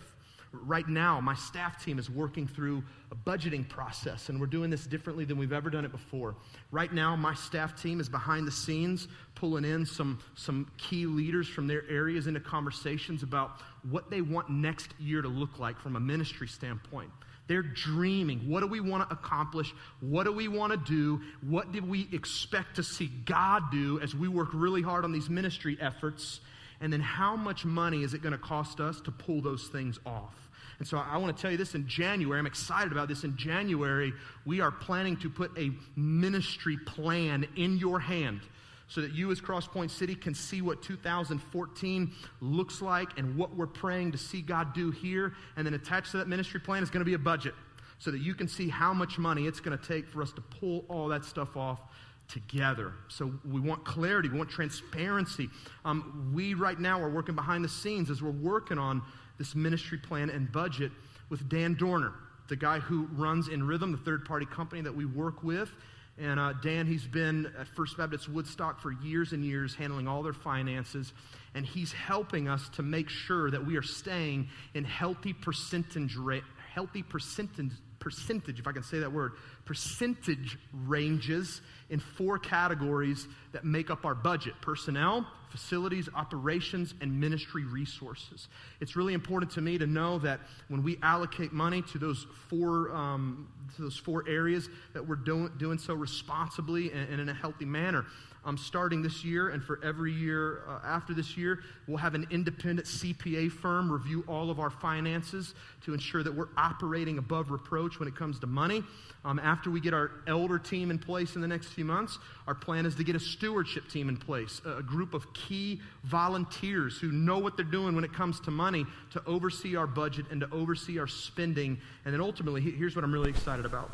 Right 0.65 0.89
now, 0.89 1.21
my 1.21 1.35
staff 1.35 1.85
team 1.85 1.99
is 1.99 2.09
working 2.11 2.47
through 2.47 2.83
a 3.11 3.15
budgeting 3.15 3.69
process, 3.69 4.29
and 4.29 4.41
we're 4.41 4.47
doing 4.47 4.71
this 4.71 4.87
differently 4.87 5.25
than 5.25 5.39
we've 5.39 5.53
ever 5.53 5.71
done 5.71 5.85
it 5.85 5.93
before. 5.93 6.37
Right 6.71 6.93
now, 6.93 7.17
my 7.17 7.35
staff 7.35 7.81
team 7.81 8.01
is 8.01 8.09
behind 8.09 8.47
the 8.47 8.53
scenes 8.53 9.09
pulling 9.35 9.65
in 9.65 9.87
some, 9.87 10.19
some 10.35 10.71
key 10.79 11.07
leaders 11.07 11.49
from 11.49 11.67
their 11.67 11.85
areas 11.89 12.27
into 12.27 12.41
conversations 12.41 13.23
about 13.23 13.61
what 13.91 14.11
they 14.11 14.23
want 14.23 14.49
next 14.49 14.95
year 14.99 15.23
to 15.23 15.29
look 15.29 15.59
like 15.59 15.79
from 15.79 15.97
a 15.97 16.01
ministry 16.01 16.49
standpoint. 16.49 17.11
They're 17.49 17.63
dreaming. 17.63 18.49
What 18.49 18.61
do 18.61 18.67
we 18.67 18.81
want 18.81 19.09
to 19.09 19.15
accomplish? 19.15 19.73
What 20.01 20.25
do 20.25 20.33
we 20.33 20.49
want 20.49 20.73
to 20.73 20.79
do? 20.79 21.23
What 21.43 21.71
did 21.73 21.89
we 21.89 22.09
expect 22.13 22.77
to 22.77 22.83
see 22.83 23.07
God 23.25 23.71
do 23.71 24.01
as 24.01 24.15
we 24.15 24.29
work 24.29 24.49
really 24.53 24.83
hard 24.83 25.05
on 25.05 25.13
these 25.13 25.31
ministry 25.31 25.79
efforts? 25.81 26.41
And 26.81 26.93
then 26.93 27.01
how 27.01 27.37
much 27.37 27.65
money 27.65 28.03
is 28.03 28.15
it 28.15 28.23
going 28.23 28.33
to 28.33 28.39
cost 28.39 28.81
us 28.81 29.01
to 29.03 29.11
pull 29.11 29.41
those 29.41 29.69
things 29.69 29.99
off? 30.05 30.46
And 30.79 30.87
so 30.87 30.99
I 30.99 31.17
want 31.17 31.35
to 31.35 31.41
tell 31.41 31.51
you 31.51 31.57
this 31.57 31.75
in 31.75 31.87
January. 31.89 32.39
I'm 32.39 32.47
excited 32.47 32.93
about 32.93 33.09
this. 33.09 33.25
In 33.25 33.37
January, 33.37 34.13
we 34.45 34.61
are 34.61 34.71
planning 34.71 35.17
to 35.19 35.31
put 35.31 35.57
a 35.59 35.71
ministry 35.97 36.77
plan 36.77 37.47
in 37.57 37.79
your 37.79 37.99
hand 37.99 38.41
so 38.89 39.01
that 39.01 39.13
you, 39.13 39.33
as 39.33 39.41
Crosspoint 39.41 39.91
City, 39.91 40.15
can 40.15 40.35
see 40.35 40.63
what 40.63 40.83
2014 40.83 42.13
looks 42.41 42.81
like 42.81 43.19
and 43.19 43.37
what 43.37 43.55
we're 43.57 43.67
praying 43.67 44.13
to 44.13 44.19
see 44.19 44.43
God 44.43 44.75
do 44.75 44.91
here. 44.91 45.33
And 45.57 45.67
then 45.67 45.75
attached 45.75 46.13
to 46.13 46.19
that 46.19 46.29
ministry 46.29 46.61
plan 46.61 46.83
is 46.83 46.91
going 46.91 47.01
to 47.01 47.07
be 47.07 47.15
a 47.15 47.19
budget 47.19 47.55
so 47.99 48.11
that 48.11 48.21
you 48.21 48.35
can 48.35 48.47
see 48.47 48.69
how 48.69 48.93
much 48.93 49.19
money 49.19 49.47
it's 49.47 49.61
going 49.61 49.77
to 49.77 49.85
take 49.85 50.07
for 50.07 50.23
us 50.23 50.33
to 50.33 50.41
pull 50.41 50.85
all 50.89 51.09
that 51.09 51.25
stuff 51.25 51.57
off 51.57 51.81
together. 52.29 52.93
So 53.09 53.33
we 53.51 53.61
want 53.61 53.85
clarity, 53.85 54.29
we 54.29 54.39
want 54.39 54.51
transparency. 54.51 55.49
Um, 55.85 56.33
we 56.35 56.55
right 56.55 56.79
now 56.79 57.01
are 57.01 57.11
working 57.11 57.35
behind 57.35 57.65
the 57.65 57.69
scenes 57.69 58.11
as 58.11 58.23
we're 58.23 58.31
working 58.31 58.79
on 58.79 59.03
this 59.39 59.55
ministry 59.55 59.99
plan 59.99 60.31
and 60.31 60.51
budget 60.51 60.93
with 61.29 61.49
Dan 61.49 61.75
Dorner, 61.75 62.13
the 62.49 62.57
guy 62.57 62.79
who 62.79 63.09
runs 63.13 63.49
In 63.49 63.67
Rhythm, 63.67 63.93
the 63.93 63.99
third 63.99 64.25
party 64.25 64.47
company 64.47 64.83
that 64.83 64.95
we 64.95 65.05
work 65.05 65.43
with. 65.43 65.71
And 66.19 66.41
uh, 66.41 66.55
Dan, 66.63 66.87
he's 66.87 67.07
been 67.07 67.53
at 67.59 67.69
First 67.69 67.99
Baptist 67.99 68.29
Woodstock 68.29 68.81
for 68.81 68.91
years 68.91 69.33
and 69.33 69.45
years, 69.45 69.75
handling 69.75 70.09
all 70.09 70.23
their 70.23 70.33
finances. 70.33 71.13
And 71.55 71.67
he's 71.67 71.93
helping 71.93 72.49
us 72.49 72.69
to 72.71 72.83
make 72.83 73.11
sure 73.11 73.51
that 73.51 73.67
we 73.67 73.77
are 73.77 73.83
staying 73.83 74.49
in 74.73 74.85
healthy 74.85 75.35
percentage, 75.35 76.17
ra- 76.17 76.41
healthy 76.73 77.03
percentage, 77.03 77.73
percentage, 77.99 78.61
if 78.61 78.67
I 78.67 78.73
can 78.73 78.83
say 78.83 78.99
that 79.01 79.13
word, 79.13 79.33
percentage 79.65 80.59
ranges 80.73 81.61
in 81.91 82.01
four 82.01 82.39
categories 82.39 83.29
that 83.53 83.65
make 83.65 83.91
up 83.91 84.05
our 84.05 84.15
budget 84.15 84.55
personnel, 84.61 85.27
facilities, 85.51 86.09
operations, 86.15 86.95
and 87.01 87.21
ministry 87.21 87.65
resources. 87.65 88.49
It's 88.81 88.97
really 88.97 89.15
important 89.15 89.53
to 89.53 89.61
me 89.61 89.79
to 89.79 89.87
know 89.87 90.19
that 90.19 90.41
when 90.69 90.83
we 90.83 90.99
allocate 91.03 91.53
money 91.53 91.83
to 91.93 91.99
those 91.99 92.27
four, 92.49 92.95
um, 92.95 93.49
to 93.77 93.83
those 93.83 93.97
four 93.97 94.25
areas, 94.29 94.69
that 94.93 95.07
we're 95.07 95.17
doing, 95.17 95.51
doing 95.57 95.79
so 95.79 95.95
responsibly 95.95 96.93
and, 96.93 97.09
and 97.11 97.21
in 97.21 97.29
a 97.29 97.35
healthy 97.35 97.65
manner. 97.65 98.05
Um, 98.47 98.57
starting 98.57 99.03
this 99.03 99.25
year 99.25 99.49
and 99.49 99.63
for 99.63 99.81
every 99.83 100.13
year 100.13 100.63
uh, 100.69 100.79
after 100.85 101.13
this 101.13 101.37
year, 101.37 101.61
we'll 101.89 101.99
have 101.99 102.15
an 102.15 102.27
independent 102.31 102.87
CPA 102.87 103.51
firm 103.51 103.91
review 103.91 104.25
all 104.29 104.51
of 104.51 104.61
our 104.61 104.71
finances 104.71 105.55
to 105.85 105.93
ensure 105.93 106.23
that 106.23 106.33
we're 106.33 106.49
operating 106.57 107.19
above 107.19 107.51
reproach 107.51 107.99
when 107.99 108.09
it 108.09 108.15
comes 108.15 108.39
to 108.39 108.47
money. 108.47 108.85
Um, 109.25 109.41
after 109.41 109.73
we 109.73 109.81
get 109.81 109.93
our 109.93 110.13
elder 110.29 110.61
team 110.61 110.93
in 110.93 110.99
place 111.01 111.35
in 111.35 111.41
the 111.41 111.49
next 111.49 111.69
few 111.69 111.85
months, 111.85 112.21
our 112.47 112.55
plan 112.55 112.87
is 112.87 112.95
to 112.95 113.03
get 113.03 113.17
a 113.17 113.21
stewardship 113.21 113.89
team 113.89 114.09
in 114.09 114.17
place, 114.17 114.63
a, 114.65 114.81
group 114.81 115.15
of 115.15 115.35
key 115.35 115.81
volunteers 116.05 116.97
who 116.99 117.11
know 117.11 117.39
what 117.39 117.57
they're 117.57 117.65
doing 117.65 117.97
when 117.97 118.05
it 118.05 118.13
comes 118.13 118.39
to 118.39 118.53
money 118.53 118.87
to 119.11 119.21
oversee 119.27 119.75
our 119.75 119.89
budget 119.89 120.27
and 120.31 120.41
to 120.41 120.51
oversee 120.53 121.01
our 121.01 121.09
spending. 121.09 121.77
And 122.05 122.15
then 122.15 122.21
ultimately, 122.21 122.61
here's 122.61 122.95
what 122.95 123.05
I'm 123.05 123.13
really 123.13 123.31
excited 123.31 123.67
about. 123.67 123.91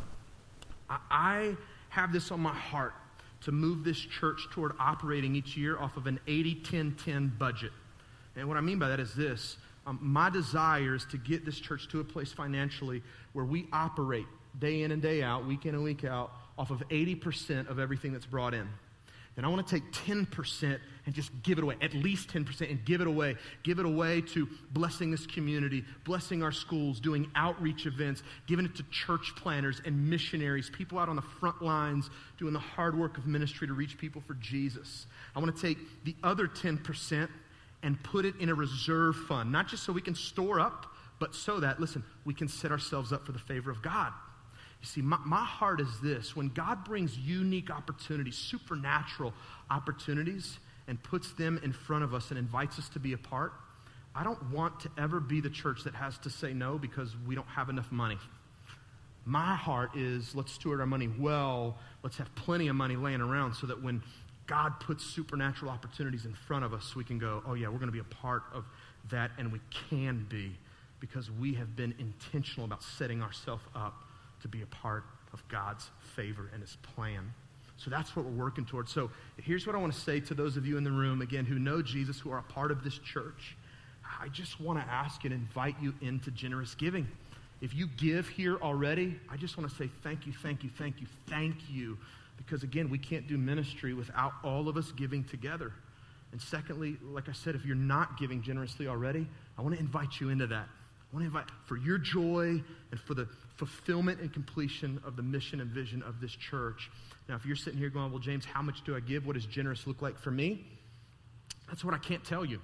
I 1.11 1.57
have 1.89 2.13
this 2.13 2.31
on 2.31 2.41
my 2.41 2.53
heart 2.53 2.93
to 3.45 3.53
move 3.53 3.85
this 3.85 3.99
church 3.99 4.49
toward 4.51 4.73
operating 4.79 5.35
each 5.35 5.57
year 5.57 5.79
off 5.79 5.97
of 5.97 6.07
an 6.07 6.21
80 6.27 6.57
10 6.57 6.97
10 7.05 7.33
budget. 7.39 7.73
And 8.37 8.49
what 8.49 8.57
I 8.57 8.61
mean 8.61 8.79
by 8.79 8.89
that 8.89 9.01
is 9.01 9.15
this 9.15 9.57
um, 9.87 9.99
my 10.01 10.31
desire 10.31 10.95
is 10.95 11.05
to 11.07 11.19
get 11.19 11.45
this 11.45 11.59
church 11.59 11.89
to 11.89 12.01
a 12.01 12.05
place 12.05 12.33
financially 12.33 13.03
where 13.33 13.45
we 13.45 13.67
operate 13.73 14.27
day 14.59 14.83
in 14.83 14.93
and 14.93 15.03
day 15.03 15.23
out, 15.23 15.47
week 15.47 15.67
in 15.67 15.75
and 15.75 15.83
week 15.83 16.05
out, 16.05 16.31
off 16.59 16.71
of 16.71 16.83
80% 16.89 17.69
of 17.69 17.79
everything 17.79 18.13
that's 18.13 18.27
brought 18.27 18.55
in. 18.55 18.69
And 19.37 19.47
I 19.47 19.49
want 19.49 19.67
to 19.67 19.75
take 19.75 19.91
10% 19.93 20.79
and 21.07 21.15
just 21.15 21.31
give 21.43 21.57
it 21.57 21.65
away, 21.65 21.77
at 21.81 21.95
least 21.95 22.29
10%, 22.29 22.71
and 22.71 22.85
give 22.85 23.01
it 23.01 23.07
away. 23.07 23.37
Give 23.63 23.79
it 23.79 23.87
away 23.87 24.21
to 24.21 24.47
blessing 24.73 25.11
this 25.11 25.27
community, 25.27 25.85
blessing 26.05 26.43
our 26.43 26.53
schools, 26.53 27.01
doing 27.01 27.31
outreach 27.35 27.87
events, 27.87 28.23
giving 28.47 28.67
it 28.67 28.75
to 28.77 28.83
church 28.91 29.33
planters 29.35 29.81
and 29.87 30.11
missionaries, 30.11 30.71
people 30.71 30.99
out 30.99 31.09
on 31.09 31.17
the 31.17 31.23
front 31.23 31.63
lines 31.63 32.11
doing 32.39 32.53
the 32.53 32.59
hard 32.59 32.99
work 32.99 33.17
of 33.17 33.27
ministry 33.27 33.67
to 33.67 33.73
reach 33.73 33.97
people 33.97 34.23
for 34.27 34.35
Jesus. 34.35 35.07
I 35.35 35.41
want 35.41 35.57
to 35.57 35.63
take 35.63 35.79
the 36.05 36.15
other 36.23 36.47
10% 36.47 37.29
and 37.83 38.03
put 38.03 38.25
it 38.27 38.37
in 38.39 38.51
a 38.51 38.55
reserve 38.55 39.17
fund, 39.17 39.51
not 39.51 39.67
just 39.67 39.83
so 39.85 39.93
we 39.93 40.03
can 40.03 40.15
store 40.15 40.61
up, 40.61 40.87
but 41.19 41.35
so 41.35 41.59
that, 41.61 41.81
listen, 41.81 42.05
we 42.25 42.35
can 42.35 42.49
set 42.49 42.71
ourselves 42.71 43.13
up 43.13 43.25
for 43.25 43.33
the 43.33 43.39
favor 43.39 43.71
of 43.71 43.81
God. 43.83 44.13
You 44.83 44.89
see, 44.89 45.01
my, 45.01 45.19
my 45.25 45.45
heart 45.45 45.81
is 45.81 46.01
this 46.03 46.35
when 46.35 46.49
God 46.49 46.85
brings 46.85 47.17
unique 47.17 47.71
opportunities, 47.71 48.37
supernatural 48.37 49.33
opportunities, 49.71 50.59
and 50.89 51.01
puts 51.01 51.33
them 51.33 51.61
in 51.63 51.73
front 51.73 52.03
of 52.03 52.13
us 52.13 52.31
and 52.31 52.39
invites 52.39 52.79
us 52.81 52.89
to 52.91 52.99
be 52.99 53.13
a 53.13 53.19
part, 53.19 53.53
I 54.15 54.25
don't 54.25 54.51
want 54.51 54.81
to 54.81 54.91
ever 54.99 55.21
be 55.21 55.41
the 55.41 55.51
church 55.51 55.85
that 55.85 55.95
has 55.95 56.19
to 56.19 56.31
say 56.31 56.53
no 56.53 56.79
because 56.79 57.15
we 57.27 57.37
don't 57.37 57.49
have 57.49 57.69
enough 57.71 57.91
money. 57.93 58.19
My 59.25 59.55
heart 59.55 59.97
is 59.97 60.35
let's 60.35 60.51
steward 60.51 60.81
our 60.81 60.87
money 60.87 61.09
well, 61.17 61.79
let's 62.03 62.19
have 62.19 62.35
plenty 62.35 62.67
of 62.67 62.75
money 62.75 62.97
laying 62.97 63.21
around 63.21 63.55
so 63.55 63.69
that 63.69 63.81
when 63.81 64.03
God 64.49 64.81
puts 64.81 65.05
supernatural 65.05 65.71
opportunities 65.71 66.25
in 66.25 66.35
front 66.35 66.65
of 66.65 66.75
us, 66.75 66.97
we 66.97 67.05
can 67.05 67.21
go, 67.21 67.41
oh, 67.47 67.55
yeah, 67.55 67.69
we're 67.69 67.79
going 67.79 67.87
to 67.87 67.93
be 67.93 68.01
a 68.01 68.05
part 68.05 68.43
of 68.53 68.65
that, 69.11 69.31
and 69.39 69.53
we 69.53 69.61
can 69.89 70.27
be 70.29 70.59
because 70.99 71.31
we 71.31 71.55
have 71.55 71.77
been 71.77 71.95
intentional 72.01 72.65
about 72.65 72.83
setting 72.83 73.23
ourselves 73.23 73.63
up 73.77 73.95
to 74.43 74.49
be 74.49 74.63
a 74.63 74.67
part 74.67 75.05
of 75.33 75.47
God's 75.49 75.91
favor 76.15 76.51
and 76.53 76.61
his 76.61 76.77
plan. 76.95 77.33
So 77.77 77.91
that's 77.91 78.15
what 78.15 78.25
we're 78.25 78.45
working 78.45 78.65
towards. 78.65 78.93
So 78.93 79.11
here's 79.43 79.67
what 79.67 79.75
I 79.75 79.79
want 79.79 79.93
to 79.93 79.99
say 79.99 80.21
to 80.21 80.35
those 80.35 80.57
of 80.57 80.67
you 80.67 80.77
in 80.77 80.85
the 80.85 80.93
room, 80.93 81.21
again, 81.21 81.45
who 81.45 81.59
know 81.59 81.83
Jesus, 81.83 82.19
who 82.19 82.31
are 82.31 82.39
a 82.39 82.43
part 82.43 82.71
of 82.71 82.85
this 82.85 82.99
church. 82.99 83.57
I 84.21 84.29
just 84.29 84.61
want 84.61 84.79
to 84.79 84.93
ask 84.93 85.25
and 85.25 85.33
invite 85.33 85.75
you 85.81 85.95
into 86.01 86.31
generous 86.31 86.75
giving. 86.75 87.09
If 87.61 87.75
you 87.75 87.89
give 87.97 88.29
here 88.29 88.57
already, 88.57 89.19
I 89.31 89.37
just 89.37 89.57
want 89.57 89.71
to 89.71 89.77
say 89.77 89.91
thank 90.03 90.27
you, 90.27 90.33
thank 90.33 90.63
you, 90.63 90.71
thank 90.77 91.01
you, 91.01 91.07
thank 91.29 91.57
you. 91.71 91.99
Because 92.37 92.63
again, 92.63 92.91
we 92.91 92.99
can't 92.99 93.27
do 93.27 93.39
ministry 93.39 93.95
without 93.95 94.33
all 94.45 94.69
of 94.69 94.77
us 94.77 94.93
giving 94.93 95.25
together. 95.25 95.73
And 96.33 96.41
secondly, 96.41 96.97
like 97.03 97.29
I 97.29 97.33
said, 97.33 97.55
if 97.55 97.65
you're 97.65 97.77
not 97.77 98.19
giving 98.19 98.43
generously 98.43 98.89
already, 98.89 99.27
I 99.59 99.63
want 99.63 99.75
to 99.75 99.81
invite 99.81 100.21
you 100.21 100.29
into 100.31 100.47
that. 100.49 100.67
I 100.67 101.17
want 101.17 101.23
to 101.23 101.27
invite 101.27 101.51
for 101.67 101.77
your 101.77 101.99
joy 101.99 102.63
and 102.91 103.01
for 103.01 103.15
the 103.15 103.29
fulfillment 103.57 104.21
and 104.21 104.33
completion 104.33 105.01
of 105.05 105.17
the 105.17 105.23
mission 105.23 105.61
and 105.61 105.71
vision 105.71 106.03
of 106.03 106.21
this 106.21 106.33
church. 106.33 106.91
Now, 107.29 107.37
if 107.37 107.47
you're 107.47 107.57
sitting 107.57 107.79
here 107.79 107.91
going, 107.91 108.11
well, 108.11 108.21
James, 108.21 108.45
how 108.45 108.63
much 108.63 108.83
do 108.85 108.97
I 108.97 109.01
give? 109.01 109.27
What 109.27 109.35
does 109.35 109.47
generous 109.47 109.87
look 109.87 110.03
like 110.03 110.19
for 110.19 110.31
me? 110.31 110.65
That's 111.69 111.85
what 111.85 111.95
I 111.95 111.99
can't 111.99 112.25
tell 112.25 112.45
you. 112.45 112.61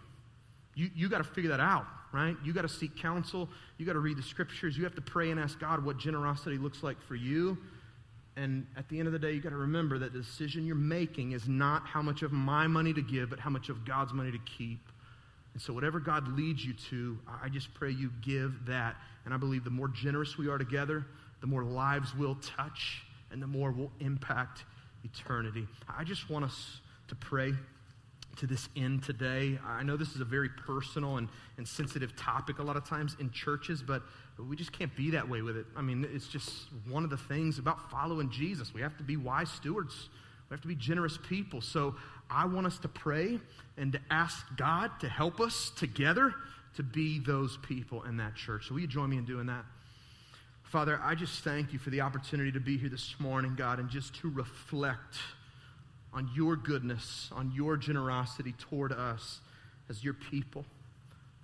You, 0.75 0.91
you 0.95 1.09
got 1.09 1.19
to 1.19 1.25
figure 1.25 1.51
that 1.51 1.61
out, 1.61 1.87
right? 2.13 2.37
You 2.45 2.53
got 2.53 2.63
to 2.63 2.69
seek 2.69 2.97
counsel. 2.97 3.49
You 3.79 3.87
got 3.87 3.95
to 3.95 4.01
read 4.01 4.17
the 4.17 4.23
scriptures. 4.23 4.77
You 4.77 4.85
have 4.85 4.95
to 4.95 5.01
pray 5.01 5.31
and 5.31 5.41
ask 5.41 5.59
God 5.59 5.85
what 5.85 5.99
generosity 5.99 6.59
looks 6.59 6.83
like 6.83 7.01
for 7.03 7.15
you. 7.15 7.59
And 8.37 8.67
at 8.77 8.89
the 8.89 8.99
end 8.99 9.09
of 9.09 9.13
the 9.13 9.19
day, 9.19 9.33
you 9.33 9.41
got 9.41 9.51
to 9.51 9.57
remember 9.57 9.99
that 9.99 10.13
the 10.13 10.21
decision 10.21 10.65
you're 10.65 10.77
making 10.77 11.33
is 11.33 11.49
not 11.49 11.85
how 11.85 12.01
much 12.01 12.23
of 12.23 12.31
my 12.31 12.69
money 12.69 12.93
to 12.93 13.03
give, 13.03 13.31
but 13.31 13.41
how 13.41 13.51
much 13.51 13.69
of 13.69 13.85
God's 13.85 14.13
money 14.13 14.31
to 14.31 14.39
keep. 14.39 14.79
And 15.55 15.61
so, 15.61 15.73
whatever 15.73 15.99
God 15.99 16.29
leads 16.37 16.65
you 16.65 16.75
to, 16.91 17.19
I 17.43 17.49
just 17.49 17.75
pray 17.75 17.91
you 17.91 18.13
give 18.23 18.67
that. 18.67 18.95
And 19.29 19.35
I 19.35 19.37
believe 19.37 19.63
the 19.63 19.69
more 19.69 19.89
generous 19.89 20.39
we 20.39 20.49
are 20.49 20.57
together, 20.57 21.05
the 21.43 21.47
more 21.47 21.63
lives 21.63 22.15
we'll 22.17 22.37
touch, 22.37 23.03
and 23.31 23.43
the 23.43 23.47
more 23.47 23.73
we'll 23.73 23.93
impact 24.01 24.65
eternity. 25.05 25.67
I 25.87 26.03
just 26.03 26.31
want 26.31 26.47
us 26.47 26.81
to 27.09 27.15
pray 27.15 27.53
to 28.39 28.47
this 28.47 28.71
end 28.75 29.03
today. 29.03 29.59
I 29.67 29.83
know 29.83 29.99
this 29.99 30.15
is 30.15 30.23
a 30.23 30.25
very 30.25 30.49
personal 30.49 31.19
and, 31.19 31.29
and 31.59 31.69
sensitive 31.69 32.17
topic 32.17 32.59
a 32.59 32.63
lot 32.63 32.79
of 32.79 32.89
times 32.89 33.19
in 33.21 33.31
churches, 33.31 33.83
but 33.83 34.01
we 34.39 34.57
just 34.57 34.73
can't 34.73 34.97
be 34.97 35.11
that 35.11 35.29
way 35.29 35.43
with 35.43 35.59
it. 35.59 35.67
I 35.77 35.83
mean, 35.83 36.09
it's 36.11 36.29
just 36.29 36.51
one 36.89 37.05
of 37.05 37.11
the 37.11 37.19
things 37.19 37.59
about 37.59 37.91
following 37.91 38.31
Jesus. 38.31 38.73
We 38.73 38.81
have 38.81 38.97
to 38.97 39.05
be 39.05 39.19
wise 39.19 39.51
stewards, 39.51 40.09
we 40.49 40.55
have 40.55 40.63
to 40.63 40.69
be 40.69 40.75
generous 40.75 41.19
people. 41.29 41.61
So 41.61 41.97
I 42.31 42.47
want 42.47 42.67
us 42.67 42.79
to 42.79 42.89
pray 42.89 43.41
and 43.77 43.93
to 43.93 44.01
ask 44.11 44.39
God 44.57 44.91
to 45.01 45.09
help 45.11 45.39
us 45.39 45.71
together 45.77 46.35
to 46.77 46.83
be 46.83 47.19
those 47.19 47.57
people 47.59 48.03
in 48.05 48.17
that 48.19 48.35
church. 48.35 48.69
So, 48.69 48.75
will 48.75 48.81
you 48.81 48.87
join 48.87 49.11
me 49.11 49.17
in 49.17 49.25
doing 49.25 49.47
that? 49.47 49.65
Father, 50.63 51.01
I 51.03 51.15
just 51.15 51.43
thank 51.45 51.73
you 51.73 51.79
for 51.79 51.89
the 51.91 52.03
opportunity 52.03 52.53
to 52.53 52.61
be 52.61 52.77
here 52.77 52.91
this 52.91 53.15
morning, 53.19 53.55
God, 53.57 53.79
and 53.79 53.89
just 53.89 54.15
to 54.17 54.31
reflect 54.31 55.17
on 56.13 56.29
your 56.35 56.57
goodness, 56.57 57.31
on 57.33 57.53
your 57.55 57.77
generosity 57.77 58.53
toward 58.59 58.93
us 58.93 59.41
as 59.89 60.05
your 60.05 60.15
people. 60.15 60.65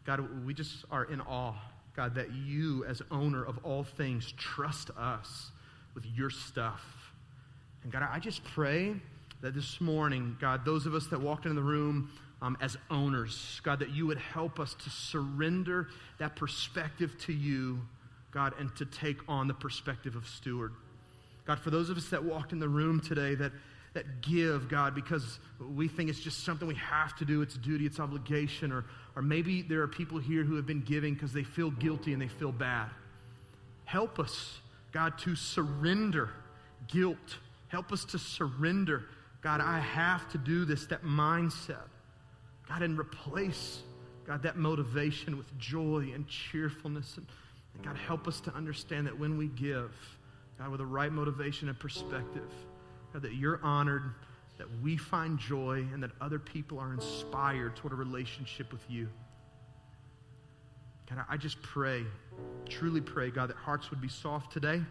God, 0.05 0.45
we 0.45 0.53
just 0.53 0.85
are 0.91 1.05
in 1.05 1.21
awe, 1.23 1.55
God, 1.97 2.15
that 2.17 2.33
you, 2.33 2.85
as 2.85 3.01
owner 3.11 3.43
of 3.43 3.59
all 3.65 3.85
things, 3.85 4.33
trust 4.33 4.91
us 4.99 5.51
with 5.95 6.05
your 6.07 6.29
stuff. 6.29 6.83
And 7.83 7.93
God, 7.93 8.07
I 8.11 8.19
just 8.19 8.45
pray 8.45 8.95
that 9.41 9.55
this 9.55 9.81
morning, 9.81 10.37
God, 10.41 10.65
those 10.65 10.87
of 10.87 10.95
us 10.95 11.07
that 11.07 11.21
walked 11.21 11.47
into 11.47 11.55
the 11.55 11.63
room 11.63 12.11
um, 12.43 12.57
as 12.61 12.77
owners, 12.91 13.61
God, 13.65 13.79
that 13.79 13.91
you 13.91 14.07
would 14.07 14.19
help 14.19 14.61
us 14.61 14.75
to 14.75 14.91
surrender 14.91 15.89
that 16.19 16.37
perspective 16.37 17.17
to 17.21 17.33
you, 17.33 17.81
God, 18.31 18.55
and 18.59 18.75
to 18.77 18.85
take 18.85 19.19
on 19.29 19.49
the 19.49 19.55
perspective 19.55 20.17
of 20.17 20.27
steward. 20.27 20.73
God, 21.47 21.59
for 21.59 21.71
those 21.71 21.91
of 21.91 21.97
us 21.97 22.09
that 22.09 22.23
walked 22.23 22.53
in 22.53 22.59
the 22.59 22.69
room 22.69 23.01
today 23.01 23.35
that, 23.35 23.53
that 23.93 24.23
give, 24.23 24.69
God, 24.69 24.95
because 24.95 25.39
we 25.75 25.89
think 25.89 26.11
it's 26.11 26.21
just 26.21 26.45
something 26.45 26.67
we 26.67 26.75
have 26.75 27.15
to 27.17 27.25
do, 27.25 27.43
it's 27.43 27.55
duty, 27.55 27.87
it's 27.87 28.01
obligation, 28.01 28.73
or, 28.73 28.85
or 29.15 29.23
maybe 29.23 29.63
there 29.63 29.83
are 29.83 29.89
people 29.89 30.19
here 30.19 30.43
who 30.43 30.57
have 30.57 30.67
been 30.67 30.83
giving 30.83 31.15
because 31.15 31.33
they 31.33 31.45
feel 31.45 31.71
guilty 31.71 32.13
and 32.13 32.21
they 32.21 32.29
feel 32.29 32.53
bad. 32.53 32.89
Help 33.85 34.19
us, 34.19 34.59
God, 34.93 35.19
to 35.19 35.37
surrender 35.37 36.31
guilt. 36.89 37.39
Help 37.69 37.93
us 37.93 38.05
to 38.07 38.19
surrender 38.19 39.05
God, 39.45 39.61
I 39.61 39.79
have 39.79 40.27
to 40.31 40.39
do 40.39 40.65
this, 40.65 40.87
that 40.87 41.05
mindset. 41.05 41.85
God, 42.75 42.83
and 42.83 42.99
replace, 42.99 43.83
God, 44.27 44.43
that 44.43 44.57
motivation 44.57 45.37
with 45.37 45.57
joy 45.59 46.11
and 46.13 46.27
cheerfulness. 46.27 47.17
And, 47.17 47.27
and 47.75 47.85
God, 47.85 47.97
help 47.97 48.27
us 48.27 48.41
to 48.43 48.55
understand 48.55 49.07
that 49.07 49.17
when 49.17 49.39
we 49.39 49.47
give, 49.47 49.93
God, 50.59 50.71
with 50.71 50.81
the 50.81 50.87
right 50.87 51.13
motivation 51.13 51.69
and 51.69 51.79
perspective, 51.79 52.51
God, 53.13 53.23
that 53.23 53.35
you're 53.35 53.61
honored, 53.63 54.03
that 54.59 54.67
we 54.83 54.97
find 54.97 55.39
joy, 55.39 55.87
and 55.93 56.03
that 56.03 56.11
other 56.21 56.41
people 56.41 56.81
are 56.81 56.93
inspired 56.93 57.77
toward 57.77 57.93
a 57.93 57.97
relationship 57.97 58.73
with 58.73 58.83
you. 58.89 59.09
God, 61.09 61.25
I 61.29 61.37
just 61.37 61.63
pray, 61.63 62.05
truly 62.69 63.01
pray, 63.01 63.31
God, 63.31 63.51
that 63.51 63.57
hearts 63.57 63.91
would 63.91 64.01
be 64.01 64.09
soft 64.09 64.53
today. 64.53 64.83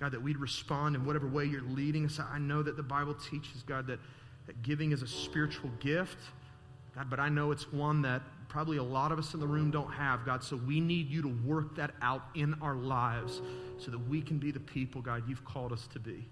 God, 0.00 0.10
that 0.10 0.20
we'd 0.20 0.38
respond 0.38 0.96
in 0.96 1.04
whatever 1.04 1.28
way 1.28 1.44
you're 1.44 1.62
leading 1.62 2.04
us. 2.06 2.18
I 2.18 2.40
know 2.40 2.64
that 2.64 2.76
the 2.76 2.82
Bible 2.82 3.14
teaches, 3.14 3.62
God, 3.62 3.86
that, 3.86 4.00
that 4.48 4.60
giving 4.64 4.90
is 4.90 5.02
a 5.02 5.06
spiritual 5.06 5.70
gift. 5.78 6.18
God, 6.94 7.10
but 7.10 7.18
I 7.18 7.28
know 7.28 7.50
it's 7.50 7.72
one 7.72 8.02
that 8.02 8.22
probably 8.48 8.76
a 8.76 8.82
lot 8.82 9.10
of 9.10 9.18
us 9.18 9.34
in 9.34 9.40
the 9.40 9.46
room 9.46 9.70
don't 9.70 9.92
have, 9.92 10.24
God. 10.24 10.44
So 10.44 10.56
we 10.56 10.80
need 10.80 11.08
you 11.10 11.22
to 11.22 11.28
work 11.44 11.74
that 11.76 11.92
out 12.00 12.22
in 12.34 12.54
our 12.62 12.76
lives 12.76 13.42
so 13.78 13.90
that 13.90 13.98
we 14.08 14.22
can 14.22 14.38
be 14.38 14.52
the 14.52 14.60
people, 14.60 15.02
God, 15.02 15.24
you've 15.28 15.44
called 15.44 15.72
us 15.72 15.88
to 15.92 15.98
be. 15.98 16.28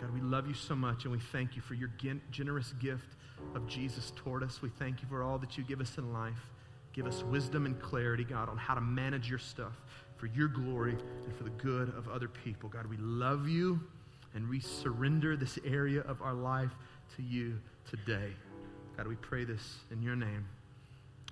God, 0.00 0.12
we 0.14 0.20
love 0.20 0.48
you 0.48 0.54
so 0.54 0.74
much 0.74 1.04
and 1.04 1.12
we 1.12 1.18
thank 1.18 1.54
you 1.54 1.62
for 1.62 1.74
your 1.74 1.90
generous 2.30 2.72
gift 2.80 3.16
of 3.54 3.66
Jesus 3.66 4.12
toward 4.16 4.42
us. 4.42 4.62
We 4.62 4.70
thank 4.70 5.02
you 5.02 5.08
for 5.08 5.22
all 5.22 5.38
that 5.38 5.58
you 5.58 5.64
give 5.64 5.80
us 5.80 5.98
in 5.98 6.12
life. 6.12 6.50
Give 6.92 7.06
us 7.06 7.22
wisdom 7.22 7.66
and 7.66 7.80
clarity, 7.80 8.24
God, 8.24 8.48
on 8.48 8.56
how 8.56 8.74
to 8.74 8.80
manage 8.80 9.28
your 9.28 9.38
stuff 9.38 9.72
for 10.16 10.26
your 10.26 10.48
glory 10.48 10.96
and 11.24 11.36
for 11.36 11.44
the 11.44 11.50
good 11.50 11.88
of 11.90 12.08
other 12.08 12.28
people. 12.28 12.68
God, 12.68 12.86
we 12.86 12.96
love 12.98 13.48
you. 13.48 13.80
and 14.34 14.48
we 14.48 14.60
surrender 14.60 15.36
this 15.36 15.58
area 15.64 16.00
of 16.00 16.22
our 16.22 16.34
life 16.34 16.70
to 17.16 17.22
you 17.22 17.58
today. 17.88 18.32
God, 18.96 19.06
we 19.06 19.16
pray 19.16 19.44
this 19.44 19.76
in 19.90 20.02
your 20.02 20.16
name. 20.16 20.46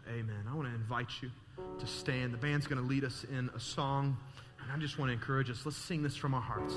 Amen. 0.09 0.45
I 0.51 0.55
want 0.55 0.69
to 0.69 0.75
invite 0.75 1.09
you 1.21 1.31
to 1.79 1.87
stand. 1.87 2.33
The 2.33 2.39
band's 2.39 2.67
going 2.67 2.81
to 2.81 2.89
lead 2.89 3.05
us 3.05 3.25
in 3.31 3.51
a 3.55 3.61
song, 3.61 4.17
and 4.63 4.73
I 4.73 4.79
just 4.79 4.99
want 4.99 5.11
to 5.11 5.13
encourage 5.13 5.51
us. 5.51 5.65
Let's 5.65 5.77
sing 5.77 6.03
this 6.03 6.17
from 6.17 6.35
our 6.35 6.41
hearts. 6.41 6.75